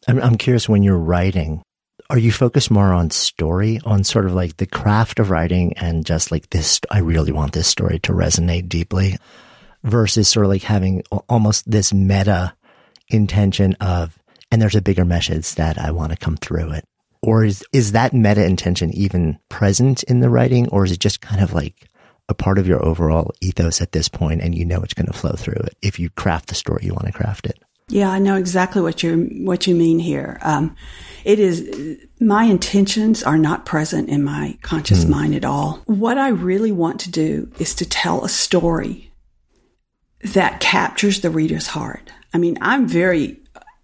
I'm, 0.08 0.20
I'm 0.20 0.38
curious 0.38 0.68
when 0.68 0.84
you're 0.84 0.98
writing, 0.98 1.62
are 2.10 2.18
you 2.18 2.32
focused 2.32 2.72
more 2.72 2.92
on 2.92 3.12
story, 3.12 3.80
on 3.86 4.04
sort 4.04 4.26
of 4.26 4.34
like 4.34 4.58
the 4.58 4.66
craft 4.66 5.20
of 5.20 5.30
writing 5.30 5.74
and 5.74 6.06
just 6.06 6.32
like 6.32 6.50
this, 6.50 6.80
I 6.90 7.00
really 7.00 7.32
want 7.32 7.54
this 7.54 7.68
story 7.68 8.00
to 8.00 8.14
resonate 8.14 8.68
deeply 8.68 9.18
versus 9.84 10.28
sort 10.28 10.46
of 10.46 10.52
like 10.52 10.64
having 10.64 11.04
almost 11.30 11.70
this 11.70 11.94
meta 11.94 12.54
intention 13.10 13.74
of, 13.76 14.18
and 14.52 14.62
there's 14.62 14.76
a 14.76 14.82
bigger 14.82 15.06
message 15.06 15.56
that 15.56 15.78
I 15.78 15.92
want 15.92 16.12
to 16.12 16.18
come 16.18 16.38
through 16.38 16.72
it? 16.72 16.86
Or 17.22 17.46
is, 17.46 17.64
is 17.72 17.92
that 17.92 18.14
meta 18.14 18.44
intention 18.44 18.92
even 18.94 19.38
present 19.50 20.02
in 20.04 20.22
the 20.22 20.30
writing 20.30 20.68
or 20.70 20.84
is 20.84 20.92
it 20.92 21.00
just 21.00 21.22
kind 21.22 21.42
of 21.42 21.54
like 21.54 21.88
a 22.32 22.34
part 22.34 22.58
of 22.58 22.68
your 22.68 22.84
overall 22.84 23.32
ethos 23.42 23.82
at 23.82 23.92
this 23.92 24.10
point 24.10 24.42
and 24.42 24.56
you 24.56 24.66
know 24.66 24.82
it's 24.82 24.96
going 24.96 25.06
to 25.06 25.14
flow 25.14 25.34
through 25.34 25.62
it 25.66 25.78
if 25.82 26.00
you 26.00 26.10
craft 26.10 26.48
the 26.48 26.56
story 26.56 26.84
you 26.84 26.94
want 26.94 27.06
to 27.06 27.12
craft 27.12 27.46
it. 27.46 27.62
Yeah, 27.90 28.10
I 28.10 28.20
know 28.20 28.38
exactly 28.38 28.82
what 28.82 29.04
you 29.04 29.30
what 29.42 29.68
you 29.68 29.76
mean 29.76 30.00
here. 30.00 30.40
Um, 30.42 30.76
it 31.26 31.40
is 31.40 32.00
my 32.20 32.46
intentions 32.46 33.22
are 33.22 33.38
not 33.38 33.66
present 33.66 34.08
in 34.10 34.24
my 34.24 34.58
conscious 34.62 35.04
mm. 35.04 35.10
mind 35.10 35.36
at 35.36 35.46
all. 35.46 35.82
What 35.86 36.18
I 36.18 36.30
really 36.30 36.72
want 36.72 37.02
to 37.02 37.12
do 37.12 37.52
is 37.60 37.76
to 37.76 37.86
tell 37.86 38.24
a 38.24 38.30
story 38.30 39.12
that 40.24 40.62
captures 40.62 41.20
the 41.20 41.30
reader's 41.30 41.68
heart. 41.68 42.12
I 42.34 42.38
mean, 42.38 42.58
I'm 42.62 42.88
very 42.88 43.42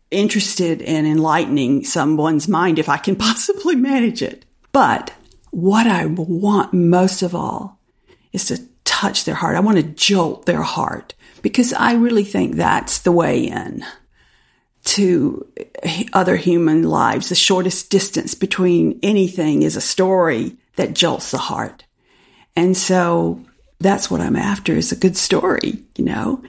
interested 0.10 0.82
in 0.82 1.06
enlightening 1.06 1.84
someone's 1.84 2.48
mind 2.48 2.80
if 2.80 2.88
I 2.88 2.98
can 2.98 3.16
possibly 3.28 3.76
manage 3.76 4.22
it. 4.22 4.46
But 4.72 5.14
what 5.52 5.88
I 5.88 6.06
want 6.06 6.74
most 6.74 7.24
of 7.24 7.36
all 7.36 7.77
is 8.38 8.46
to 8.46 8.64
touch 8.86 9.26
their 9.26 9.36
heart. 9.36 9.56
I 9.56 9.60
want 9.60 9.78
to 9.78 9.84
jolt 9.84 10.46
their 10.46 10.62
heart 10.62 11.14
because 11.42 11.74
I 11.74 11.94
really 11.94 12.24
think 12.24 12.56
that's 12.56 13.00
the 13.00 13.12
way 13.12 13.44
in 13.46 13.84
to 14.84 15.46
other 16.14 16.38
human 16.38 16.84
lives. 16.84 17.30
The 17.30 17.36
shortest 17.36 17.90
distance 17.90 18.34
between 18.34 19.00
anything 19.04 19.64
is 19.64 19.76
a 19.76 19.82
story 19.82 20.56
that 20.78 20.94
jolts 20.94 21.32
the 21.32 21.38
heart. 21.38 21.84
And 22.56 22.76
so 22.76 23.44
that's 23.80 24.10
what 24.10 24.22
I'm 24.22 24.36
after 24.36 24.74
is 24.74 24.92
a 24.92 24.96
good 24.96 25.18
story, 25.18 25.84
you 25.96 26.06
know. 26.06 26.42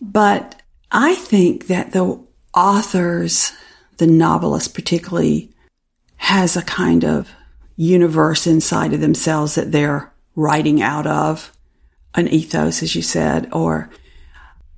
But 0.00 0.62
I 0.92 1.16
think 1.16 1.66
that 1.66 1.92
the 1.92 2.24
authors, 2.54 3.52
the 3.96 4.06
novelist 4.06 4.74
particularly, 4.74 5.50
has 6.16 6.56
a 6.56 6.62
kind 6.62 7.04
of 7.04 7.30
universe 7.76 8.46
inside 8.46 8.92
of 8.92 9.00
themselves 9.00 9.56
that 9.56 9.72
they're 9.72 10.13
writing 10.36 10.82
out 10.82 11.06
of 11.06 11.52
an 12.14 12.28
ethos, 12.28 12.82
as 12.82 12.94
you 12.94 13.02
said, 13.02 13.48
or 13.52 13.90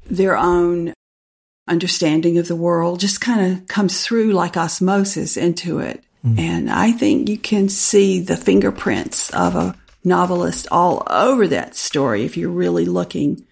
their 0.06 0.36
own 0.36 0.92
understanding 1.68 2.38
of 2.38 2.48
the 2.48 2.56
world 2.56 3.00
just 3.00 3.20
kind 3.20 3.52
of 3.52 3.66
comes 3.66 4.04
through 4.04 4.32
like 4.32 4.56
osmosis 4.56 5.36
into 5.36 5.78
it. 5.78 6.02
Mm. 6.24 6.38
And 6.38 6.70
I 6.70 6.92
think 6.92 7.28
you 7.28 7.38
can 7.38 7.68
see 7.68 8.20
the 8.20 8.36
fingerprints 8.36 9.30
of 9.30 9.56
a 9.56 9.76
novelist 10.04 10.68
all 10.70 11.02
over 11.08 11.48
that 11.48 11.74
story 11.74 12.24
if 12.24 12.36
you're 12.36 12.50
really 12.50 12.84
looking. 12.84 13.44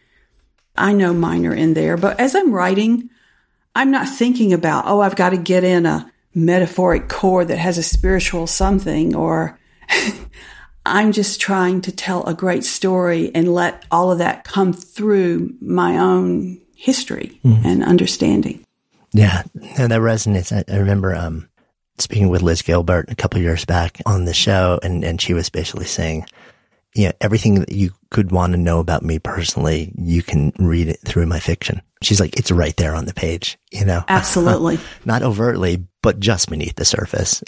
I 0.76 0.92
know 0.92 1.12
mine 1.12 1.46
are 1.46 1.54
in 1.54 1.74
there, 1.74 1.96
but 1.96 2.18
as 2.20 2.34
I'm 2.34 2.52
writing, 2.52 3.10
I'm 3.74 3.90
not 3.90 4.08
thinking 4.08 4.52
about, 4.52 4.84
oh, 4.86 5.00
I've 5.00 5.16
got 5.16 5.30
to 5.30 5.36
get 5.36 5.64
in 5.64 5.84
a 5.86 6.10
metaphoric 6.34 7.08
core 7.08 7.44
that 7.44 7.58
has 7.58 7.78
a 7.78 7.82
spiritual 7.82 8.46
something 8.46 9.14
or 9.14 9.58
I'm 10.86 11.12
just 11.12 11.40
trying 11.40 11.80
to 11.82 11.92
tell 11.92 12.24
a 12.26 12.34
great 12.34 12.64
story 12.64 13.30
and 13.34 13.54
let 13.54 13.84
all 13.90 14.12
of 14.12 14.18
that 14.18 14.44
come 14.44 14.72
through 14.72 15.54
my 15.60 15.98
own 15.98 16.60
history 16.76 17.40
mm-hmm. 17.44 17.66
and 17.66 17.84
understanding. 17.84 18.64
Yeah, 19.12 19.44
and 19.78 19.92
that 19.92 20.00
resonates. 20.00 20.52
I, 20.52 20.70
I 20.72 20.78
remember 20.78 21.14
um, 21.14 21.48
speaking 21.98 22.28
with 22.28 22.42
Liz 22.42 22.62
Gilbert 22.62 23.10
a 23.10 23.14
couple 23.14 23.40
years 23.40 23.64
back 23.64 24.00
on 24.04 24.24
the 24.24 24.34
show, 24.34 24.78
and, 24.82 25.04
and 25.04 25.20
she 25.20 25.32
was 25.32 25.48
basically 25.48 25.86
saying, 25.86 26.26
you 26.94 27.06
know, 27.06 27.12
everything 27.20 27.60
that 27.60 27.72
you 27.72 27.90
could 28.10 28.30
want 28.30 28.52
to 28.52 28.58
know 28.58 28.78
about 28.78 29.02
me 29.02 29.18
personally, 29.18 29.92
you 29.96 30.22
can 30.22 30.52
read 30.58 30.88
it 30.88 31.00
through 31.04 31.26
my 31.26 31.40
fiction. 31.40 31.82
She's 32.02 32.20
like, 32.20 32.36
it's 32.38 32.50
right 32.50 32.76
there 32.76 32.94
on 32.94 33.06
the 33.06 33.14
page, 33.14 33.58
you 33.72 33.84
know? 33.84 34.04
Absolutely. 34.08 34.78
Not 35.04 35.22
overtly, 35.22 35.86
but 36.02 36.20
just 36.20 36.50
beneath 36.50 36.76
the 36.76 36.84
surface. 36.84 37.42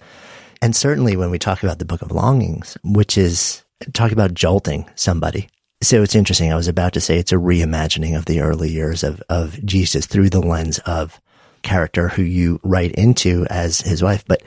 And 0.63 0.75
certainly 0.75 1.17
when 1.17 1.31
we 1.31 1.39
talk 1.39 1.63
about 1.63 1.79
the 1.79 1.85
book 1.85 2.03
of 2.03 2.13
longings, 2.13 2.77
which 2.83 3.19
is 3.19 3.65
talk 3.93 4.13
about 4.13 4.35
jolting 4.35 4.89
somebody. 4.95 5.49
So 5.83 6.03
it's 6.03 6.15
interesting. 6.15 6.53
I 6.53 6.57
was 6.57 6.69
about 6.69 6.95
to 6.95 7.01
say 7.01 7.19
it's 7.19 7.33
a 7.33 7.37
reimagining 7.37 8.17
of 8.17 8.25
the 8.25 8.41
early 8.41 8.71
years 8.71 9.05
of, 9.05 9.23
of 9.29 9.63
Jesus 9.65 10.07
through 10.07 10.31
the 10.31 10.41
lens 10.41 10.79
of 10.81 11.21
character 11.63 12.09
who 12.09 12.23
you 12.23 12.61
write 12.63 12.93
into 12.93 13.47
as 13.51 13.81
his 13.81 14.03
wife. 14.03 14.25
But 14.27 14.43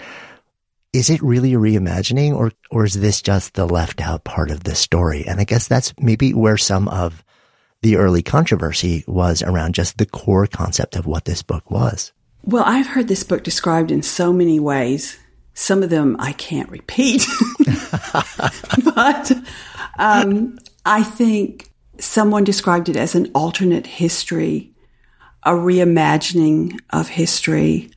is 0.91 1.09
it 1.09 1.21
really 1.21 1.53
a 1.53 1.59
reimagining 1.59 2.33
or, 2.33 2.51
or 2.71 2.85
is 2.85 2.95
this 2.95 3.21
just 3.21 3.53
the 3.53 3.67
left 3.67 4.01
out 4.01 4.23
part 4.23 4.49
of 4.49 4.63
the 4.63 4.73
story? 4.73 5.25
And 5.27 5.39
I 5.39 5.43
guess 5.43 5.67
that's 5.67 5.93
maybe 5.99 6.33
where 6.33 6.57
some 6.57 6.87
of 6.87 7.23
the 7.81 7.97
early 7.97 8.23
controversy 8.23 9.03
was 9.07 9.43
around 9.43 9.75
just 9.75 9.97
the 9.97 10.05
core 10.05 10.47
concept 10.47 10.95
of 10.95 11.05
what 11.05 11.25
this 11.25 11.43
book 11.43 11.69
was. 11.69 12.11
Well, 12.43 12.63
I've 12.65 12.87
heard 12.87 13.07
this 13.07 13.23
book 13.23 13.43
described 13.43 13.91
in 13.91 14.01
so 14.01 14.33
many 14.33 14.59
ways 14.59 15.19
Some 15.53 15.83
of 15.83 15.89
them 15.89 16.15
I 16.19 16.33
can't 16.33 16.69
repeat, 16.69 17.25
but 18.95 19.31
um, 19.97 20.57
I 20.85 21.03
think 21.03 21.69
someone 21.97 22.43
described 22.43 22.89
it 22.89 22.95
as 22.95 23.15
an 23.15 23.29
alternate 23.35 23.85
history, 23.85 24.71
a 25.43 25.51
reimagining 25.51 26.79
of 26.91 27.09
history, 27.09 27.91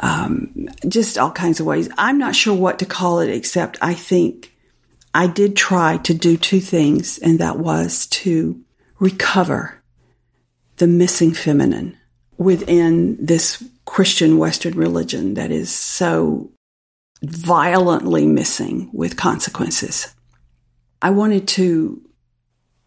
um, 0.00 0.68
just 0.88 1.18
all 1.18 1.30
kinds 1.30 1.60
of 1.60 1.66
ways. 1.66 1.88
I'm 1.98 2.18
not 2.18 2.34
sure 2.34 2.54
what 2.54 2.78
to 2.78 2.86
call 2.86 3.20
it, 3.20 3.30
except 3.30 3.78
I 3.82 3.94
think 3.94 4.54
I 5.14 5.26
did 5.26 5.56
try 5.56 5.98
to 5.98 6.14
do 6.14 6.36
two 6.36 6.60
things, 6.60 7.18
and 7.18 7.38
that 7.38 7.58
was 7.58 8.06
to 8.06 8.60
recover 8.98 9.82
the 10.76 10.86
missing 10.86 11.32
feminine 11.32 11.96
within 12.36 13.16
this 13.24 13.62
Christian 13.84 14.38
Western 14.38 14.74
religion 14.74 15.34
that 15.34 15.50
is 15.50 15.70
so 15.70 16.50
violently 17.22 18.26
missing 18.26 18.90
with 18.92 19.16
consequences. 19.16 20.14
I 21.02 21.10
wanted 21.10 21.48
to 21.48 22.02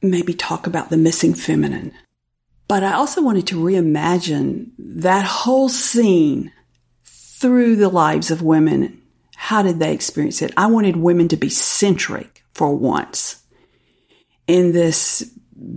maybe 0.01 0.33
talk 0.33 0.67
about 0.67 0.89
the 0.89 0.97
missing 0.97 1.33
feminine, 1.33 1.93
but 2.67 2.83
I 2.83 2.93
also 2.93 3.21
wanted 3.21 3.47
to 3.47 3.55
reimagine 3.55 4.71
that 4.77 5.25
whole 5.25 5.69
scene 5.69 6.51
through 7.03 7.75
the 7.75 7.89
lives 7.89 8.31
of 8.31 8.41
women. 8.41 9.01
How 9.35 9.61
did 9.61 9.79
they 9.79 9.93
experience 9.93 10.41
it? 10.41 10.53
I 10.55 10.67
wanted 10.67 10.95
women 10.95 11.27
to 11.29 11.37
be 11.37 11.49
centric 11.49 12.43
for 12.53 12.75
once 12.75 13.43
in 14.47 14.71
this 14.71 15.23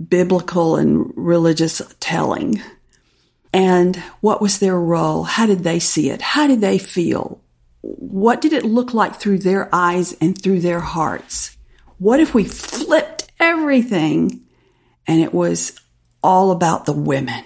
biblical 0.09 0.75
and 0.75 1.11
religious 1.15 1.81
telling. 1.99 2.61
And 3.53 3.95
what 4.21 4.41
was 4.41 4.59
their 4.59 4.79
role? 4.79 5.23
How 5.23 5.45
did 5.45 5.59
they 5.59 5.79
see 5.79 6.09
it? 6.09 6.21
How 6.21 6.47
did 6.47 6.61
they 6.61 6.77
feel? 6.77 7.41
What 7.87 8.41
did 8.41 8.51
it 8.51 8.65
look 8.65 8.95
like 8.95 9.15
through 9.15 9.37
their 9.39 9.69
eyes 9.71 10.13
and 10.19 10.41
through 10.41 10.59
their 10.61 10.79
hearts? 10.79 11.55
What 11.99 12.19
if 12.19 12.33
we 12.33 12.43
flipped 12.43 13.31
everything 13.39 14.41
and 15.05 15.21
it 15.21 15.33
was 15.33 15.79
all 16.23 16.49
about 16.49 16.85
the 16.85 16.93
women? 16.93 17.43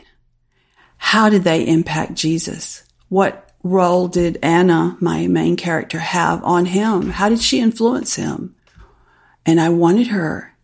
How 0.96 1.30
did 1.30 1.44
they 1.44 1.68
impact 1.68 2.14
Jesus? 2.14 2.84
What 3.10 3.52
role 3.64 4.08
did 4.08 4.40
Anna, 4.42 4.96
my 5.02 5.28
main 5.28 5.58
character, 5.58 6.00
have 6.00 6.42
on 6.46 6.66
him? 6.68 7.10
How 7.10 7.28
did 7.28 7.42
she 7.42 7.60
influence 7.60 8.16
him? 8.16 8.56
And 9.46 9.60
I 9.60 9.70
wanted 9.70 10.08
her 10.08 10.56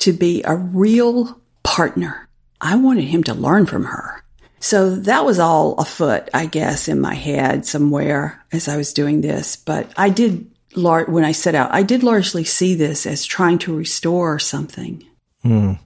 to 0.00 0.12
be 0.12 0.44
a 0.44 0.54
real 0.54 1.40
partner. 1.64 2.28
I 2.60 2.76
wanted 2.76 3.04
him 3.04 3.24
to 3.24 3.34
learn 3.34 3.66
from 3.66 3.86
her. 3.86 4.22
So 4.60 4.96
that 4.96 5.24
was 5.24 5.38
all 5.38 5.74
afoot, 5.74 6.28
I 6.34 6.46
guess, 6.46 6.88
in 6.88 7.00
my 7.00 7.14
head 7.14 7.64
somewhere 7.66 8.44
as 8.52 8.68
I 8.68 8.76
was 8.76 8.92
doing 8.92 9.20
this. 9.20 9.56
But 9.56 9.92
I 9.96 10.10
did, 10.10 10.50
when 10.74 11.24
I 11.24 11.32
set 11.32 11.54
out, 11.54 11.72
I 11.72 11.82
did 11.82 12.02
largely 12.02 12.44
see 12.44 12.74
this 12.74 13.06
as 13.06 13.24
trying 13.24 13.58
to 13.58 13.76
restore 13.76 14.38
something. 14.38 15.04
Mm. 15.44 15.78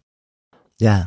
Yeah. 0.78 1.06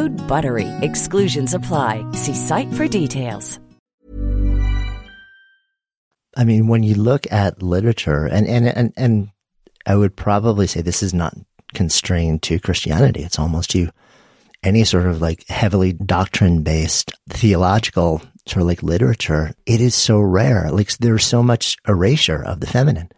BUTTERY. 0.09 0.67
Exclusions 0.81 1.53
apply. 1.53 2.05
See 2.11 2.35
site 2.35 2.71
for 2.73 2.87
details. 2.87 3.59
I 6.37 6.43
mean, 6.45 6.67
when 6.67 6.83
you 6.83 6.95
look 6.95 7.31
at 7.31 7.61
literature, 7.61 8.25
and, 8.25 8.47
and, 8.47 8.67
and, 8.67 8.93
and 8.95 9.29
I 9.85 9.95
would 9.95 10.15
probably 10.15 10.67
say 10.67 10.81
this 10.81 11.03
is 11.03 11.13
not 11.13 11.35
constrained 11.73 12.43
to 12.43 12.59
Christianity. 12.59 13.23
It's 13.23 13.39
almost 13.39 13.71
to 13.71 13.89
any 14.63 14.83
sort 14.83 15.07
of 15.07 15.21
like 15.21 15.47
heavily 15.47 15.93
doctrine 15.93 16.63
based 16.63 17.11
theological 17.29 18.21
sort 18.47 18.61
of 18.61 18.67
like 18.67 18.83
literature. 18.83 19.53
It 19.65 19.81
is 19.81 19.95
so 19.95 20.19
rare. 20.19 20.71
Like 20.71 20.95
there's 20.97 21.25
so 21.25 21.43
much 21.43 21.77
erasure 21.87 22.43
of 22.43 22.59
the 22.59 22.67
feminine 22.67 23.09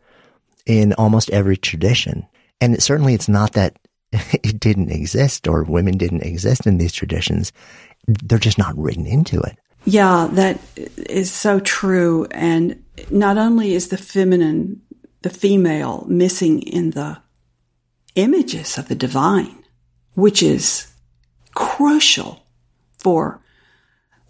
in 0.65 0.93
almost 0.93 1.29
every 1.29 1.57
tradition. 1.57 2.27
And 2.61 2.81
certainly 2.81 3.13
it's 3.13 3.29
not 3.29 3.53
that 3.53 3.77
it 4.43 4.59
didn't 4.59 4.91
exist 4.91 5.47
or 5.47 5.63
women 5.63 5.97
didn't 5.97 6.23
exist 6.23 6.67
in 6.67 6.77
these 6.77 6.93
traditions. 6.93 7.51
They're 8.07 8.37
just 8.37 8.57
not 8.57 8.77
written 8.77 9.05
into 9.05 9.39
it. 9.41 9.57
Yeah, 9.85 10.29
that 10.31 10.59
is 10.77 11.31
so 11.31 11.59
true. 11.59 12.27
And 12.31 12.83
not 13.09 13.37
only 13.37 13.73
is 13.73 13.89
the 13.89 13.97
feminine, 13.97 14.81
the 15.23 15.29
female, 15.29 16.05
missing 16.07 16.61
in 16.61 16.91
the 16.91 17.17
images 18.15 18.77
of 18.77 18.87
the 18.87 18.95
divine, 18.95 19.63
which 20.13 20.41
is 20.41 20.93
crucial 21.53 22.45
for 22.97 23.41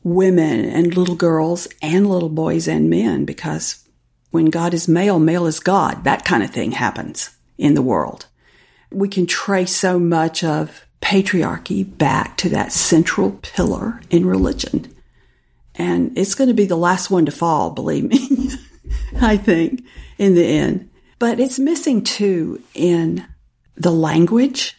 women 0.04 0.66
and 0.66 0.98
little 0.98 1.16
girls 1.16 1.68
and 1.82 2.10
little 2.10 2.30
boys 2.30 2.68
and 2.68 2.90
men, 2.90 3.26
because 3.26 3.88
when 4.32 4.46
God 4.46 4.74
is 4.74 4.88
male, 4.88 5.20
male 5.20 5.46
is 5.46 5.60
God. 5.60 6.04
That 6.04 6.26
kind 6.26 6.42
of 6.42 6.50
thing 6.50 6.72
happens 6.72 7.30
in 7.58 7.76
the 7.76 7.84
world. 7.84 8.28
We 8.94 9.08
can 9.10 9.26
trace 9.26 9.76
so 9.76 10.00
much 10.00 10.44
of 10.44 10.86
patriarchy 11.02 11.98
back 11.98 12.38
to 12.38 12.50
that 12.50 12.72
central 12.72 13.32
pillar 13.42 14.02
in 14.10 14.26
religion 14.26 14.94
and 15.76 16.18
it's 16.18 16.36
going 16.36 16.50
to 16.50 16.54
be 16.54 16.66
the 16.66 16.76
last 16.76 17.10
one 17.10 17.26
to 17.26 17.32
fall, 17.32 17.72
believe 17.72 18.04
me, 18.04 18.52
I 19.22 19.38
think, 19.38 19.84
in 20.18 20.36
the 20.36 20.46
end. 20.46 20.90
But 21.20 21.40
it's 21.40 21.58
missing 21.60 22.04
too 22.04 22.62
in 22.74 23.26
the 23.76 23.92
language, 23.92 24.78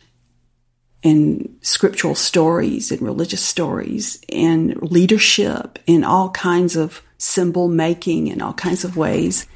in 1.03 1.57
scriptural 1.63 2.15
stories, 2.15 2.93
in 2.93 3.05
religious 3.05 3.43
stories, 3.43 4.23
in 4.29 4.79
leadership, 4.81 5.79
in 5.87 6.05
all 6.05 6.31
kinds 6.31 6.77
of 6.77 7.03
symbol 7.19 7.69
making, 7.69 8.29
in 8.29 8.41
all 8.41 8.55
kinds 8.55 8.85
of 8.85 8.97
ways. 8.97 9.47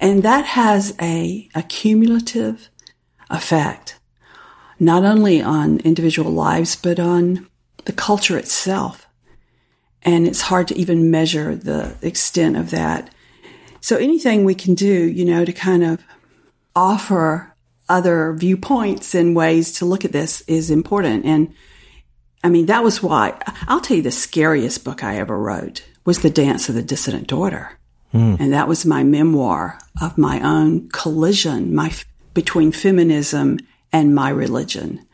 And 0.00 0.22
that 0.22 0.44
has 0.44 0.94
a, 1.00 1.48
a 1.54 1.62
cumulative 1.62 2.68
effect, 3.30 3.97
not 4.80 5.04
only 5.04 5.42
on 5.42 5.78
individual 5.80 6.30
lives, 6.30 6.76
but 6.76 6.98
on 6.98 7.46
the 7.84 7.92
culture 7.92 8.38
itself 8.38 9.08
and 10.02 10.26
it's 10.26 10.40
hard 10.42 10.68
to 10.68 10.78
even 10.78 11.10
measure 11.10 11.54
the 11.54 11.94
extent 12.02 12.56
of 12.56 12.70
that. 12.70 13.12
So 13.80 13.96
anything 13.96 14.44
we 14.44 14.54
can 14.54 14.74
do, 14.74 14.86
you 14.86 15.24
know, 15.24 15.44
to 15.44 15.52
kind 15.52 15.84
of 15.84 16.02
offer 16.74 17.54
other 17.88 18.32
viewpoints 18.34 19.14
and 19.14 19.34
ways 19.34 19.72
to 19.72 19.84
look 19.84 20.04
at 20.04 20.12
this 20.12 20.42
is 20.42 20.70
important. 20.70 21.24
And 21.24 21.52
I 22.44 22.48
mean, 22.48 22.66
that 22.66 22.84
was 22.84 23.02
why 23.02 23.40
I'll 23.66 23.80
tell 23.80 23.96
you 23.96 24.02
the 24.02 24.10
scariest 24.10 24.84
book 24.84 25.02
I 25.02 25.16
ever 25.16 25.38
wrote 25.38 25.84
was 26.04 26.20
The 26.20 26.30
Dance 26.30 26.68
of 26.68 26.74
the 26.74 26.82
Dissident 26.82 27.26
Daughter. 27.26 27.78
Mm. 28.14 28.40
And 28.40 28.52
that 28.52 28.68
was 28.68 28.86
my 28.86 29.04
memoir 29.04 29.78
of 30.00 30.16
my 30.16 30.40
own 30.40 30.88
collision 30.90 31.74
my, 31.74 31.92
between 32.34 32.72
feminism 32.72 33.58
and 33.92 34.14
my 34.14 34.30
religion. 34.30 35.04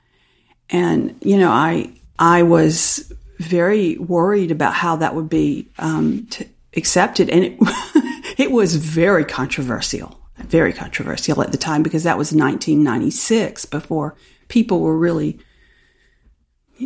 And, 0.71 1.17
you 1.21 1.39
know, 1.39 1.51
I, 1.51 1.93
I 2.19 2.43
was 2.43 3.13
very 3.39 3.97
worried 3.99 4.51
about 4.51 4.75
how 4.75 4.97
that 4.97 5.15
would 5.15 5.29
be 5.29 5.69
um, 5.79 6.27
t- 6.31 6.49
accepted. 6.77 7.29
And 7.31 7.45
it, 7.45 7.59
it 8.39 8.51
was 8.51 8.77
very 8.77 9.25
controversial, 9.25 10.21
very 10.39 10.73
controversial 10.73 11.43
at 11.43 11.53
the 11.53 11.59
time 11.59 11.83
because 11.83 12.05
that 12.05 12.19
was 12.19 12.33
1996 12.33 13.67
before 13.67 14.17
people 14.49 14.81
were 14.81 14.97
really 14.97 15.39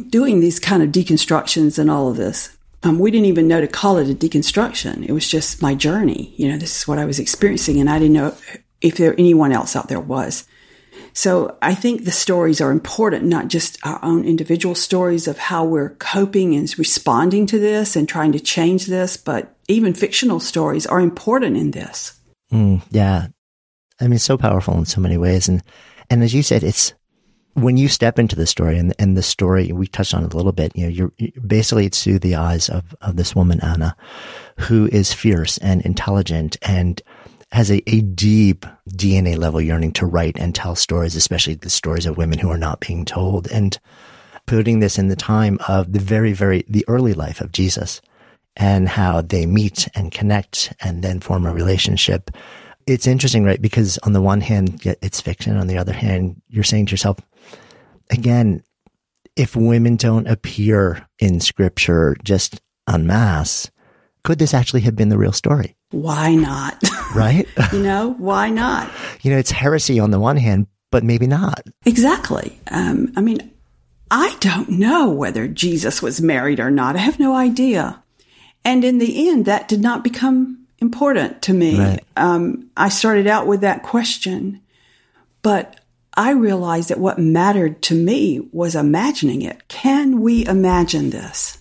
doing 0.09 0.41
these 0.41 0.61
kind 0.61 0.83
of 0.83 0.91
deconstructions 0.91 1.79
and 1.79 1.91
all 1.91 2.11
of 2.11 2.17
this. 2.17 2.57
Um, 2.83 2.99
we 2.99 3.11
didn't 3.11 3.27
even 3.27 3.49
know 3.49 3.61
to 3.61 3.67
call 3.67 3.99
it 3.99 4.11
a 4.11 4.15
deconstruction. 4.15 5.05
It 5.09 5.13
was 5.13 5.29
just 5.29 5.61
my 5.61 5.75
journey. 5.75 6.33
You 6.37 6.49
know, 6.49 6.59
this 6.59 6.77
is 6.77 6.87
what 6.87 6.99
I 6.99 7.05
was 7.05 7.19
experiencing, 7.19 7.81
and 7.81 7.91
I 7.91 7.99
didn't 7.99 8.15
know 8.15 8.37
if 8.81 8.97
there 8.97 9.15
anyone 9.19 9.51
else 9.51 9.75
out 9.75 9.89
there 9.89 10.01
was. 10.01 10.47
So 11.19 11.59
I 11.61 11.75
think 11.75 12.05
the 12.05 12.13
stories 12.13 12.61
are 12.61 12.71
important, 12.71 13.25
not 13.25 13.49
just 13.49 13.77
our 13.85 13.99
own 14.05 14.25
individual 14.25 14.77
stories 14.77 15.27
of 15.27 15.37
how 15.37 15.65
we're 15.65 15.97
coping 15.97 16.55
and 16.55 16.79
responding 16.79 17.45
to 17.49 17.59
this 17.59 17.97
and 17.97 18.09
trying 18.09 18.31
to 18.31 18.39
change 18.39 18.87
this, 18.87 19.17
but 19.17 19.53
even 19.67 19.95
fictional 19.95 20.39
stories 20.39 20.87
are 20.87 21.01
important 21.01 21.57
in 21.57 21.73
this. 21.73 22.17
Mm, 22.53 22.83
yeah. 22.93 23.27
I 24.01 24.07
mean, 24.07 24.21
so 24.21 24.39
powerful 24.39 24.79
in 24.79 24.85
so 24.85 25.01
many 25.01 25.17
ways. 25.17 25.49
And, 25.49 25.61
and 26.09 26.23
as 26.23 26.33
you 26.33 26.45
said, 26.45 26.63
it's 26.63 26.95
when 27.55 27.77
you 27.77 27.89
step 27.89 28.21
into 28.21 28.37
the 28.37 28.47
story 28.47 28.79
and, 28.79 28.95
and 29.01 29.17
the 29.17 29.23
story, 29.23 29.73
we 29.73 29.89
touched 29.89 30.15
on 30.15 30.25
it 30.25 30.33
a 30.33 30.37
little 30.37 30.53
bit, 30.53 30.71
you 30.77 30.85
know, 30.85 30.89
you're, 30.89 31.13
you're 31.19 31.43
basically 31.45 31.87
it's 31.87 32.05
through 32.05 32.21
the 32.21 32.37
eyes 32.37 32.69
of, 32.69 32.95
of 33.01 33.17
this 33.17 33.35
woman, 33.35 33.59
Anna, 33.61 33.97
who 34.61 34.89
is 34.93 35.13
fierce 35.13 35.59
and 35.59 35.83
intelligent 35.83 36.57
and 36.63 37.03
has 37.53 37.71
a, 37.71 37.83
a 37.89 38.03
deep 38.03 38.67
DNA 38.91 39.37
level 39.37 39.61
yearning 39.61 39.93
to 39.93 40.07
write 40.07 40.37
and 40.39 40.55
tell 40.55 40.75
stories, 40.75 41.17
especially 41.17 41.55
the 41.55 41.71
stories 41.71 42.07
of 42.07 42.17
women 42.17 42.39
who 42.39 42.51
are 42.51 42.59
not 42.59 42.81
being 42.81 43.05
told 43.05 43.51
and 43.51 43.79
putting 44.47 44.81
this 44.81 44.99
in 44.99 45.09
the 45.09 45.17
time 45.17 45.59
of 45.69 45.93
the 45.93 45.99
very, 45.99 46.33
very, 46.33 46.65
the 46.69 46.85
early 46.89 47.15
life 47.15 47.41
of 47.41 47.53
Jesus 47.53 48.01
and 48.57 48.89
how 48.89 49.21
they 49.21 49.47
meet 49.47 49.89
and 49.95 50.13
connect 50.13 50.73
and 50.81 51.03
then 51.03 51.21
form 51.21 51.47
a 51.47 51.55
relationship. 51.55 52.31
It's 52.87 53.07
interesting, 53.07 53.45
right? 53.45 53.61
Because 53.61 53.99
on 53.99 54.13
the 54.13 54.23
one 54.23 54.41
hand, 54.41 54.83
it's 55.03 55.21
fiction. 55.21 55.57
On 55.57 55.69
the 55.69 55.79
other 55.79 55.93
hand, 55.93 56.41
you're 56.49 56.65
saying 56.65 56.87
to 56.87 56.91
yourself, 56.91 57.19
again, 58.11 58.63
if 59.37 59.55
women 59.55 59.97
don't 59.97 60.27
appear 60.27 61.07
in 61.19 61.41
scripture 61.41 62.17
just 62.25 62.61
en 62.89 63.07
masse, 63.07 63.71
could 64.25 64.39
this 64.39 64.55
actually 64.55 64.81
have 64.81 64.97
been 64.97 65.11
the 65.11 65.19
real 65.19 65.33
story? 65.33 65.77
Why 65.91 66.35
not? 66.35 66.83
Right? 67.15 67.49
you 67.73 67.83
know, 67.83 68.15
why 68.19 68.51
not? 68.51 68.91
You 69.23 69.31
know, 69.31 69.39
it's 69.39 69.51
heresy 69.51 69.99
on 69.99 70.11
the 70.11 70.21
one 70.21 70.37
hand, 70.37 70.67
but 70.91 71.03
maybe 71.03 71.27
not. 71.27 71.63
Exactly. 71.87 72.61
Um, 72.71 73.15
I 73.17 73.23
mean, 73.23 73.51
I 74.11 74.37
don't 74.41 74.69
know 74.69 75.11
whether 75.11 75.49
Jesus 75.49 76.03
was 76.03 76.21
married 76.21 76.61
or 76.61 76.71
not. 76.71 76.97
I 76.97 76.99
have 76.99 77.19
no 77.19 77.35
idea. 77.35 78.03
And 78.63 78.85
in 78.85 78.99
the 78.99 79.31
end, 79.31 79.47
that 79.47 79.69
did 79.69 79.81
not 79.81 80.05
become 80.05 80.67
important 80.81 81.41
to 81.43 81.55
me. 81.55 81.79
Right. 81.79 82.05
Um, 82.17 82.71
I 82.77 82.91
started 82.91 83.27
out 83.27 83.47
with 83.47 83.63
that 83.63 83.83
question, 83.83 84.61
but 85.41 85.81
I 86.15 86.33
realized 86.33 86.91
that 86.91 87.01
what 87.01 87.19
mattered 87.19 87.81
to 87.85 87.95
me 87.95 88.49
was 88.53 88.75
imagining 88.75 89.43
it. 89.43 89.67
Can 89.69 90.21
we 90.21 90.47
imagine 90.47 91.09
this? 91.11 91.59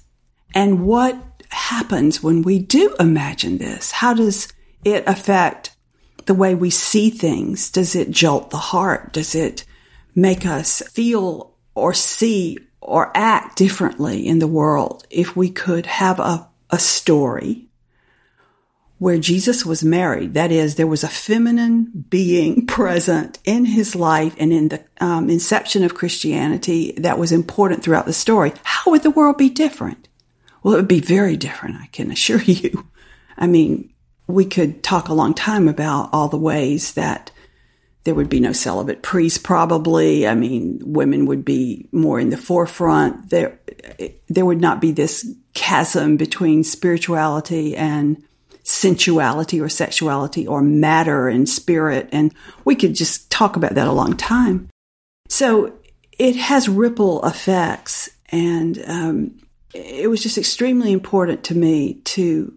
And 0.54 0.86
what 0.86 1.16
happens 1.50 2.22
when 2.22 2.42
we 2.42 2.60
do 2.60 2.96
imagine 3.00 3.58
this? 3.58 3.92
How 3.92 4.14
does 4.14 4.48
it 4.84 5.04
affect 5.08 5.76
the 6.26 6.34
way 6.34 6.56
we 6.56 6.70
see 6.70 7.10
things? 7.10 7.70
Does 7.70 7.96
it 7.96 8.12
jolt 8.12 8.50
the 8.50 8.58
heart? 8.58 9.14
Does 9.14 9.36
it 9.36 9.66
make 10.16 10.46
us 10.46 10.82
feel 10.90 11.56
or 11.76 11.94
see 11.94 12.58
or 12.82 13.12
act 13.16 13.58
differently 13.58 14.28
in 14.28 14.40
the 14.40 14.48
world 14.48 15.06
if 15.10 15.36
we 15.36 15.50
could 15.50 15.86
have 15.86 16.20
a, 16.20 16.48
a 16.70 16.80
story 16.80 17.68
where 18.98 19.20
Jesus 19.20 19.66
was 19.66 19.84
married. 19.84 20.34
That 20.34 20.52
is, 20.52 20.76
there 20.76 20.88
was 20.88 21.04
a 21.04 21.08
feminine 21.08 22.06
being 22.10 22.66
present 22.68 23.40
in 23.46 23.66
his 23.66 23.96
life 23.96 24.36
and 24.40 24.52
in 24.52 24.70
the 24.70 24.84
um, 25.00 25.30
inception 25.30 25.84
of 25.84 25.94
Christianity 25.94 26.94
that 26.98 27.20
was 27.20 27.32
important 27.32 27.84
throughout 27.84 28.06
the 28.06 28.14
story. 28.14 28.54
How 28.64 28.92
would 28.92 29.04
the 29.04 29.12
world 29.12 29.38
be 29.38 29.50
different? 29.50 30.08
Well, 30.64 30.74
it 30.74 30.78
would 30.78 30.88
be 30.88 31.00
very 31.00 31.38
different, 31.38 31.78
I 31.78 31.88
can 31.88 32.12
assure 32.12 32.42
you. 32.42 32.88
I 33.38 33.48
mean, 33.48 33.94
we 34.28 34.46
could 34.46 34.84
talk 34.84 35.08
a 35.08 35.14
long 35.14 35.34
time 35.34 35.68
about 35.68 36.10
all 36.12 36.28
the 36.28 36.38
ways 36.38 36.94
that 36.94 37.32
there 38.04 38.16
would 38.16 38.30
be 38.30 38.40
no 38.40 38.54
celibate 38.54 39.02
priests, 39.02 39.38
probably. 39.38 40.26
I 40.26 40.34
mean, 40.34 40.80
women 40.82 41.26
would 41.26 41.44
be 41.44 41.90
more 41.92 42.20
in 42.20 42.30
the 42.30 42.38
forefront. 42.38 43.30
There, 43.30 43.60
there 44.30 44.46
would 44.46 44.62
not 44.62 44.80
be 44.80 44.92
this 44.92 45.30
chasm 45.54 46.16
between 46.16 46.64
spirituality 46.64 47.76
and 47.76 48.24
sensuality 48.64 49.60
or 49.60 49.68
sexuality 49.68 50.48
or 50.48 50.62
matter 50.62 51.28
and 51.28 51.50
spirit. 51.50 52.08
And 52.12 52.34
we 52.64 52.76
could 52.76 52.96
just 52.96 53.30
talk 53.30 53.56
about 53.56 53.76
that 53.76 53.88
a 53.88 53.94
long 53.94 54.16
time. 54.16 54.70
So 55.30 55.74
it 56.18 56.36
has 56.36 56.70
ripple 56.70 57.26
effects. 57.26 58.10
And 58.30 58.82
um, 58.88 59.40
it 59.74 60.10
was 60.10 60.24
just 60.24 60.38
extremely 60.38 60.92
important 60.92 61.44
to 61.46 61.56
me 61.56 61.96
to 62.06 62.54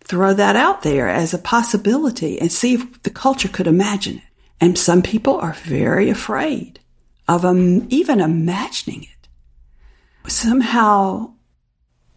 throw 0.00 0.32
that 0.34 0.56
out 0.56 0.82
there 0.82 1.08
as 1.08 1.34
a 1.34 1.38
possibility 1.38 2.40
and 2.40 2.50
see 2.52 2.74
if 2.74 3.02
the 3.02 3.10
culture 3.10 3.48
could 3.48 3.66
imagine 3.66 4.18
it. 4.18 4.22
And 4.60 4.78
some 4.78 5.02
people 5.02 5.36
are 5.36 5.52
very 5.52 6.08
afraid 6.08 6.80
of 7.28 7.44
um, 7.44 7.86
even 7.90 8.20
imagining 8.20 9.02
it. 9.02 9.28
Somehow 10.30 11.34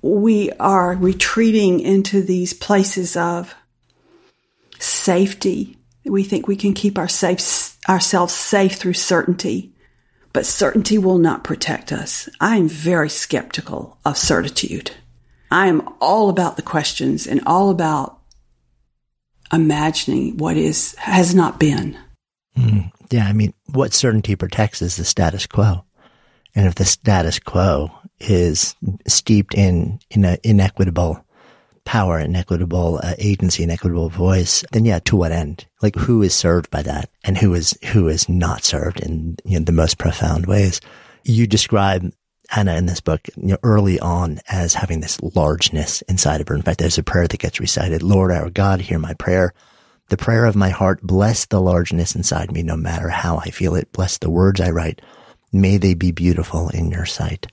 we 0.02 0.52
are 0.54 0.96
retreating 0.96 1.80
into 1.80 2.22
these 2.22 2.54
places 2.54 3.18
of 3.18 3.54
safety. 4.80 5.78
We 6.06 6.24
think 6.24 6.48
we 6.48 6.56
can 6.56 6.74
keep 6.74 6.98
our 6.98 7.10
safe, 7.10 7.78
ourselves 7.90 8.34
safe 8.34 8.76
through 8.76 8.94
certainty, 8.94 9.74
but 10.40 10.46
certainty 10.46 10.98
will 10.98 11.18
not 11.18 11.44
protect 11.44 11.92
us. 11.92 12.30
I 12.40 12.56
am 12.56 12.70
very 12.70 13.10
skeptical 13.10 13.98
of 14.06 14.18
certitude. 14.18 14.92
I 15.52 15.68
am 15.68 15.86
all 16.00 16.30
about 16.30 16.56
the 16.56 16.62
questions 16.62 17.28
and 17.28 17.42
all 17.46 17.70
about 17.70 18.22
imagining 19.52 20.38
what 20.38 20.56
is 20.56 20.96
has 20.96 21.36
not 21.36 21.60
been. 21.60 21.98
Mm, 22.58 22.90
yeah, 23.12 23.26
I 23.26 23.34
mean, 23.34 23.54
what 23.74 23.94
certainty 23.94 24.38
protects 24.38 24.82
is 24.82 24.96
the 24.96 25.04
status 25.04 25.46
quo. 25.46 25.84
And 26.56 26.68
if 26.68 26.76
the 26.76 26.86
status 26.86 27.38
quo 27.38 27.92
is 28.22 28.78
steeped 29.08 29.54
in, 29.56 30.00
in 30.10 30.24
an 30.24 30.38
inequitable 30.42 31.22
power, 31.90 32.20
inequitable 32.20 33.00
uh, 33.02 33.16
agency, 33.18 33.64
inequitable 33.64 34.10
voice, 34.10 34.64
then 34.74 34.86
yeah, 34.86 35.00
to 35.00 35.16
what 35.16 35.32
end? 35.32 35.66
Like 35.82 35.96
who 35.96 36.22
is 36.22 36.36
served 36.36 36.70
by 36.70 36.84
that 36.84 37.10
and 37.24 37.36
who 37.36 37.56
is, 37.56 37.76
who 37.94 38.08
is 38.08 38.30
not 38.30 38.64
served 38.64 39.00
in 39.00 39.38
you 39.44 39.58
know, 39.58 39.66
the 39.66 39.72
most 39.72 39.98
profound 39.98 40.46
ways? 40.46 40.82
You 41.24 41.48
describe 41.48 42.14
Anna 42.56 42.76
in 42.76 42.86
this 42.86 43.02
book, 43.02 43.28
you 43.36 43.48
know, 43.48 43.58
early 43.64 44.00
on 44.00 44.40
as 44.50 44.76
having 44.76 45.00
this 45.00 45.20
largeness 45.36 46.04
inside 46.04 46.42
of 46.42 46.48
her. 46.50 46.56
In 46.56 46.62
fact, 46.62 46.78
there's 46.78 47.00
a 47.00 47.04
prayer 47.04 47.28
that 47.28 47.40
gets 47.40 47.60
recited. 47.60 48.04
Lord, 48.04 48.32
our 48.32 48.52
God, 48.52 48.82
hear 48.82 49.00
my 49.00 49.16
prayer. 49.16 49.52
The 50.10 50.18
prayer 50.18 50.46
of 50.46 50.56
my 50.56 50.70
heart, 50.70 51.02
bless 51.02 51.48
the 51.48 51.60
largeness 51.60 52.14
inside 52.14 52.52
me, 52.52 52.62
no 52.62 52.78
matter 52.78 53.10
how 53.10 53.38
I 53.38 53.50
feel 53.50 53.74
it. 53.74 53.92
Bless 53.94 54.20
the 54.20 54.30
words 54.30 54.62
I 54.62 54.70
write. 54.70 55.02
May 55.52 55.78
they 55.78 55.96
be 55.96 56.12
beautiful 56.12 56.70
in 56.70 56.92
your 56.92 57.08
sight 57.08 57.48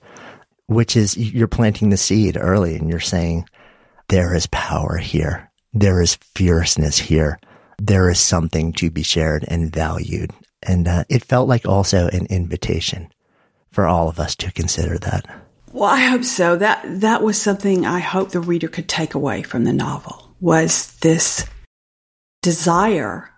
which 0.67 0.97
is 0.97 1.17
you're 1.17 1.47
planting 1.47 1.89
the 1.89 1.97
seed 1.97 2.37
early 2.37 2.75
and 2.75 2.89
you're 2.89 2.99
saying, 2.99 3.47
there 4.09 4.33
is 4.35 4.47
power 4.47 4.97
here. 4.97 5.51
There 5.73 6.01
is 6.01 6.17
fierceness 6.35 6.97
here. 6.97 7.39
There 7.77 8.09
is 8.09 8.19
something 8.19 8.73
to 8.73 8.89
be 8.89 9.03
shared 9.03 9.45
and 9.47 9.71
valued. 9.71 10.31
And 10.63 10.87
uh, 10.87 11.03
it 11.09 11.25
felt 11.25 11.47
like 11.47 11.65
also 11.65 12.07
an 12.07 12.25
invitation 12.27 13.11
for 13.71 13.85
all 13.85 14.09
of 14.09 14.19
us 14.19 14.35
to 14.37 14.51
consider 14.51 14.97
that. 14.99 15.25
Well, 15.71 15.89
I 15.89 15.99
hope 15.99 16.23
so. 16.23 16.55
That 16.55 17.01
that 17.01 17.21
was 17.21 17.39
something 17.39 17.85
I 17.85 17.99
hope 17.99 18.31
the 18.31 18.39
reader 18.39 18.67
could 18.67 18.89
take 18.89 19.13
away 19.13 19.43
from 19.43 19.65
the 19.65 19.73
novel 19.73 20.33
was 20.39 20.97
this 20.99 21.45
desire 22.41 23.29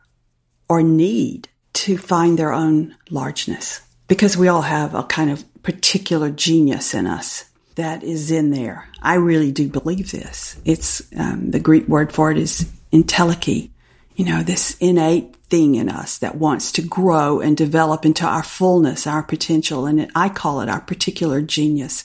or 0.70 0.84
need 0.84 1.50
to 1.74 1.98
find 1.98 2.38
their 2.38 2.54
own 2.54 2.96
largeness 3.10 3.82
because 4.08 4.38
we 4.38 4.48
all 4.48 4.62
have 4.62 4.94
a 4.94 5.04
kind 5.04 5.32
of 5.32 5.44
particular 5.64 6.30
genius 6.30 6.94
in 6.94 7.08
us 7.08 7.49
that 7.80 8.04
is 8.04 8.30
in 8.30 8.52
there. 8.52 8.90
I 9.02 9.16
really 9.16 9.52
do 9.52 9.70
believe 9.70 10.12
this. 10.12 10.60
It's 10.66 11.02
um, 11.18 11.52
the 11.52 11.60
Greek 11.60 11.88
word 11.88 12.12
for 12.12 12.30
it 12.30 12.38
is 12.38 12.70
entelechy. 12.92 13.70
You 14.16 14.26
know, 14.26 14.44
this 14.44 14.76
innate 14.82 15.34
thing 15.48 15.76
in 15.76 15.88
us 15.88 16.18
that 16.18 16.36
wants 16.36 16.74
to 16.74 16.82
grow 16.82 17.40
and 17.40 17.56
develop 17.56 18.06
into 18.06 18.26
our 18.26 18.44
fullness, 18.44 19.08
our 19.08 19.24
potential. 19.24 19.86
And 19.86 20.12
I 20.14 20.28
call 20.28 20.60
it 20.60 20.68
our 20.68 20.82
particular 20.82 21.42
genius. 21.42 22.04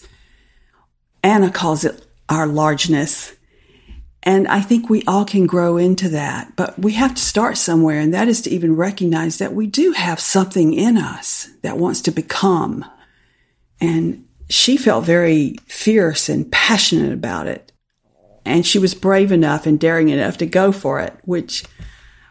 Anna 1.25 1.51
calls 1.51 1.85
it 1.85 2.07
our 2.29 2.47
largeness. 2.47 3.35
And 4.23 4.47
I 4.47 4.61
think 4.61 4.89
we 4.89 5.03
all 5.09 5.25
can 5.25 5.45
grow 5.45 5.77
into 5.77 6.09
that, 6.11 6.55
but 6.55 6.79
we 6.79 6.93
have 6.93 7.17
to 7.17 7.21
start 7.21 7.59
somewhere. 7.59 7.99
And 7.99 8.15
that 8.15 8.29
is 8.29 8.41
to 8.43 8.51
even 8.51 8.77
recognize 8.77 9.39
that 9.39 9.53
we 9.55 9.67
do 9.67 9.91
have 9.91 10.21
something 10.21 10.73
in 10.73 10.97
us 10.97 11.51
that 11.63 11.79
wants 11.79 12.01
to 12.03 12.13
become. 12.13 12.85
And 13.81 14.24
she 14.49 14.77
felt 14.77 15.05
very 15.05 15.57
fierce 15.67 16.29
and 16.29 16.51
passionate 16.51 17.13
about 17.13 17.47
it. 17.47 17.73
And 18.45 18.67
she 18.67 18.79
was 18.79 18.95
brave 18.95 19.33
enough 19.33 19.67
and 19.67 19.81
daring 19.81 20.11
enough 20.11 20.37
to 20.39 20.47
go 20.47 20.71
for 20.71 21.01
it, 21.01 21.15
which 21.25 21.65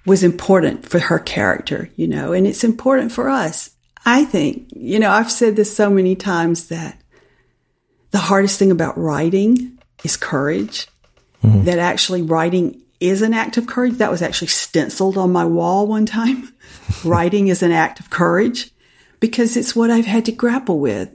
was 0.05 0.23
important 0.23 0.87
for 0.87 0.99
her 0.99 1.19
character, 1.19 1.89
you 1.95 2.07
know, 2.07 2.33
and 2.33 2.45
it's 2.45 2.63
important 2.63 3.11
for 3.11 3.29
us. 3.29 3.71
I 4.05 4.25
think, 4.25 4.69
you 4.75 4.99
know, 4.99 5.09
I've 5.09 5.31
said 5.31 5.55
this 5.55 5.75
so 5.75 5.89
many 5.89 6.15
times 6.15 6.67
that 6.67 7.01
the 8.11 8.19
hardest 8.19 8.59
thing 8.59 8.69
about 8.69 8.97
writing 8.97 9.79
is 10.03 10.17
courage. 10.17 10.87
Mm-hmm. 11.43 11.63
That 11.65 11.79
actually 11.79 12.21
writing 12.21 12.81
is 12.99 13.21
an 13.21 13.33
act 13.33 13.57
of 13.57 13.67
courage. 13.67 13.95
That 13.95 14.11
was 14.11 14.21
actually 14.21 14.47
stenciled 14.47 15.17
on 15.17 15.31
my 15.31 15.45
wall 15.45 15.87
one 15.87 16.05
time. 16.05 16.53
writing 17.03 17.47
is 17.47 17.63
an 17.63 17.71
act 17.71 17.99
of 17.99 18.09
courage 18.09 18.71
because 19.19 19.57
it's 19.57 19.75
what 19.75 19.89
I've 19.89 20.05
had 20.05 20.25
to 20.25 20.31
grapple 20.31 20.79
with. 20.79 21.13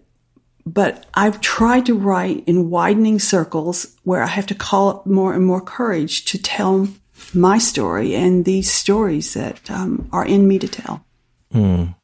But 0.74 1.06
I've 1.14 1.40
tried 1.40 1.86
to 1.86 1.94
write 1.94 2.44
in 2.46 2.68
widening 2.68 3.18
circles 3.18 3.96
where 4.04 4.22
I 4.22 4.26
have 4.26 4.46
to 4.48 4.54
call 4.54 4.90
up 4.90 5.06
more 5.06 5.32
and 5.32 5.46
more 5.46 5.62
courage 5.62 6.26
to 6.26 6.38
tell 6.38 6.88
my 7.32 7.56
story 7.56 8.14
and 8.14 8.44
these 8.44 8.70
stories 8.70 9.32
that 9.34 9.70
um, 9.70 10.08
are 10.12 10.26
in 10.26 10.46
me 10.46 10.58
to 10.58 10.68
tell. 10.68 11.04
Mm. 11.54 11.94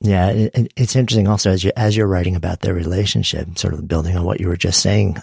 Yeah, 0.00 0.30
it, 0.30 0.72
it's 0.74 0.96
interesting 0.96 1.28
also 1.28 1.50
as 1.50 1.64
you 1.64 1.72
as 1.76 1.96
you're 1.96 2.06
writing 2.06 2.34
about 2.34 2.60
their 2.60 2.74
relationship, 2.74 3.58
sort 3.58 3.74
of 3.74 3.86
building 3.86 4.16
on 4.16 4.24
what 4.24 4.40
you 4.40 4.48
were 4.48 4.56
just 4.56 4.80
saying. 4.80 5.18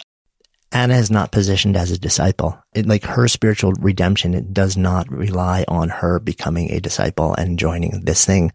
Anna 0.71 0.95
is 0.95 1.11
not 1.11 1.31
positioned 1.31 1.75
as 1.75 1.91
a 1.91 1.99
disciple. 1.99 2.57
It, 2.73 2.85
like 2.85 3.03
her 3.03 3.27
spiritual 3.27 3.73
redemption, 3.73 4.33
it 4.33 4.53
does 4.53 4.77
not 4.77 5.11
rely 5.11 5.65
on 5.67 5.89
her 5.89 6.19
becoming 6.19 6.71
a 6.71 6.79
disciple 6.79 7.33
and 7.33 7.59
joining 7.59 8.01
this 8.01 8.25
thing. 8.25 8.51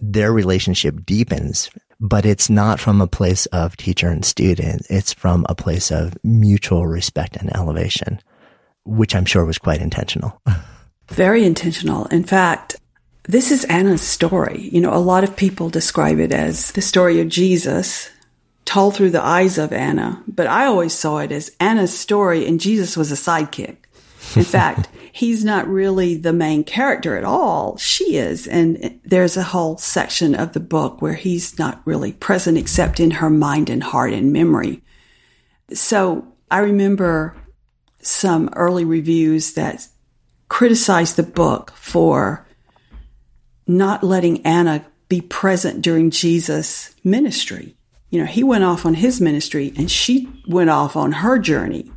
Their 0.00 0.32
relationship 0.32 1.06
deepens, 1.06 1.70
but 2.00 2.24
it's 2.24 2.48
not 2.48 2.80
from 2.80 3.00
a 3.00 3.06
place 3.06 3.46
of 3.46 3.76
teacher 3.76 4.08
and 4.08 4.24
student. 4.24 4.86
It's 4.88 5.12
from 5.12 5.44
a 5.48 5.54
place 5.54 5.90
of 5.90 6.16
mutual 6.22 6.86
respect 6.86 7.36
and 7.36 7.54
elevation 7.54 8.20
which 8.88 9.14
I'm 9.14 9.26
sure 9.26 9.44
was 9.44 9.58
quite 9.58 9.80
intentional. 9.80 10.40
Very 11.08 11.44
intentional. 11.44 12.06
In 12.06 12.24
fact, 12.24 12.76
this 13.24 13.50
is 13.50 13.64
Anna's 13.66 14.02
story. 14.02 14.68
You 14.72 14.80
know, 14.80 14.94
a 14.94 14.96
lot 14.96 15.24
of 15.24 15.36
people 15.36 15.68
describe 15.68 16.18
it 16.18 16.32
as 16.32 16.72
the 16.72 16.82
story 16.82 17.20
of 17.20 17.28
Jesus 17.28 18.10
told 18.64 18.94
through 18.96 19.10
the 19.10 19.24
eyes 19.24 19.56
of 19.58 19.72
Anna, 19.72 20.22
but 20.26 20.46
I 20.46 20.66
always 20.66 20.92
saw 20.92 21.18
it 21.18 21.32
as 21.32 21.54
Anna's 21.60 21.96
story 21.96 22.46
and 22.46 22.60
Jesus 22.60 22.96
was 22.96 23.12
a 23.12 23.14
sidekick. 23.14 23.76
In 24.36 24.44
fact, 24.44 24.88
he's 25.12 25.44
not 25.44 25.66
really 25.68 26.14
the 26.16 26.32
main 26.32 26.64
character 26.64 27.16
at 27.16 27.24
all. 27.24 27.76
She 27.76 28.16
is. 28.16 28.46
And 28.46 29.00
there's 29.04 29.36
a 29.36 29.42
whole 29.42 29.78
section 29.78 30.34
of 30.34 30.52
the 30.52 30.60
book 30.60 31.00
where 31.02 31.14
he's 31.14 31.58
not 31.58 31.82
really 31.84 32.12
present 32.12 32.58
except 32.58 33.00
in 33.00 33.12
her 33.12 33.30
mind 33.30 33.70
and 33.70 33.82
heart 33.82 34.12
and 34.12 34.32
memory. 34.32 34.82
So 35.72 36.26
I 36.50 36.58
remember 36.58 37.36
some 38.00 38.50
early 38.54 38.84
reviews 38.84 39.54
that 39.54 39.88
criticized 40.48 41.16
the 41.16 41.22
book 41.22 41.72
for 41.74 42.46
not 43.66 44.02
letting 44.02 44.44
Anna 44.46 44.84
be 45.08 45.20
present 45.20 45.82
during 45.82 46.10
Jesus' 46.10 46.94
ministry. 47.04 47.76
You 48.10 48.20
know, 48.20 48.26
he 48.26 48.42
went 48.42 48.64
off 48.64 48.86
on 48.86 48.94
his 48.94 49.20
ministry 49.20 49.72
and 49.76 49.90
she 49.90 50.28
went 50.46 50.70
off 50.70 50.96
on 50.96 51.12
her 51.12 51.38
journey. 51.38 51.90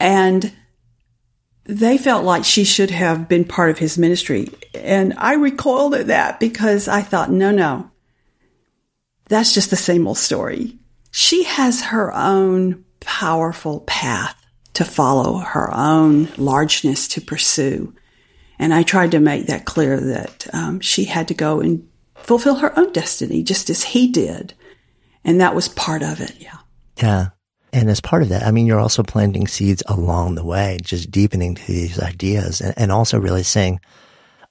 And 0.00 0.52
they 1.64 1.98
felt 1.98 2.24
like 2.24 2.44
she 2.44 2.64
should 2.64 2.90
have 2.90 3.28
been 3.28 3.44
part 3.44 3.70
of 3.70 3.78
his 3.78 3.98
ministry. 3.98 4.48
And 4.74 5.14
I 5.18 5.34
recoiled 5.34 5.94
at 5.94 6.06
that 6.06 6.40
because 6.40 6.88
I 6.88 7.02
thought, 7.02 7.30
no, 7.30 7.50
no, 7.50 7.90
that's 9.28 9.52
just 9.52 9.70
the 9.70 9.76
same 9.76 10.06
old 10.06 10.18
story. 10.18 10.78
She 11.10 11.44
has 11.44 11.82
her 11.82 12.12
own 12.14 12.84
powerful 13.00 13.80
path 13.80 14.34
to 14.74 14.84
follow, 14.84 15.38
her 15.38 15.70
own 15.74 16.28
largeness 16.36 17.08
to 17.08 17.20
pursue. 17.20 17.94
And 18.58 18.72
I 18.72 18.82
tried 18.82 19.10
to 19.12 19.20
make 19.20 19.46
that 19.46 19.64
clear 19.64 20.00
that 20.00 20.46
um, 20.52 20.80
she 20.80 21.04
had 21.04 21.28
to 21.28 21.34
go 21.34 21.60
and 21.60 21.88
fulfill 22.16 22.56
her 22.56 22.76
own 22.78 22.92
destiny 22.92 23.42
just 23.42 23.70
as 23.70 23.84
he 23.84 24.10
did. 24.10 24.54
And 25.24 25.40
that 25.40 25.54
was 25.54 25.68
part 25.68 26.02
of 26.02 26.20
it. 26.20 26.34
Yeah. 26.38 26.58
Yeah. 26.96 27.28
And 27.72 27.90
as 27.90 28.00
part 28.00 28.22
of 28.22 28.30
that, 28.30 28.44
I 28.44 28.50
mean, 28.50 28.66
you're 28.66 28.80
also 28.80 29.02
planting 29.02 29.46
seeds 29.46 29.82
along 29.86 30.34
the 30.34 30.44
way, 30.44 30.78
just 30.82 31.10
deepening 31.10 31.54
to 31.54 31.66
these 31.66 32.00
ideas 32.00 32.60
and, 32.60 32.74
and 32.76 32.92
also 32.92 33.18
really 33.18 33.42
saying, 33.42 33.80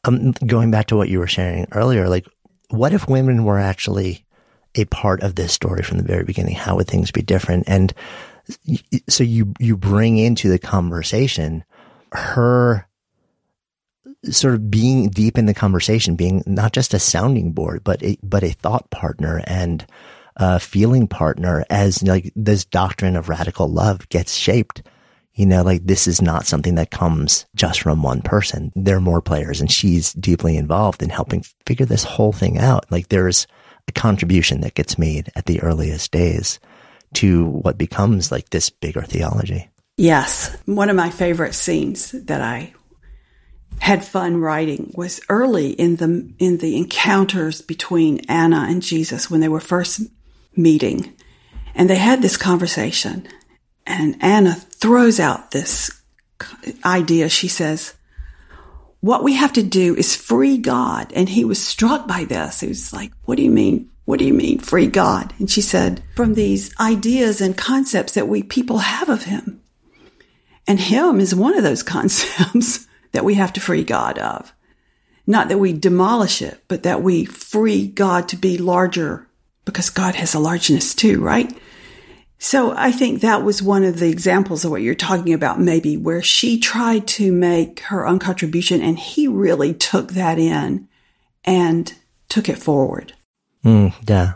um, 0.04 0.32
going 0.46 0.72
back 0.72 0.88
to 0.88 0.96
what 0.96 1.10
you 1.10 1.20
were 1.20 1.28
sharing 1.28 1.68
earlier, 1.72 2.08
like, 2.08 2.28
what 2.70 2.94
if 2.94 3.08
women 3.08 3.44
were 3.44 3.60
actually 3.60 4.26
a 4.76 4.86
part 4.86 5.22
of 5.24 5.36
this 5.36 5.52
story 5.52 5.84
from 5.84 5.98
the 5.98 6.04
very 6.04 6.24
beginning? 6.24 6.56
How 6.56 6.76
would 6.76 6.88
things 6.88 7.12
be 7.12 7.22
different? 7.22 7.64
And 7.68 7.94
so 9.10 9.24
you 9.24 9.54
you 9.60 9.76
bring 9.76 10.18
into 10.18 10.50
the 10.50 10.60
conversation 10.60 11.64
her 12.12 12.88
sort 14.26 14.56
of 14.56 14.70
being 14.72 15.10
deep 15.10 15.38
in 15.38 15.46
the 15.46 15.54
conversation, 15.54 16.16
being 16.16 16.44
not 16.46 16.74
just 16.74 16.94
a 16.94 17.00
sounding 17.00 17.52
board, 17.52 17.84
but 17.84 18.02
a, 18.04 18.18
but 18.24 18.44
a 18.44 18.52
thought 18.52 18.90
partner 18.90 19.42
and 19.46 19.86
a 20.38 20.60
feeling 20.60 21.08
partner 21.08 21.66
as 21.70 22.02
like 22.04 22.32
this 22.36 22.64
doctrine 22.64 23.16
of 23.16 23.30
radical 23.30 23.68
love 23.68 24.08
gets 24.10 24.34
shaped. 24.34 24.84
You 25.34 25.46
know, 25.46 25.62
like 25.62 25.86
this 25.86 26.08
is 26.08 26.22
not 26.22 26.48
something 26.48 26.76
that 26.76 26.90
comes 26.90 27.46
just 27.56 27.82
from 27.82 28.02
one 28.02 28.22
person. 28.22 28.72
There 28.76 28.98
are 28.98 29.02
more 29.02 29.22
players 29.22 29.62
and 29.62 29.72
she's 29.72 30.14
deeply 30.14 30.58
involved 30.58 31.04
in 31.04 31.10
helping 31.10 31.44
figure 31.66 31.86
this 31.86 32.04
whole 32.04 32.34
thing 32.34 32.58
out. 32.58 32.86
Like 32.92 33.10
there's 33.10 33.46
a 33.88 33.92
contribution 33.92 34.62
that 34.62 34.74
gets 34.74 34.98
made 34.98 35.32
at 35.36 35.46
the 35.46 35.62
earliest 35.62 36.12
days 36.12 36.60
to 37.16 37.46
what 37.46 37.78
becomes 37.78 38.32
like 38.32 38.50
this 38.50 38.70
bigger 38.70 39.04
theology. 39.04 39.70
Yes. 39.98 40.56
One 40.66 40.90
of 40.90 40.96
my 40.96 41.10
favorite 41.10 41.56
scenes 41.56 42.12
that 42.12 42.42
I 42.42 42.74
had 43.80 44.04
fun 44.04 44.38
writing 44.38 44.92
was 44.96 45.22
early 45.30 45.72
in 45.72 45.98
the 45.98 46.34
in 46.40 46.58
the 46.58 46.78
encounters 46.78 47.62
between 47.62 48.20
Anna 48.28 48.66
and 48.70 48.82
Jesus 48.82 49.30
when 49.30 49.40
they 49.40 49.50
were 49.50 49.60
first 49.60 50.02
meeting. 50.58 51.14
And 51.76 51.90
they 51.90 51.98
had 51.98 52.22
this 52.22 52.38
conversation 52.38 53.28
and 53.86 54.18
Anna 54.20 54.54
throws 54.54 55.20
out 55.20 55.52
this 55.52 55.90
idea. 56.84 57.30
She 57.30 57.48
says, 57.48 57.94
what 59.00 59.24
we 59.24 59.36
have 59.36 59.54
to 59.54 59.64
do 59.64 59.96
is 59.96 60.16
free 60.16 60.58
God. 60.58 61.14
And 61.14 61.30
he 61.30 61.46
was 61.46 61.64
struck 61.64 62.08
by 62.08 62.26
this. 62.26 62.60
He 62.60 62.68
was 62.68 62.92
like, 62.92 63.12
what 63.24 63.38
do 63.38 63.44
you 63.44 63.52
mean 63.52 63.90
what 64.08 64.20
do 64.20 64.26
you 64.26 64.34
mean, 64.34 64.60
free 64.60 64.88
God? 64.88 65.34
And 65.38 65.52
she 65.52 65.60
said, 65.60 66.02
from 66.16 66.34
these 66.34 66.74
ideas 66.80 67.42
and 67.42 67.58
concepts 67.58 68.14
that 68.14 68.30
we 68.30 68.42
people 68.42 68.78
have 68.78 69.10
of 69.10 69.24
him. 69.24 69.62
And 70.66 70.80
him 70.80 71.20
is 71.20 71.36
one 71.36 71.58
of 71.58 71.64
those 71.64 71.84
concepts 71.98 72.88
that 73.12 73.26
we 73.26 73.34
have 73.34 73.52
to 73.52 73.60
free 73.60 73.84
God 73.84 74.18
of. 74.18 74.54
Not 75.28 75.50
that 75.50 75.58
we 75.58 75.74
demolish 75.74 76.42
it, 76.42 76.64
but 76.70 76.84
that 76.84 77.04
we 77.04 77.26
free 77.26 77.86
God 77.86 78.30
to 78.30 78.38
be 78.38 78.58
larger 78.58 79.27
because 79.68 79.90
God 79.90 80.16
has 80.16 80.34
a 80.34 80.40
largeness 80.40 80.96
too, 80.96 81.22
right? 81.22 81.56
So 82.40 82.74
I 82.76 82.92
think 82.92 83.22
that 83.22 83.44
was 83.44 83.62
one 83.62 83.84
of 83.84 84.00
the 84.00 84.10
examples 84.10 84.64
of 84.64 84.72
what 84.72 84.82
you're 84.82 84.96
talking 84.96 85.34
about, 85.34 85.60
maybe 85.60 85.98
where 85.98 86.22
she 86.22 86.60
tried 86.60 87.06
to 87.10 87.32
make 87.32 87.82
her 87.82 88.08
own 88.08 88.20
contribution 88.20 88.82
and 88.82 88.98
he 88.98 89.28
really 89.28 89.74
took 89.74 90.14
that 90.14 90.40
in 90.40 90.88
and 91.44 91.94
took 92.30 92.48
it 92.48 92.58
forward. 92.58 93.14
Mm, 93.66 93.94
yeah. 94.08 94.34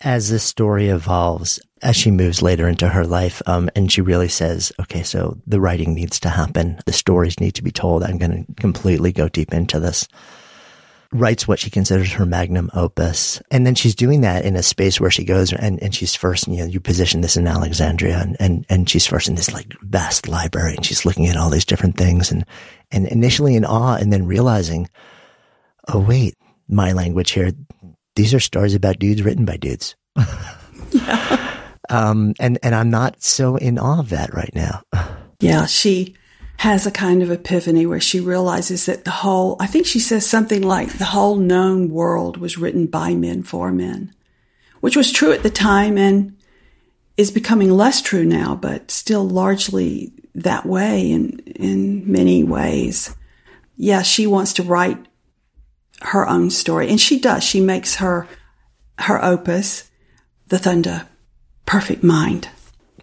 As 0.00 0.30
this 0.30 0.44
story 0.44 0.88
evolves, 0.88 1.60
as 1.82 1.94
she 1.94 2.10
moves 2.10 2.40
later 2.40 2.66
into 2.66 2.88
her 2.88 3.04
life, 3.04 3.42
um, 3.46 3.68
and 3.76 3.92
she 3.92 4.00
really 4.00 4.28
says, 4.28 4.72
okay, 4.80 5.02
so 5.02 5.36
the 5.46 5.60
writing 5.60 5.94
needs 5.94 6.18
to 6.20 6.30
happen. 6.30 6.78
The 6.86 6.92
stories 6.92 7.38
need 7.38 7.54
to 7.56 7.62
be 7.62 7.72
told. 7.72 8.02
I'm 8.02 8.18
going 8.18 8.46
to 8.46 8.54
completely 8.54 9.12
go 9.12 9.28
deep 9.28 9.52
into 9.52 9.78
this. 9.78 10.08
Writes 11.12 11.46
what 11.46 11.58
she 11.58 11.68
considers 11.68 12.10
her 12.12 12.24
magnum 12.24 12.70
opus. 12.72 13.40
And 13.50 13.66
then 13.66 13.74
she's 13.74 13.94
doing 13.94 14.22
that 14.22 14.44
in 14.46 14.56
a 14.56 14.62
space 14.62 14.98
where 14.98 15.10
she 15.10 15.24
goes 15.24 15.52
and, 15.52 15.82
and 15.82 15.94
she's 15.94 16.14
first, 16.14 16.48
you 16.48 16.56
know, 16.56 16.64
you 16.64 16.80
position 16.80 17.20
this 17.20 17.36
in 17.36 17.46
Alexandria 17.46 18.18
and, 18.18 18.36
and, 18.40 18.66
and 18.70 18.88
she's 18.88 19.06
first 19.06 19.28
in 19.28 19.34
this 19.34 19.52
like 19.52 19.74
vast 19.82 20.26
library 20.26 20.74
and 20.74 20.86
she's 20.86 21.04
looking 21.04 21.26
at 21.26 21.36
all 21.36 21.50
these 21.50 21.66
different 21.66 21.98
things 21.98 22.32
and, 22.32 22.46
and 22.90 23.06
initially 23.08 23.56
in 23.56 23.64
awe 23.66 23.96
and 23.96 24.10
then 24.10 24.24
realizing, 24.24 24.88
oh, 25.88 26.00
wait, 26.00 26.34
my 26.68 26.92
language 26.92 27.32
here, 27.32 27.52
these 28.16 28.32
are 28.32 28.40
stories 28.40 28.74
about 28.74 28.98
dudes 28.98 29.22
written 29.22 29.44
by 29.44 29.56
dudes. 29.56 29.94
yeah. 30.90 31.48
Um, 31.90 32.32
and, 32.38 32.58
and 32.62 32.74
I'm 32.74 32.88
not 32.90 33.22
so 33.22 33.56
in 33.56 33.76
awe 33.76 33.98
of 33.98 34.10
that 34.10 34.32
right 34.32 34.54
now. 34.54 34.82
yeah. 35.40 35.66
She 35.66 36.14
has 36.62 36.86
a 36.86 36.92
kind 36.92 37.24
of 37.24 37.30
epiphany 37.32 37.84
where 37.84 37.98
she 37.98 38.20
realizes 38.20 38.86
that 38.86 39.04
the 39.04 39.10
whole, 39.10 39.56
I 39.58 39.66
think 39.66 39.84
she 39.84 39.98
says 39.98 40.24
something 40.24 40.62
like 40.62 40.92
the 40.92 41.06
whole 41.06 41.34
known 41.34 41.90
world 41.90 42.36
was 42.36 42.56
written 42.56 42.86
by 42.86 43.16
men 43.16 43.42
for 43.42 43.72
men, 43.72 44.14
which 44.78 44.96
was 44.96 45.10
true 45.10 45.32
at 45.32 45.42
the 45.42 45.50
time 45.50 45.98
and 45.98 46.36
is 47.16 47.32
becoming 47.32 47.72
less 47.72 48.00
true 48.00 48.24
now, 48.24 48.54
but 48.54 48.92
still 48.92 49.28
largely 49.28 50.12
that 50.36 50.64
way 50.64 51.10
in, 51.10 51.40
in 51.56 52.08
many 52.08 52.44
ways. 52.44 53.12
Yeah, 53.74 54.02
she 54.02 54.28
wants 54.28 54.52
to 54.52 54.62
write 54.62 55.04
her 56.02 56.28
own 56.28 56.48
story 56.50 56.88
and 56.88 57.00
she 57.00 57.18
does. 57.18 57.42
She 57.42 57.60
makes 57.60 57.96
her, 57.96 58.28
her 58.98 59.20
opus, 59.20 59.90
The 60.46 60.60
Thunder 60.60 61.08
Perfect 61.66 62.04
Mind. 62.04 62.50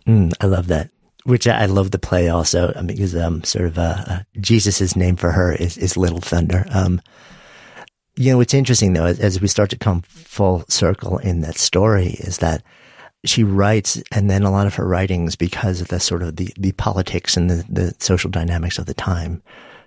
Mm, 0.07 0.31
I 0.39 0.45
love 0.45 0.67
that 0.67 0.91
which 1.25 1.47
I 1.47 1.65
love 1.65 1.91
the 1.91 1.99
play 1.99 2.29
also 2.29 2.73
because 2.85 3.15
um, 3.15 3.43
sort 3.43 3.65
of 3.65 3.77
uh, 3.77 4.03
uh, 4.07 4.19
Jesus's 4.39 4.95
name 4.95 5.15
for 5.15 5.31
her 5.31 5.53
is, 5.53 5.77
is 5.77 5.97
Little 5.97 6.21
Thunder. 6.21 6.65
Um, 6.71 7.01
you 8.15 8.31
know, 8.31 8.37
what's 8.37 8.53
interesting 8.53 8.93
though, 8.93 9.05
as, 9.05 9.19
as, 9.19 9.41
we 9.41 9.47
start 9.47 9.69
to 9.69 9.77
come 9.77 10.01
full 10.01 10.63
circle 10.67 11.17
in 11.19 11.41
that 11.41 11.57
story, 11.57 12.07
is 12.07 12.39
that 12.39 12.63
she 13.25 13.43
writes, 13.43 14.01
and 14.11 14.29
then 14.29 14.43
a 14.43 14.51
lot 14.51 14.67
of 14.67 14.75
her 14.75 14.87
writings, 14.87 15.35
because 15.35 15.81
of 15.81 15.89
the 15.89 15.99
sort 15.99 16.23
of 16.23 16.35
the, 16.37 16.53
the 16.57 16.71
politics 16.73 17.35
and 17.37 17.49
the, 17.49 17.65
the 17.69 17.95
social 17.99 18.29
dynamics 18.29 18.77
of 18.77 18.85
the 18.85 18.93
time, 18.93 19.41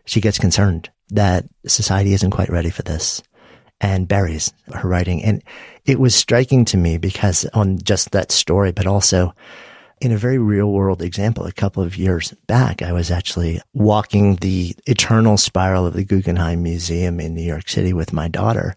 she 0.05 0.21
gets 0.21 0.39
concerned 0.39 0.91
that 1.11 1.47
society 1.67 2.13
isn't 2.13 2.31
quite 2.31 2.51
ready 2.51 2.71
for 2.71 2.83
this 2.83 3.23
and 3.81 4.09
buries 4.09 4.53
her 4.73 4.89
writing. 4.89 5.23
And 5.23 5.43
it 5.85 5.99
was 5.99 6.15
striking 6.15 6.65
to 6.67 6.77
me 6.77 6.99
because 6.99 7.45
on 7.53 7.79
just 7.79 8.13
that 8.13 8.33
story, 8.33 8.73
but 8.73 8.87
also 8.87 9.35
in 10.03 10.11
a 10.11 10.17
very 10.17 10.39
real 10.39 10.73
world 10.73 11.01
example, 11.01 11.45
a 11.45 11.53
couple 11.53 11.81
of 11.81 11.97
years 11.97 12.33
back, 12.49 12.83
I 12.83 12.93
was 12.93 13.13
actually 13.13 13.61
walking 13.73 14.35
the 14.37 14.75
eternal 14.85 15.37
spiral 15.37 15.87
of 15.87 15.95
the 15.95 16.03
Guggenheim 16.03 16.65
Museum 16.65 17.21
in 17.21 17.35
New 17.35 17.43
York 17.43 17.69
City 17.69 17.93
with 17.93 18.13
my 18.13 18.27
daughter 18.27 18.75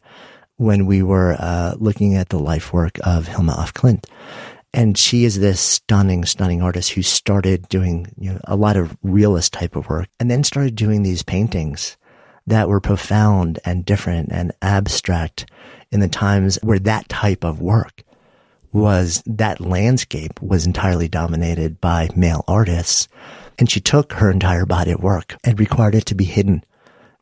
when 0.58 0.86
we 0.86 1.02
were 1.02 1.36
uh, 1.40 1.74
looking 1.80 2.14
at 2.14 2.30
the 2.30 2.38
life 2.38 2.72
work 2.72 3.00
of 3.04 3.28
Hilma 3.28 3.56
af 3.58 3.74
Klint. 3.74 4.06
And 4.72 5.00
she 5.00 5.26
is 5.26 5.40
this 5.40 5.60
stunning, 5.60 6.26
stunning 6.26 6.62
artist 6.62 6.92
who 6.92 7.02
started 7.02 7.68
doing 7.70 8.14
you 8.20 8.34
know, 8.34 8.40
a 8.44 8.56
lot 8.56 8.78
of 8.78 8.96
realist 9.02 9.52
type 9.52 9.76
of 9.76 9.90
work 9.90 10.08
and 10.20 10.30
then 10.30 10.44
started 10.44 10.76
doing 10.76 11.02
these 11.02 11.24
paintings 11.24 11.98
that 12.46 12.70
were 12.70 12.80
profound 12.80 13.58
and 13.66 13.84
different 13.84 14.30
and 14.32 14.52
abstract 14.62 15.50
in 15.92 16.02
the 16.02 16.08
times 16.08 16.60
where 16.62 16.78
that 16.78 17.10
type 17.10 17.44
of 17.44 17.62
work 17.62 18.04
was 18.76 19.24
that 19.26 19.62
landscape 19.62 20.42
was 20.42 20.66
entirely 20.66 21.08
dominated 21.08 21.80
by 21.80 22.10
male 22.16 22.44
artists. 22.48 23.08
And 23.58 23.72
she 23.72 23.80
took 23.80 24.14
her 24.14 24.30
entire 24.30 24.66
body 24.66 24.92
of 24.92 25.02
work 25.02 25.38
and 25.44 25.58
required 25.60 25.96
it 25.96 26.06
to 26.08 26.16
be 26.16 26.26
hidden 26.26 26.64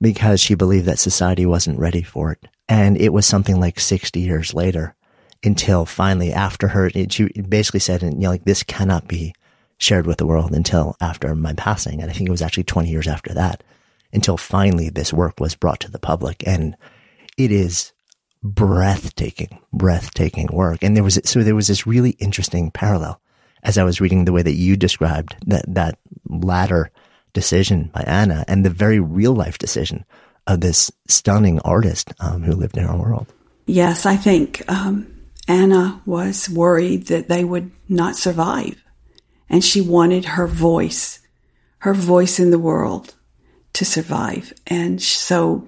because 0.02 0.42
she 0.42 0.56
believed 0.56 0.88
that 0.88 1.00
society 1.00 1.46
wasn't 1.46 1.80
ready 1.80 2.02
for 2.02 2.32
it. 2.32 2.48
And 2.68 2.98
it 2.98 3.14
was 3.14 3.28
something 3.28 3.60
like 3.60 3.80
60 3.80 4.20
years 4.20 4.54
later 4.54 4.96
until 5.44 5.86
finally 5.86 6.34
after 6.34 6.70
her, 6.70 6.90
she 6.90 7.26
basically 7.48 7.80
said, 7.80 8.02
you 8.02 8.12
know, 8.12 8.30
like 8.30 8.46
this 8.46 8.64
cannot 8.64 9.08
be 9.08 9.36
shared 9.78 10.08
with 10.08 10.18
the 10.18 10.26
world 10.26 10.54
until 10.54 10.96
after 11.00 11.36
my 11.36 11.54
passing. 11.54 12.02
And 12.02 12.10
I 12.10 12.14
think 12.14 12.28
it 12.28 12.32
was 12.32 12.42
actually 12.42 12.64
20 12.64 12.90
years 12.90 13.08
after 13.08 13.34
that 13.36 13.64
until 14.12 14.38
finally 14.38 14.90
this 14.90 15.14
work 15.14 15.40
was 15.40 15.56
brought 15.56 15.82
to 15.82 15.92
the 15.92 16.00
public. 16.00 16.48
And 16.48 16.76
it 17.38 17.52
is 17.52 17.94
breathtaking, 18.44 19.60
breathtaking 19.72 20.50
work. 20.52 20.84
And 20.84 20.96
there 20.96 21.04
was, 21.04 21.20
so 21.24 21.44
there 21.44 21.56
was 21.56 21.68
this 21.68 21.88
really 21.88 22.12
interesting 22.12 22.72
parallel 22.72 23.20
as 23.64 23.78
I 23.78 23.84
was 23.84 24.02
reading 24.02 24.26
the 24.26 24.34
way 24.34 24.42
that 24.42 24.54
you 24.54 24.76
described 24.76 25.36
that, 25.48 25.66
that 25.74 25.98
latter 26.28 26.92
decision 27.32 27.90
by 27.94 28.02
Anna 28.02 28.44
and 28.48 28.66
the 28.66 28.70
very 28.70 29.00
real 29.00 29.34
life 29.34 29.58
decision 29.58 30.06
of 30.46 30.60
this 30.60 30.92
stunning 31.08 31.60
artist 31.62 32.14
um, 32.20 32.44
who 32.44 32.54
lived 32.54 32.78
in 32.78 32.86
our 32.86 32.98
world. 32.98 33.34
Yes, 33.66 34.06
I 34.06 34.18
think 34.18 34.70
um, 34.70 35.08
Anna 35.48 36.02
was 36.06 36.50
worried 36.50 37.08
that 37.08 37.30
they 37.30 37.46
would 37.46 37.72
not 37.88 38.18
survive. 38.18 38.82
And 39.50 39.64
she 39.64 39.80
wanted 39.80 40.26
her 40.26 40.48
voice, 40.48 41.20
her 41.80 41.94
voice 41.94 42.40
in 42.40 42.52
the 42.52 42.60
world 42.60 43.16
to 43.74 43.86
survive. 43.86 44.54
And 44.68 45.02
so 45.02 45.68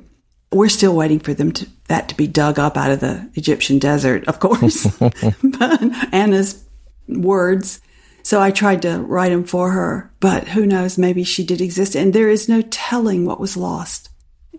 we're 0.51 0.69
still 0.69 0.95
waiting 0.95 1.19
for 1.19 1.34
them 1.34 1.51
to 1.53 1.67
that 1.88 2.09
to 2.09 2.15
be 2.15 2.27
dug 2.27 2.57
up 2.59 2.77
out 2.77 2.91
of 2.91 2.99
the 2.99 3.29
Egyptian 3.36 3.79
desert, 3.79 4.27
of 4.27 4.39
course. 4.39 4.86
but 4.99 5.81
Anna's 6.13 6.63
words. 7.07 7.81
So 8.23 8.41
I 8.41 8.49
tried 8.51 8.81
to 8.81 8.99
write 8.99 9.29
them 9.29 9.43
for 9.43 9.71
her, 9.71 10.11
but 10.19 10.47
who 10.49 10.65
knows? 10.65 10.97
Maybe 10.97 11.23
she 11.23 11.45
did 11.45 11.61
exist, 11.61 11.95
and 11.95 12.11
there 12.11 12.29
is 12.29 12.49
no 12.49 12.63
telling 12.63 13.25
what 13.25 13.39
was 13.39 13.55
lost. 13.55 14.09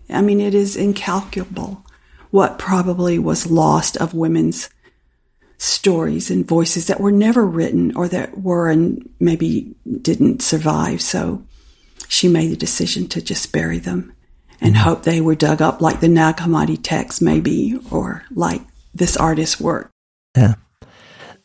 I 0.09 0.21
mean, 0.21 0.39
it 0.39 0.53
is 0.53 0.77
incalculable 0.77 1.85
what 2.31 2.59
probably 2.59 3.19
was 3.19 3.51
lost 3.51 3.97
of 3.97 4.13
women's 4.13 4.69
stories 5.57 6.29
and 6.29 6.47
voices 6.47 6.87
that 6.87 6.99
were 6.99 7.11
never 7.11 7.45
written 7.45 7.95
or 7.95 8.07
that 8.07 8.39
were 8.39 8.69
and 8.69 9.09
maybe 9.19 9.75
didn't 10.01 10.41
survive. 10.41 11.01
So 11.01 11.43
she 12.07 12.27
made 12.27 12.51
the 12.51 12.57
decision 12.57 13.07
to 13.09 13.21
just 13.21 13.51
bury 13.51 13.79
them 13.79 14.13
and 14.61 14.77
hope 14.77 15.03
they 15.03 15.21
were 15.21 15.35
dug 15.35 15.61
up 15.61 15.81
like 15.81 15.99
the 15.99 16.07
Nag 16.07 16.37
Hammadi 16.37 16.79
text, 16.81 17.21
maybe, 17.21 17.79
or 17.91 18.23
like 18.31 18.61
this 18.93 19.17
artist's 19.17 19.59
work. 19.59 19.91
Yeah. 20.35 20.55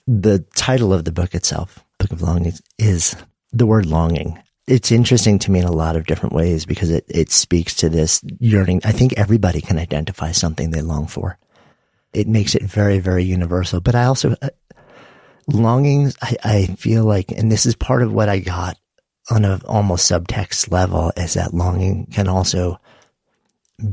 The 0.07 0.45
title 0.57 0.93
of 0.93 1.05
the 1.05 1.13
book 1.13 1.35
itself, 1.35 1.85
Book 1.99 2.13
of 2.13 2.23
Longings, 2.23 2.61
is 2.79 3.17
the 3.53 3.67
word 3.67 3.87
longing. 3.87 4.43
It's 4.67 4.93
interesting 4.93 5.39
to 5.41 5.51
me 5.51 5.59
in 5.61 5.65
a 5.65 5.73
lot 5.73 5.97
of 5.97 6.07
different 6.07 6.35
ways 6.35 6.65
because 6.65 6.91
it, 6.91 7.05
it 7.09 7.31
speaks 7.31 7.75
to 7.77 7.89
this 7.89 8.23
yearning. 8.39 8.81
I 8.85 8.93
think 8.93 9.15
everybody 9.15 9.61
can 9.61 9.79
identify 9.79 10.33
something 10.33 10.71
they 10.71 10.83
long 10.83 11.07
for. 11.07 11.39
It 12.13 12.29
makes 12.29 12.55
it 12.55 12.63
very, 12.63 12.99
very 12.99 13.25
universal. 13.25 13.81
But 13.81 13.95
I 13.95 14.05
also, 14.05 14.37
uh, 14.41 14.51
longings, 15.49 16.17
I, 16.23 16.37
I 16.45 16.67
feel 16.67 17.05
like, 17.05 17.33
and 17.33 17.51
this 17.51 17.67
is 17.67 17.75
part 17.75 18.03
of 18.03 18.13
what 18.13 18.29
I 18.29 18.39
got 18.39 18.79
on 19.31 19.45
a 19.45 19.61
almost 19.67 20.11
subtext 20.11 20.71
level, 20.71 21.13
is 21.17 21.35
that 21.35 21.55
longing 21.55 22.07
can 22.07 22.29
also 22.29 22.81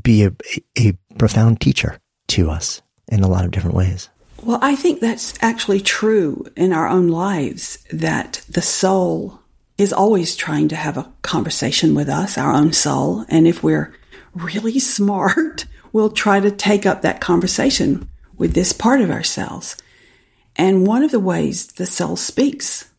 be 0.01 0.23
a, 0.23 0.31
a 0.77 0.93
profound 1.17 1.61
teacher 1.61 1.99
to 2.29 2.49
us 2.49 2.81
in 3.07 3.23
a 3.23 3.27
lot 3.27 3.45
of 3.45 3.51
different 3.51 3.75
ways. 3.75 4.09
Well, 4.43 4.59
I 4.61 4.75
think 4.75 5.01
that's 5.01 5.33
actually 5.41 5.81
true 5.81 6.45
in 6.55 6.71
our 6.71 6.87
own 6.87 7.09
lives 7.09 7.79
that 7.91 8.41
the 8.49 8.61
soul 8.61 9.39
is 9.77 9.91
always 9.91 10.35
trying 10.35 10.69
to 10.69 10.75
have 10.75 10.97
a 10.97 11.11
conversation 11.21 11.93
with 11.93 12.09
us, 12.09 12.37
our 12.37 12.53
own 12.53 12.71
soul. 12.71 13.25
And 13.29 13.47
if 13.47 13.63
we're 13.63 13.93
really 14.33 14.79
smart, 14.97 15.65
we'll 15.91 16.11
try 16.11 16.39
to 16.39 16.51
take 16.51 16.85
up 16.85 17.01
that 17.01 17.21
conversation 17.21 18.07
with 18.37 18.53
this 18.53 18.71
part 18.71 19.01
of 19.01 19.11
ourselves. 19.11 19.75
And 20.55 20.87
one 20.87 21.03
of 21.03 21.11
the 21.11 21.19
ways 21.19 21.67
the 21.67 21.85
soul 21.85 22.15
speaks, 22.15 22.89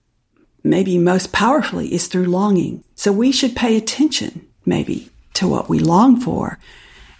maybe 0.62 0.98
most 0.98 1.32
powerfully, 1.32 1.92
is 1.92 2.06
through 2.06 2.24
longing. 2.24 2.84
So 2.94 3.12
we 3.12 3.32
should 3.32 3.56
pay 3.56 3.76
attention, 3.76 4.46
maybe, 4.66 5.10
to 5.34 5.48
what 5.48 5.68
we 5.68 5.78
long 5.78 6.20
for 6.20 6.58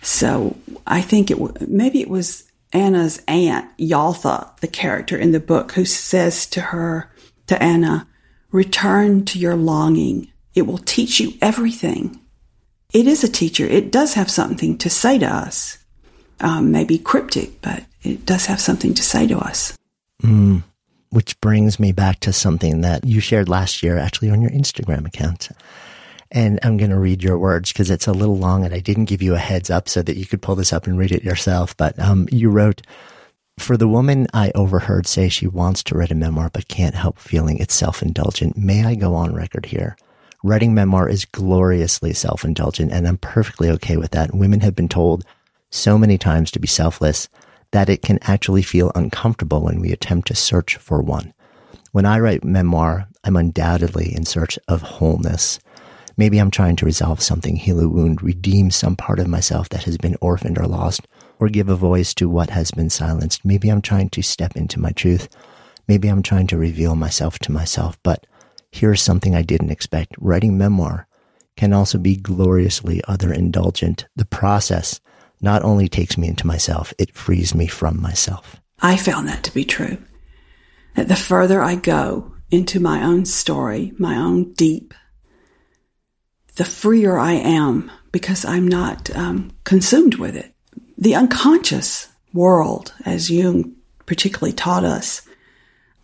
so 0.03 0.57
I 0.86 1.01
think 1.01 1.30
it 1.30 1.68
maybe 1.68 2.01
it 2.01 2.09
was 2.09 2.44
Anna's 2.72 3.20
aunt 3.26 3.66
Yaltha, 3.78 4.57
the 4.61 4.68
character 4.68 5.16
in 5.16 5.32
the 5.32 5.40
book, 5.40 5.72
who 5.72 5.84
says 5.84 6.46
to 6.46 6.61
her 6.61 7.11
to 7.46 7.61
Anna, 7.62 8.07
"Return 8.51 9.24
to 9.26 9.38
your 9.38 9.57
longing. 9.57 10.28
It 10.55 10.62
will 10.62 10.78
teach 10.78 11.20
you 11.20 11.34
everything." 11.40 12.20
It 12.92 13.07
is 13.07 13.22
a 13.22 13.28
teacher. 13.28 13.66
It 13.66 13.92
does 13.92 14.14
have 14.14 14.30
something 14.30 14.76
to 14.78 14.90
say 14.90 15.18
to 15.18 15.26
us. 15.26 15.78
Um, 16.40 16.72
maybe 16.72 16.98
cryptic, 16.98 17.61
but 17.61 17.84
it 18.03 18.26
does 18.26 18.46
have 18.46 18.61
something 18.61 18.94
to 18.94 19.03
say 19.03 19.26
to 19.26 19.38
us. 19.38 19.76
Mm, 20.22 20.62
which 21.11 21.40
brings 21.40 21.78
me 21.78 21.92
back 21.92 22.20
to 22.20 22.32
something 22.32 22.80
that 22.80 23.05
you 23.05 23.20
shared 23.20 23.48
last 23.48 23.82
year, 23.82 23.98
actually 23.98 24.30
on 24.30 24.40
your 24.40 24.51
Instagram 24.51 25.07
account. 25.07 25.51
And 26.30 26.60
I'm 26.62 26.76
going 26.76 26.90
to 26.90 26.98
read 26.98 27.22
your 27.22 27.38
words 27.38 27.72
because 27.72 27.90
it's 27.90 28.06
a 28.06 28.12
little 28.12 28.38
long 28.38 28.64
and 28.64 28.72
I 28.72 28.78
didn't 28.78 29.06
give 29.06 29.22
you 29.22 29.34
a 29.34 29.38
heads 29.38 29.68
up 29.68 29.88
so 29.88 30.02
that 30.02 30.16
you 30.16 30.26
could 30.26 30.42
pull 30.42 30.54
this 30.54 30.72
up 30.72 30.86
and 30.86 30.96
read 30.96 31.12
it 31.12 31.24
yourself. 31.24 31.76
But 31.76 31.98
um, 31.98 32.28
you 32.30 32.50
wrote, 32.50 32.82
for 33.58 33.76
the 33.76 33.88
woman 33.88 34.26
I 34.32 34.52
overheard 34.54 35.06
say 35.06 35.28
she 35.28 35.46
wants 35.46 35.82
to 35.84 35.94
write 35.96 36.10
a 36.10 36.14
memoir 36.14 36.50
but 36.50 36.68
can't 36.68 36.94
help 36.94 37.18
feeling 37.18 37.58
it's 37.58 37.74
self 37.74 38.02
indulgent, 38.02 38.56
may 38.56 38.84
I 38.84 38.94
go 38.94 39.14
on 39.14 39.34
record 39.34 39.66
here? 39.66 39.96
Writing 40.42 40.72
memoir 40.72 41.08
is 41.08 41.26
gloriously 41.26 42.14
self 42.14 42.44
indulgent, 42.44 42.90
and 42.90 43.06
I'm 43.06 43.18
perfectly 43.18 43.68
okay 43.70 43.98
with 43.98 44.12
that. 44.12 44.34
Women 44.34 44.60
have 44.60 44.74
been 44.74 44.88
told 44.88 45.26
so 45.68 45.98
many 45.98 46.16
times 46.16 46.50
to 46.52 46.58
be 46.58 46.66
selfless 46.66 47.28
that 47.72 47.90
it 47.90 48.02
can 48.02 48.18
actually 48.22 48.62
feel 48.62 48.90
uncomfortable 48.94 49.60
when 49.60 49.80
we 49.80 49.92
attempt 49.92 50.28
to 50.28 50.34
search 50.34 50.76
for 50.76 51.02
one. 51.02 51.34
When 51.92 52.06
I 52.06 52.18
write 52.18 52.42
memoir, 52.42 53.08
I'm 53.22 53.36
undoubtedly 53.36 54.14
in 54.14 54.24
search 54.24 54.58
of 54.66 54.80
wholeness. 54.80 55.58
Maybe 56.16 56.38
I'm 56.38 56.50
trying 56.50 56.76
to 56.76 56.84
resolve 56.84 57.22
something, 57.22 57.56
heal 57.56 57.80
a 57.80 57.88
wound, 57.88 58.22
redeem 58.22 58.70
some 58.70 58.96
part 58.96 59.18
of 59.18 59.28
myself 59.28 59.68
that 59.70 59.84
has 59.84 59.96
been 59.96 60.16
orphaned 60.20 60.58
or 60.58 60.66
lost, 60.66 61.06
or 61.38 61.48
give 61.48 61.68
a 61.68 61.76
voice 61.76 62.12
to 62.14 62.28
what 62.28 62.50
has 62.50 62.70
been 62.70 62.90
silenced. 62.90 63.44
Maybe 63.44 63.68
I'm 63.68 63.82
trying 63.82 64.11
to 64.11 64.22
step 64.22 64.56
into 64.56 64.80
my 64.80 64.90
truth. 64.90 65.28
Maybe 65.88 66.08
I'm 66.08 66.22
trying 66.22 66.46
to 66.48 66.58
reveal 66.58 66.94
myself 66.94 67.38
to 67.40 67.52
myself. 67.52 67.98
But 68.02 68.26
here's 68.70 69.02
something 69.02 69.34
I 69.34 69.42
didn't 69.42 69.70
expect. 69.70 70.14
Writing 70.18 70.58
memoir 70.58 71.06
can 71.56 71.72
also 71.72 71.98
be 71.98 72.16
gloriously 72.16 73.02
other 73.08 73.32
indulgent. 73.32 74.06
The 74.16 74.24
process 74.24 75.00
not 75.40 75.62
only 75.62 75.88
takes 75.88 76.18
me 76.18 76.28
into 76.28 76.46
myself, 76.46 76.92
it 76.98 77.14
frees 77.14 77.54
me 77.54 77.66
from 77.66 78.00
myself. 78.00 78.61
I 78.80 78.96
found 78.96 79.28
that 79.28 79.42
to 79.44 79.54
be 79.54 79.64
true. 79.64 79.98
That 80.94 81.08
the 81.08 81.16
further 81.16 81.62
I 81.62 81.76
go 81.76 82.34
into 82.50 82.80
my 82.80 83.02
own 83.02 83.24
story, 83.24 83.92
my 83.98 84.16
own 84.16 84.52
deep, 84.54 84.92
the 86.57 86.64
freer 86.64 87.18
I 87.18 87.32
am 87.32 87.90
because 88.12 88.44
I'm 88.44 88.66
not 88.66 89.14
um, 89.16 89.53
consumed 89.64 90.16
with 90.16 90.36
it. 90.36 90.55
The 90.98 91.14
unconscious 91.14 92.09
world, 92.32 92.92
as 93.05 93.30
Jung 93.30 93.74
particularly 94.07 94.53
taught 94.53 94.84
us, 94.84 95.22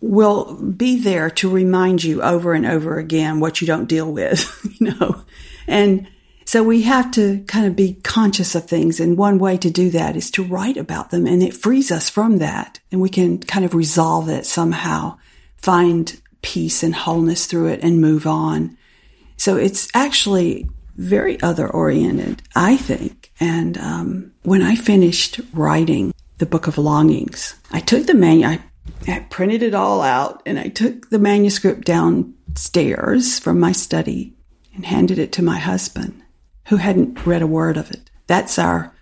will 0.00 0.54
be 0.62 0.98
there 0.98 1.30
to 1.30 1.50
remind 1.50 2.04
you 2.04 2.22
over 2.22 2.54
and 2.54 2.66
over 2.66 2.98
again 2.98 3.40
what 3.40 3.60
you 3.60 3.66
don't 3.66 3.88
deal 3.88 4.10
with, 4.10 4.46
you 4.80 4.92
know. 4.92 5.22
And 5.66 6.06
so 6.44 6.62
we 6.62 6.82
have 6.82 7.10
to 7.12 7.40
kind 7.48 7.66
of 7.66 7.74
be 7.74 7.94
conscious 8.04 8.54
of 8.54 8.66
things. 8.66 9.00
And 9.00 9.18
one 9.18 9.38
way 9.38 9.56
to 9.58 9.70
do 9.70 9.90
that 9.90 10.16
is 10.16 10.30
to 10.32 10.44
write 10.44 10.76
about 10.76 11.10
them 11.10 11.26
and 11.26 11.42
it 11.42 11.54
frees 11.54 11.90
us 11.90 12.08
from 12.08 12.38
that. 12.38 12.78
And 12.92 13.00
we 13.00 13.08
can 13.08 13.38
kind 13.38 13.64
of 13.64 13.74
resolve 13.74 14.28
it 14.28 14.46
somehow, 14.46 15.18
find 15.56 16.20
peace 16.42 16.84
and 16.84 16.94
wholeness 16.94 17.46
through 17.46 17.66
it 17.66 17.80
and 17.82 18.00
move 18.00 18.26
on. 18.26 18.78
So 19.36 19.56
it's 19.56 19.88
actually 19.94 20.68
very 20.96 21.40
other 21.42 21.68
oriented, 21.68 22.42
I 22.54 22.76
think. 22.76 23.32
And 23.38 23.76
um, 23.78 24.32
when 24.42 24.62
I 24.62 24.76
finished 24.76 25.40
writing 25.52 26.14
the 26.38 26.46
Book 26.46 26.66
of 26.66 26.78
Longings, 26.78 27.54
I 27.70 27.80
took 27.80 28.06
the 28.06 28.14
manu- 28.14 28.46
I, 28.46 28.60
I 29.06 29.20
printed 29.30 29.62
it 29.62 29.74
all 29.74 30.00
out 30.00 30.42
and 30.46 30.58
I 30.58 30.68
took 30.68 31.10
the 31.10 31.18
manuscript 31.18 31.84
downstairs 31.84 33.38
from 33.38 33.60
my 33.60 33.72
study 33.72 34.34
and 34.74 34.86
handed 34.86 35.18
it 35.18 35.32
to 35.32 35.42
my 35.42 35.58
husband 35.58 36.22
who 36.66 36.76
hadn't 36.76 37.26
read 37.26 37.42
a 37.42 37.46
word 37.46 37.76
of 37.76 37.90
it. 37.90 38.10
That's 38.26 38.58
our 38.58 38.92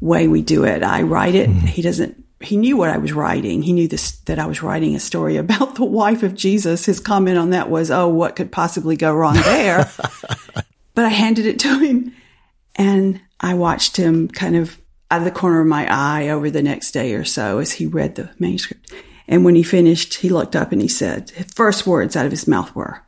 way 0.00 0.28
we 0.28 0.42
do 0.42 0.64
it. 0.64 0.82
I 0.82 1.02
write 1.02 1.34
it. 1.34 1.48
Mm-hmm. 1.48 1.66
He 1.66 1.82
doesn't, 1.82 2.24
he 2.40 2.56
knew 2.56 2.76
what 2.76 2.90
I 2.90 2.98
was 2.98 3.12
writing. 3.12 3.62
He 3.62 3.72
knew 3.72 3.88
this, 3.88 4.12
that 4.20 4.38
I 4.38 4.46
was 4.46 4.62
writing 4.62 4.94
a 4.94 5.00
story 5.00 5.36
about 5.36 5.74
the 5.74 5.84
wife 5.84 6.22
of 6.22 6.34
Jesus. 6.34 6.86
His 6.86 7.00
comment 7.00 7.38
on 7.38 7.50
that 7.50 7.68
was, 7.68 7.90
Oh, 7.90 8.08
what 8.08 8.36
could 8.36 8.52
possibly 8.52 8.96
go 8.96 9.14
wrong 9.14 9.34
there? 9.34 9.90
but 10.94 11.04
I 11.04 11.08
handed 11.08 11.46
it 11.46 11.58
to 11.60 11.78
him 11.78 12.14
and 12.76 13.20
I 13.40 13.54
watched 13.54 13.96
him 13.96 14.28
kind 14.28 14.56
of 14.56 14.80
out 15.10 15.20
of 15.20 15.24
the 15.24 15.30
corner 15.30 15.60
of 15.60 15.66
my 15.66 15.86
eye 15.90 16.28
over 16.28 16.50
the 16.50 16.62
next 16.62 16.92
day 16.92 17.14
or 17.14 17.24
so 17.24 17.58
as 17.58 17.72
he 17.72 17.86
read 17.86 18.14
the 18.14 18.30
manuscript. 18.38 18.92
And 19.26 19.44
when 19.44 19.54
he 19.54 19.62
finished, 19.62 20.14
he 20.14 20.28
looked 20.28 20.56
up 20.56 20.72
and 20.72 20.80
he 20.80 20.88
said, 20.88 21.30
his 21.30 21.46
first 21.52 21.86
words 21.86 22.16
out 22.16 22.24
of 22.26 22.32
his 22.32 22.48
mouth 22.48 22.74
were, 22.74 23.02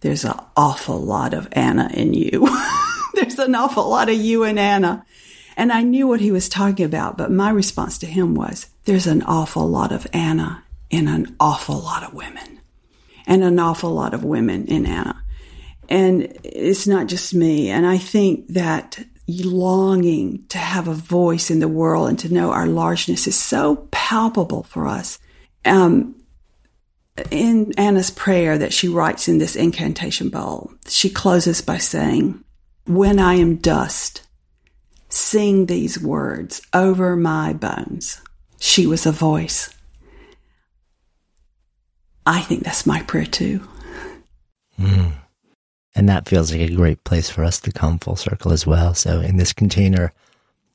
there's 0.00 0.24
an 0.24 0.38
awful 0.56 0.98
lot 0.98 1.34
of 1.34 1.48
Anna 1.52 1.90
in 1.92 2.14
you. 2.14 2.48
there's 3.14 3.38
an 3.38 3.54
awful 3.54 3.88
lot 3.88 4.08
of 4.08 4.16
you 4.16 4.44
and 4.44 4.58
Anna. 4.58 5.04
And 5.60 5.70
I 5.74 5.82
knew 5.82 6.08
what 6.08 6.20
he 6.20 6.32
was 6.32 6.48
talking 6.48 6.86
about, 6.86 7.18
but 7.18 7.30
my 7.30 7.50
response 7.50 7.98
to 7.98 8.06
him 8.06 8.34
was, 8.34 8.70
there's 8.86 9.06
an 9.06 9.22
awful 9.24 9.68
lot 9.68 9.92
of 9.92 10.06
Anna 10.10 10.64
in 10.88 11.06
an 11.06 11.36
awful 11.38 11.78
lot 11.78 12.02
of 12.02 12.14
women 12.14 12.60
and 13.26 13.44
an 13.44 13.58
awful 13.58 13.90
lot 13.90 14.14
of 14.14 14.24
women 14.24 14.66
in 14.68 14.86
Anna. 14.86 15.22
And 15.90 16.34
it's 16.44 16.86
not 16.86 17.08
just 17.08 17.34
me. 17.34 17.68
And 17.68 17.84
I 17.84 17.98
think 17.98 18.48
that 18.48 19.04
longing 19.28 20.46
to 20.48 20.56
have 20.56 20.88
a 20.88 20.94
voice 20.94 21.50
in 21.50 21.60
the 21.60 21.68
world 21.68 22.08
and 22.08 22.18
to 22.20 22.32
know 22.32 22.52
our 22.52 22.66
largeness 22.66 23.26
is 23.26 23.36
so 23.36 23.86
palpable 23.90 24.62
for 24.62 24.86
us. 24.86 25.18
Um, 25.66 26.14
in 27.30 27.74
Anna's 27.76 28.10
prayer 28.10 28.56
that 28.56 28.72
she 28.72 28.88
writes 28.88 29.28
in 29.28 29.36
this 29.36 29.56
incantation 29.56 30.30
bowl, 30.30 30.72
she 30.88 31.10
closes 31.10 31.60
by 31.60 31.76
saying, 31.76 32.42
When 32.86 33.18
I 33.18 33.34
am 33.34 33.56
dust, 33.56 34.22
sing 35.10 35.66
these 35.66 36.00
words 36.00 36.62
over 36.72 37.16
my 37.16 37.52
bones. 37.52 38.20
She 38.58 38.86
was 38.86 39.06
a 39.06 39.12
voice. 39.12 39.70
I 42.26 42.40
think 42.40 42.64
that's 42.64 42.86
my 42.86 43.02
prayer 43.02 43.26
too. 43.26 43.66
Mm. 44.78 45.12
And 45.94 46.08
that 46.08 46.28
feels 46.28 46.52
like 46.52 46.60
a 46.60 46.74
great 46.74 47.04
place 47.04 47.28
for 47.28 47.44
us 47.44 47.60
to 47.60 47.72
come 47.72 47.98
full 47.98 48.16
circle 48.16 48.52
as 48.52 48.66
well. 48.66 48.94
So, 48.94 49.20
in 49.20 49.36
this 49.36 49.52
container 49.52 50.12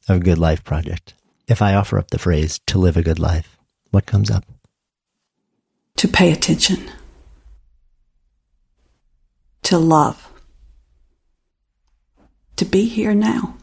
of 0.08 0.24
Good 0.24 0.38
Life 0.38 0.64
Project, 0.64 1.14
if 1.48 1.62
I 1.62 1.74
offer 1.74 1.98
up 1.98 2.12
the 2.12 2.20
phrase 2.20 2.60
to 2.68 2.78
live 2.78 2.98
a 2.98 3.02
good 3.02 3.20
life, 3.20 3.58
what 3.92 4.06
comes 4.06 4.30
up? 4.30 4.46
to 5.98 6.08
pay 6.08 6.32
attention, 6.32 6.92
to 9.64 9.78
love, 9.78 10.30
to 12.58 12.66
be 12.66 12.86
here 12.86 13.14
now. 13.14 13.56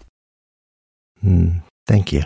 Mm, 1.24 1.62
thank 1.86 2.12
you. 2.12 2.22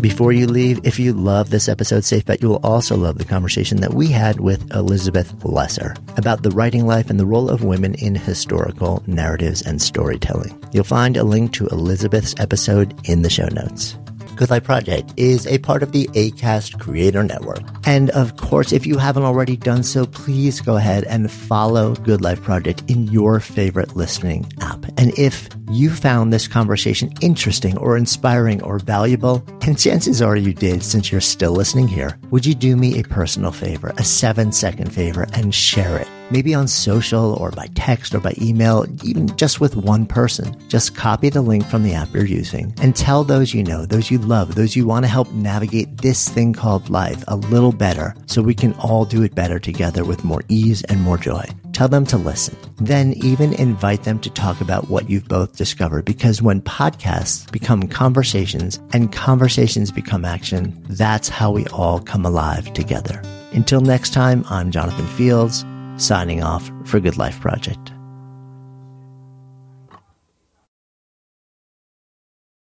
Before 0.00 0.32
you 0.32 0.46
leave, 0.46 0.80
if 0.82 0.98
you 0.98 1.12
love 1.12 1.50
this 1.50 1.68
episode, 1.68 2.04
Safe 2.04 2.24
Bet, 2.24 2.40
you 2.40 2.48
will 2.48 2.60
also 2.64 2.96
love 2.96 3.18
the 3.18 3.24
conversation 3.24 3.80
that 3.82 3.92
we 3.92 4.08
had 4.08 4.40
with 4.40 4.74
Elizabeth 4.74 5.44
Lesser 5.44 5.94
about 6.16 6.42
the 6.42 6.50
writing 6.50 6.86
life 6.86 7.10
and 7.10 7.20
the 7.20 7.26
role 7.26 7.50
of 7.50 7.64
women 7.64 7.94
in 7.94 8.14
historical 8.14 9.02
narratives 9.06 9.60
and 9.60 9.80
storytelling. 9.80 10.58
You'll 10.72 10.84
find 10.84 11.18
a 11.18 11.24
link 11.24 11.52
to 11.54 11.66
Elizabeth's 11.66 12.34
episode 12.38 12.98
in 13.04 13.22
the 13.22 13.30
show 13.30 13.48
notes. 13.48 13.96
Good 14.40 14.48
Life 14.48 14.64
Project 14.64 15.12
is 15.18 15.46
a 15.46 15.58
part 15.58 15.82
of 15.82 15.92
the 15.92 16.06
ACAST 16.14 16.80
Creator 16.80 17.24
Network. 17.24 17.60
And 17.84 18.08
of 18.12 18.38
course, 18.38 18.72
if 18.72 18.86
you 18.86 18.96
haven't 18.96 19.24
already 19.24 19.54
done 19.54 19.82
so, 19.82 20.06
please 20.06 20.62
go 20.62 20.76
ahead 20.76 21.04
and 21.04 21.30
follow 21.30 21.94
Good 21.94 22.22
Life 22.22 22.42
Project 22.42 22.82
in 22.88 23.06
your 23.08 23.38
favorite 23.40 23.96
listening 23.96 24.50
app. 24.62 24.86
And 24.98 25.12
if 25.18 25.50
you 25.70 25.90
found 25.90 26.32
this 26.32 26.48
conversation 26.48 27.12
interesting 27.20 27.76
or 27.76 27.98
inspiring 27.98 28.62
or 28.62 28.78
valuable, 28.78 29.44
and 29.60 29.78
chances 29.78 30.22
are 30.22 30.36
you 30.36 30.54
did 30.54 30.82
since 30.82 31.12
you're 31.12 31.20
still 31.20 31.52
listening 31.52 31.86
here, 31.86 32.18
would 32.30 32.46
you 32.46 32.54
do 32.54 32.78
me 32.78 32.98
a 32.98 33.04
personal 33.04 33.52
favor, 33.52 33.92
a 33.98 34.04
seven 34.04 34.52
second 34.52 34.90
favor, 34.90 35.26
and 35.34 35.54
share 35.54 35.98
it? 35.98 36.08
Maybe 36.30 36.54
on 36.54 36.68
social 36.68 37.34
or 37.34 37.50
by 37.50 37.66
text 37.74 38.14
or 38.14 38.20
by 38.20 38.34
email, 38.40 38.86
even 39.04 39.34
just 39.36 39.60
with 39.60 39.76
one 39.76 40.06
person. 40.06 40.56
Just 40.68 40.96
copy 40.96 41.28
the 41.28 41.42
link 41.42 41.66
from 41.66 41.82
the 41.82 41.94
app 41.94 42.12
you're 42.12 42.24
using 42.24 42.74
and 42.80 42.94
tell 42.94 43.24
those 43.24 43.54
you 43.54 43.62
know, 43.62 43.86
those 43.86 44.10
you 44.10 44.18
love, 44.18 44.54
those 44.54 44.76
you 44.76 44.86
want 44.86 45.04
to 45.04 45.10
help 45.10 45.30
navigate 45.32 45.98
this 45.98 46.28
thing 46.28 46.52
called 46.52 46.90
life 46.90 47.24
a 47.28 47.36
little 47.36 47.72
better 47.72 48.14
so 48.26 48.42
we 48.42 48.54
can 48.54 48.72
all 48.74 49.04
do 49.04 49.22
it 49.22 49.34
better 49.34 49.58
together 49.58 50.04
with 50.04 50.24
more 50.24 50.42
ease 50.48 50.82
and 50.84 51.00
more 51.00 51.18
joy. 51.18 51.44
Tell 51.72 51.88
them 51.88 52.04
to 52.06 52.16
listen. 52.16 52.56
Then 52.76 53.12
even 53.24 53.52
invite 53.54 54.04
them 54.04 54.18
to 54.20 54.30
talk 54.30 54.60
about 54.60 54.88
what 54.88 55.08
you've 55.08 55.28
both 55.28 55.56
discovered 55.56 56.04
because 56.04 56.42
when 56.42 56.60
podcasts 56.60 57.50
become 57.50 57.88
conversations 57.88 58.80
and 58.92 59.12
conversations 59.12 59.90
become 59.90 60.24
action, 60.24 60.76
that's 60.88 61.28
how 61.28 61.50
we 61.50 61.66
all 61.68 62.00
come 62.00 62.26
alive 62.26 62.72
together. 62.74 63.22
Until 63.52 63.80
next 63.80 64.12
time, 64.12 64.44
I'm 64.48 64.70
Jonathan 64.70 65.06
Fields 65.08 65.64
signing 66.00 66.42
off 66.42 66.70
for 66.84 67.00
Good 67.00 67.16
Life 67.16 67.40
Project. 67.40 67.89